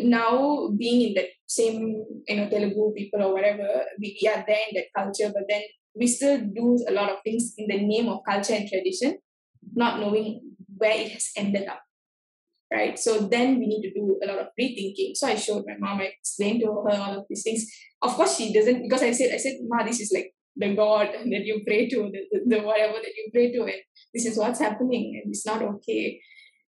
now 0.00 0.70
being 0.76 1.08
in 1.08 1.14
that 1.14 1.28
same, 1.46 2.04
you 2.26 2.36
know, 2.36 2.48
Telugu 2.48 2.92
people 2.94 3.22
or 3.22 3.32
whatever, 3.32 3.84
we, 4.00 4.18
we 4.20 4.28
are 4.28 4.44
there 4.46 4.64
in 4.68 4.74
that 4.74 4.92
culture, 4.96 5.32
but 5.32 5.44
then 5.48 5.62
we 5.94 6.08
still 6.08 6.38
do 6.38 6.84
a 6.88 6.92
lot 6.92 7.10
of 7.10 7.18
things 7.22 7.54
in 7.56 7.68
the 7.68 7.80
name 7.86 8.08
of 8.08 8.24
culture 8.28 8.54
and 8.54 8.68
tradition, 8.68 9.18
not 9.74 10.00
knowing 10.00 10.55
where 10.76 10.92
it 10.92 11.12
has 11.12 11.30
ended 11.36 11.68
up 11.68 11.80
right? 12.72 12.98
So 12.98 13.18
then 13.20 13.58
we 13.58 13.66
need 13.66 13.82
to 13.82 13.94
do 13.94 14.18
a 14.22 14.26
lot 14.26 14.38
of 14.38 14.48
rethinking. 14.60 15.14
So 15.14 15.28
I 15.28 15.36
showed 15.36 15.64
my 15.66 15.76
mom, 15.78 16.00
I 16.00 16.12
explained 16.18 16.60
to 16.62 16.66
her 16.66 17.00
all 17.00 17.18
of 17.18 17.24
these 17.28 17.42
things. 17.42 17.66
Of 18.02 18.14
course 18.14 18.36
she 18.36 18.52
doesn't 18.52 18.82
because 18.82 19.02
I 19.02 19.12
said 19.12 19.32
I 19.32 19.38
said 19.38 19.56
Ma 19.66 19.84
this 19.84 20.00
is 20.00 20.12
like 20.12 20.32
the 20.56 20.74
God 20.74 21.08
that 21.12 21.44
you 21.44 21.62
pray 21.66 21.88
to 21.88 22.10
the, 22.12 22.40
the, 22.46 22.62
whatever 22.62 22.94
that 22.94 23.14
you 23.16 23.30
pray 23.32 23.52
to 23.52 23.62
and 23.62 23.82
this 24.14 24.26
is 24.26 24.38
what's 24.38 24.60
happening 24.60 25.20
and 25.22 25.32
it's 25.32 25.46
not 25.46 25.62
okay. 25.62 26.20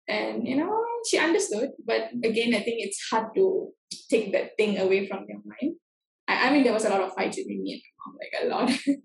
And 0.07 0.47
you 0.47 0.57
know 0.57 0.83
she 1.09 1.17
understood 1.17 1.69
but 1.85 2.09
again 2.23 2.53
I 2.55 2.61
think 2.61 2.79
it's 2.79 3.07
hard 3.09 3.27
to 3.35 3.71
take 4.09 4.31
that 4.33 4.51
thing 4.57 4.77
away 4.77 5.07
from 5.07 5.25
your 5.27 5.41
mind. 5.45 5.75
I, 6.27 6.47
I 6.47 6.53
mean 6.53 6.63
there 6.63 6.73
was 6.73 6.85
a 6.85 6.89
lot 6.89 7.01
of 7.01 7.13
fights 7.13 7.37
between 7.37 7.63
me 7.63 7.73
and 7.73 7.81
my 7.85 7.93
mom 8.05 8.17
like 8.19 8.33
a 8.41 8.47
lot. 8.47 8.79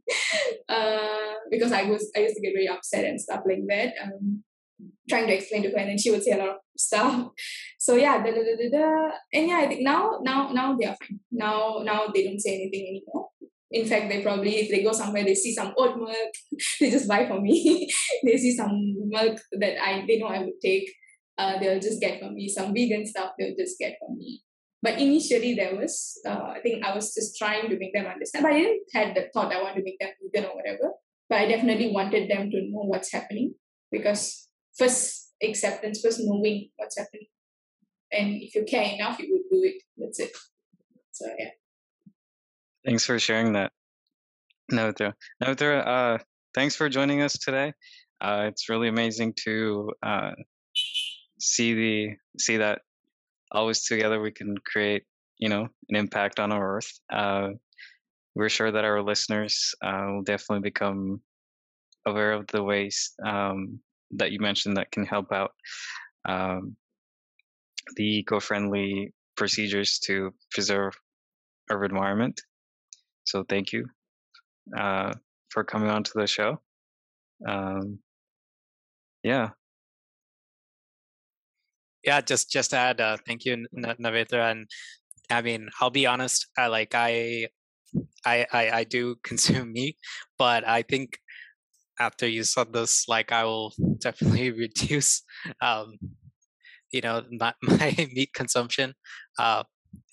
Uh, 0.68 1.34
because 1.48 1.70
I 1.70 1.84
was 1.84 2.10
I 2.16 2.20
used 2.20 2.34
to 2.34 2.42
get 2.42 2.52
very 2.52 2.68
upset 2.68 3.04
and 3.04 3.20
stuff 3.20 3.42
like 3.46 3.62
that. 3.68 3.92
Um, 4.02 4.42
trying 5.08 5.26
to 5.26 5.34
explain 5.34 5.62
to 5.62 5.70
her 5.70 5.76
and 5.78 5.90
then 5.90 5.98
she 5.98 6.10
would 6.10 6.22
say 6.22 6.32
a 6.32 6.38
lot 6.38 6.48
of 6.50 6.56
stuff. 6.76 7.28
So 7.78 7.94
yeah 7.94 8.18
da, 8.18 8.30
da, 8.32 8.42
da, 8.42 8.56
da, 8.56 8.68
da. 8.76 9.10
and 9.32 9.46
yeah 9.46 9.58
i 9.58 9.68
think 9.68 9.82
now 9.82 10.18
now 10.20 10.50
now 10.52 10.76
they 10.76 10.86
are 10.86 10.96
fine. 10.96 11.20
Now 11.30 11.82
now 11.84 12.08
they 12.12 12.24
don't 12.24 12.40
say 12.40 12.54
anything 12.56 12.84
anymore. 12.88 13.28
In 13.70 13.86
fact 13.86 14.08
they 14.08 14.22
probably 14.22 14.56
if 14.56 14.70
they 14.70 14.82
go 14.82 14.90
somewhere 14.92 15.22
they 15.24 15.36
see 15.36 15.54
some 15.54 15.72
oat 15.78 15.96
milk. 15.96 16.32
They 16.80 16.90
just 16.90 17.06
buy 17.06 17.26
for 17.28 17.40
me. 17.40 17.88
They 18.24 18.36
see 18.38 18.56
some 18.56 18.74
milk 19.08 19.38
that 19.52 19.80
i 19.80 20.04
they 20.06 20.18
know 20.18 20.26
i 20.26 20.40
would 20.40 20.60
take. 20.62 20.92
Uh, 21.38 21.58
they'll 21.60 21.78
just 21.78 22.00
get 22.00 22.18
for 22.18 22.30
me. 22.30 22.48
Some 22.48 22.72
vegan 22.74 23.06
stuff 23.06 23.32
they'll 23.38 23.54
just 23.56 23.78
get 23.78 23.96
for 24.00 24.08
me. 24.16 24.42
But 24.82 24.98
initially 24.98 25.54
there 25.54 25.76
was 25.76 26.18
uh, 26.26 26.46
i 26.56 26.60
think 26.60 26.84
i 26.84 26.94
was 26.94 27.14
just 27.14 27.36
trying 27.36 27.68
to 27.68 27.78
make 27.78 27.92
them 27.94 28.06
understand. 28.06 28.42
But 28.42 28.52
i 28.52 28.58
didn't 28.58 28.82
had 28.94 29.14
the 29.14 29.28
thought 29.32 29.52
i 29.54 29.62
want 29.62 29.76
to 29.76 29.82
make 29.82 29.98
them 30.00 30.10
vegan 30.22 30.50
or 30.50 30.56
whatever. 30.56 30.90
But 31.28 31.40
i 31.42 31.46
definitely 31.46 31.92
wanted 31.92 32.28
them 32.30 32.50
to 32.50 32.58
know 32.72 32.84
what's 32.92 33.12
happening 33.12 33.54
because 33.92 34.45
first 34.78 35.32
acceptance, 35.42 36.00
first 36.00 36.20
knowing 36.22 36.70
what's 36.76 36.98
happening. 36.98 37.26
And 38.12 38.42
if 38.42 38.54
you 38.54 38.64
care 38.64 38.94
enough, 38.94 39.18
you 39.18 39.28
would 39.32 39.50
do 39.50 39.64
it. 39.66 39.82
That's 39.96 40.20
it. 40.20 40.30
So 41.12 41.26
yeah. 41.38 41.50
Thanks 42.84 43.04
for 43.04 43.18
sharing 43.18 43.52
that, 43.54 43.72
Navitra. 44.70 45.12
Navitra, 45.42 45.86
uh, 45.86 46.18
thanks 46.54 46.76
for 46.76 46.88
joining 46.88 47.22
us 47.22 47.32
today. 47.32 47.72
Uh, 48.20 48.46
it's 48.48 48.68
really 48.68 48.88
amazing 48.88 49.34
to 49.44 49.90
uh, 50.02 50.30
see 51.40 51.74
the 51.74 52.16
see 52.38 52.58
that 52.58 52.82
always 53.50 53.84
together 53.84 54.20
we 54.20 54.30
can 54.30 54.56
create, 54.64 55.02
you 55.38 55.48
know, 55.48 55.68
an 55.88 55.96
impact 55.96 56.38
on 56.38 56.52
our 56.52 56.76
Earth. 56.76 56.92
Uh, 57.12 57.48
we're 58.34 58.48
sure 58.48 58.70
that 58.70 58.84
our 58.84 59.02
listeners 59.02 59.74
uh, 59.82 60.06
will 60.08 60.22
definitely 60.22 60.60
become 60.60 61.20
aware 62.06 62.32
of 62.32 62.46
the 62.48 62.62
ways 62.62 63.12
um, 63.26 63.80
that 64.12 64.32
you 64.32 64.40
mentioned 64.40 64.76
that 64.76 64.90
can 64.90 65.04
help 65.04 65.32
out 65.32 65.52
um, 66.26 66.76
the 67.96 68.18
eco-friendly 68.18 69.12
procedures 69.36 69.98
to 70.00 70.32
preserve 70.50 70.94
our 71.70 71.84
environment. 71.84 72.40
So 73.24 73.44
thank 73.48 73.72
you 73.72 73.86
uh, 74.76 75.12
for 75.50 75.64
coming 75.64 75.90
on 75.90 76.02
to 76.04 76.12
the 76.14 76.26
show. 76.26 76.60
Um, 77.46 77.98
yeah. 79.22 79.50
Yeah, 82.04 82.20
just 82.20 82.50
just 82.50 82.70
to 82.70 82.76
add, 82.76 83.00
uh, 83.00 83.16
thank 83.26 83.44
you, 83.44 83.66
Navitra, 83.74 84.52
and 84.52 84.68
I 85.28 85.42
mean, 85.42 85.68
I'll 85.80 85.90
be 85.90 86.06
honest. 86.06 86.46
I 86.56 86.68
like 86.68 86.94
I, 86.94 87.48
I, 88.24 88.46
I, 88.52 88.70
I 88.70 88.84
do 88.84 89.16
consume 89.24 89.72
meat, 89.72 89.96
but 90.38 90.66
I 90.66 90.82
think 90.82 91.18
after 91.98 92.26
you 92.26 92.44
said 92.44 92.72
this, 92.72 93.08
like 93.08 93.32
I 93.32 93.44
will 93.44 93.72
definitely 93.98 94.50
reduce, 94.50 95.22
um, 95.60 95.94
you 96.92 97.00
know, 97.00 97.22
my, 97.30 97.54
my 97.62 97.94
meat 98.12 98.32
consumption. 98.34 98.94
Uh, 99.38 99.64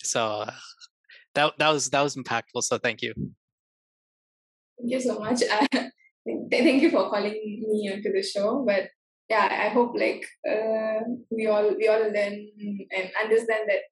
so 0.01 0.45
that 1.35 1.53
that 1.57 1.69
was 1.69 1.89
that 1.89 2.01
was 2.01 2.15
impactful. 2.15 2.63
So 2.63 2.77
thank 2.77 3.01
you. 3.01 3.13
Thank 4.77 4.91
you 4.91 5.01
so 5.01 5.19
much. 5.19 5.41
Uh, 6.25 6.39
thank 6.49 6.81
you 6.81 6.89
for 6.89 7.09
calling 7.09 7.33
me 7.67 7.91
onto 7.91 8.09
the 8.13 8.23
show. 8.23 8.63
But 8.65 8.87
yeah, 9.29 9.49
I 9.51 9.67
hope 9.67 9.91
like 9.93 10.25
uh, 10.49 11.03
we 11.29 11.47
all 11.47 11.75
we 11.75 11.89
all 11.89 11.99
learn 11.99 12.47
and 12.95 13.11
understand 13.21 13.67
that 13.67 13.83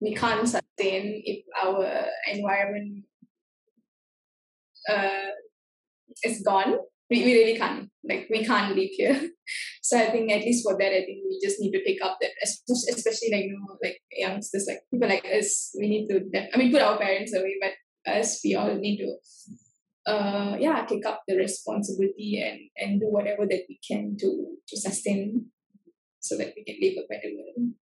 we 0.00 0.12
can't 0.14 0.48
sustain 0.48 1.22
if 1.24 1.44
our 1.62 2.06
environment 2.26 3.04
uh, 4.88 5.30
is 6.24 6.42
gone 6.42 6.78
we, 7.10 7.24
we 7.24 7.34
really 7.34 7.56
can't 7.56 7.88
like 8.08 8.26
we 8.30 8.44
can't 8.44 8.74
live 8.74 8.90
here 8.92 9.30
so 9.82 9.98
i 9.98 10.10
think 10.10 10.30
at 10.30 10.42
least 10.42 10.64
for 10.64 10.76
that 10.78 10.92
i 10.92 11.04
think 11.04 11.22
we 11.28 11.38
just 11.42 11.60
need 11.60 11.72
to 11.72 11.84
take 11.84 12.02
up 12.02 12.18
that 12.20 12.30
especially 12.42 13.30
like 13.32 13.44
you 13.44 13.52
know 13.52 13.76
like 13.82 14.00
youngsters 14.12 14.66
like 14.68 14.80
people 14.90 15.08
like 15.08 15.24
us 15.24 15.74
we 15.78 15.88
need 15.88 16.06
to 16.08 16.20
i 16.52 16.56
mean 16.56 16.72
put 16.72 16.82
our 16.82 16.98
parents 16.98 17.34
away 17.34 17.54
but 17.60 17.72
us 18.12 18.40
we 18.44 18.54
all 18.54 18.74
need 18.74 18.98
to 18.98 19.14
uh, 20.06 20.56
yeah, 20.58 20.84
take 20.86 21.04
up 21.04 21.22
the 21.26 21.36
responsibility 21.36 22.40
and, 22.40 22.60
and 22.76 23.00
do 23.00 23.06
whatever 23.06 23.44
that 23.44 23.62
we 23.68 23.78
can 23.86 24.16
to, 24.18 24.56
to 24.68 24.76
sustain 24.76 25.46
so 26.20 26.36
that 26.36 26.54
we 26.56 26.64
can 26.64 26.76
live 26.80 27.04
a 27.04 27.06
better 27.08 27.34
world. 27.34 27.72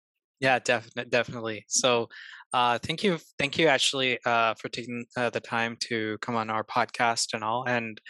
Yeah, 0.41 0.59
definitely, 0.59 1.11
definitely. 1.11 1.64
So, 1.68 2.09
uh, 2.53 2.79
thank 2.79 3.03
you, 3.03 3.18
thank 3.39 3.59
you, 3.59 3.66
actually, 3.68 4.18
uh, 4.25 4.55
for 4.55 4.68
taking 4.68 5.05
uh, 5.16 5.31
the 5.31 5.41
time 5.41 5.77
to 5.89 6.18
come 6.20 6.37
on 6.37 6.51
our 6.51 6.64
podcast 6.64 7.35
and 7.35 7.45
all. 7.45 7.64
And 7.66 8.01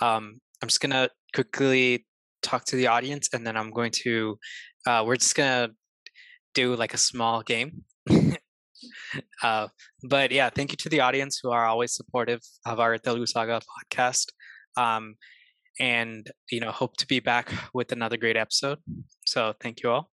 um, 0.00 0.40
I'm 0.62 0.68
just 0.68 0.80
gonna 0.80 1.08
quickly 1.34 2.06
talk 2.42 2.64
to 2.66 2.76
the 2.76 2.86
audience, 2.88 3.28
and 3.32 3.46
then 3.46 3.56
I'm 3.56 3.70
going 3.70 3.92
to, 4.04 4.38
uh, 4.86 5.02
we're 5.06 5.16
just 5.16 5.34
gonna 5.34 5.70
do 6.54 6.74
like 6.76 6.94
a 6.94 6.98
small 6.98 7.42
game. 7.42 7.84
uh, 9.42 9.68
but 10.08 10.30
yeah, 10.30 10.50
thank 10.50 10.72
you 10.72 10.76
to 10.76 10.88
the 10.88 11.00
audience 11.00 11.40
who 11.42 11.50
are 11.50 11.66
always 11.66 11.94
supportive 11.94 12.40
of 12.64 12.80
our 12.80 12.98
Telugu 12.98 13.26
Saga 13.26 13.60
podcast. 13.72 14.26
Um, 14.76 15.16
and 15.80 16.30
you 16.50 16.60
know, 16.60 16.72
hope 16.72 16.96
to 16.96 17.06
be 17.06 17.20
back 17.20 17.52
with 17.72 17.92
another 17.92 18.16
great 18.16 18.36
episode. 18.36 18.78
So 19.26 19.54
thank 19.60 19.82
you 19.82 19.90
all. 19.90 20.10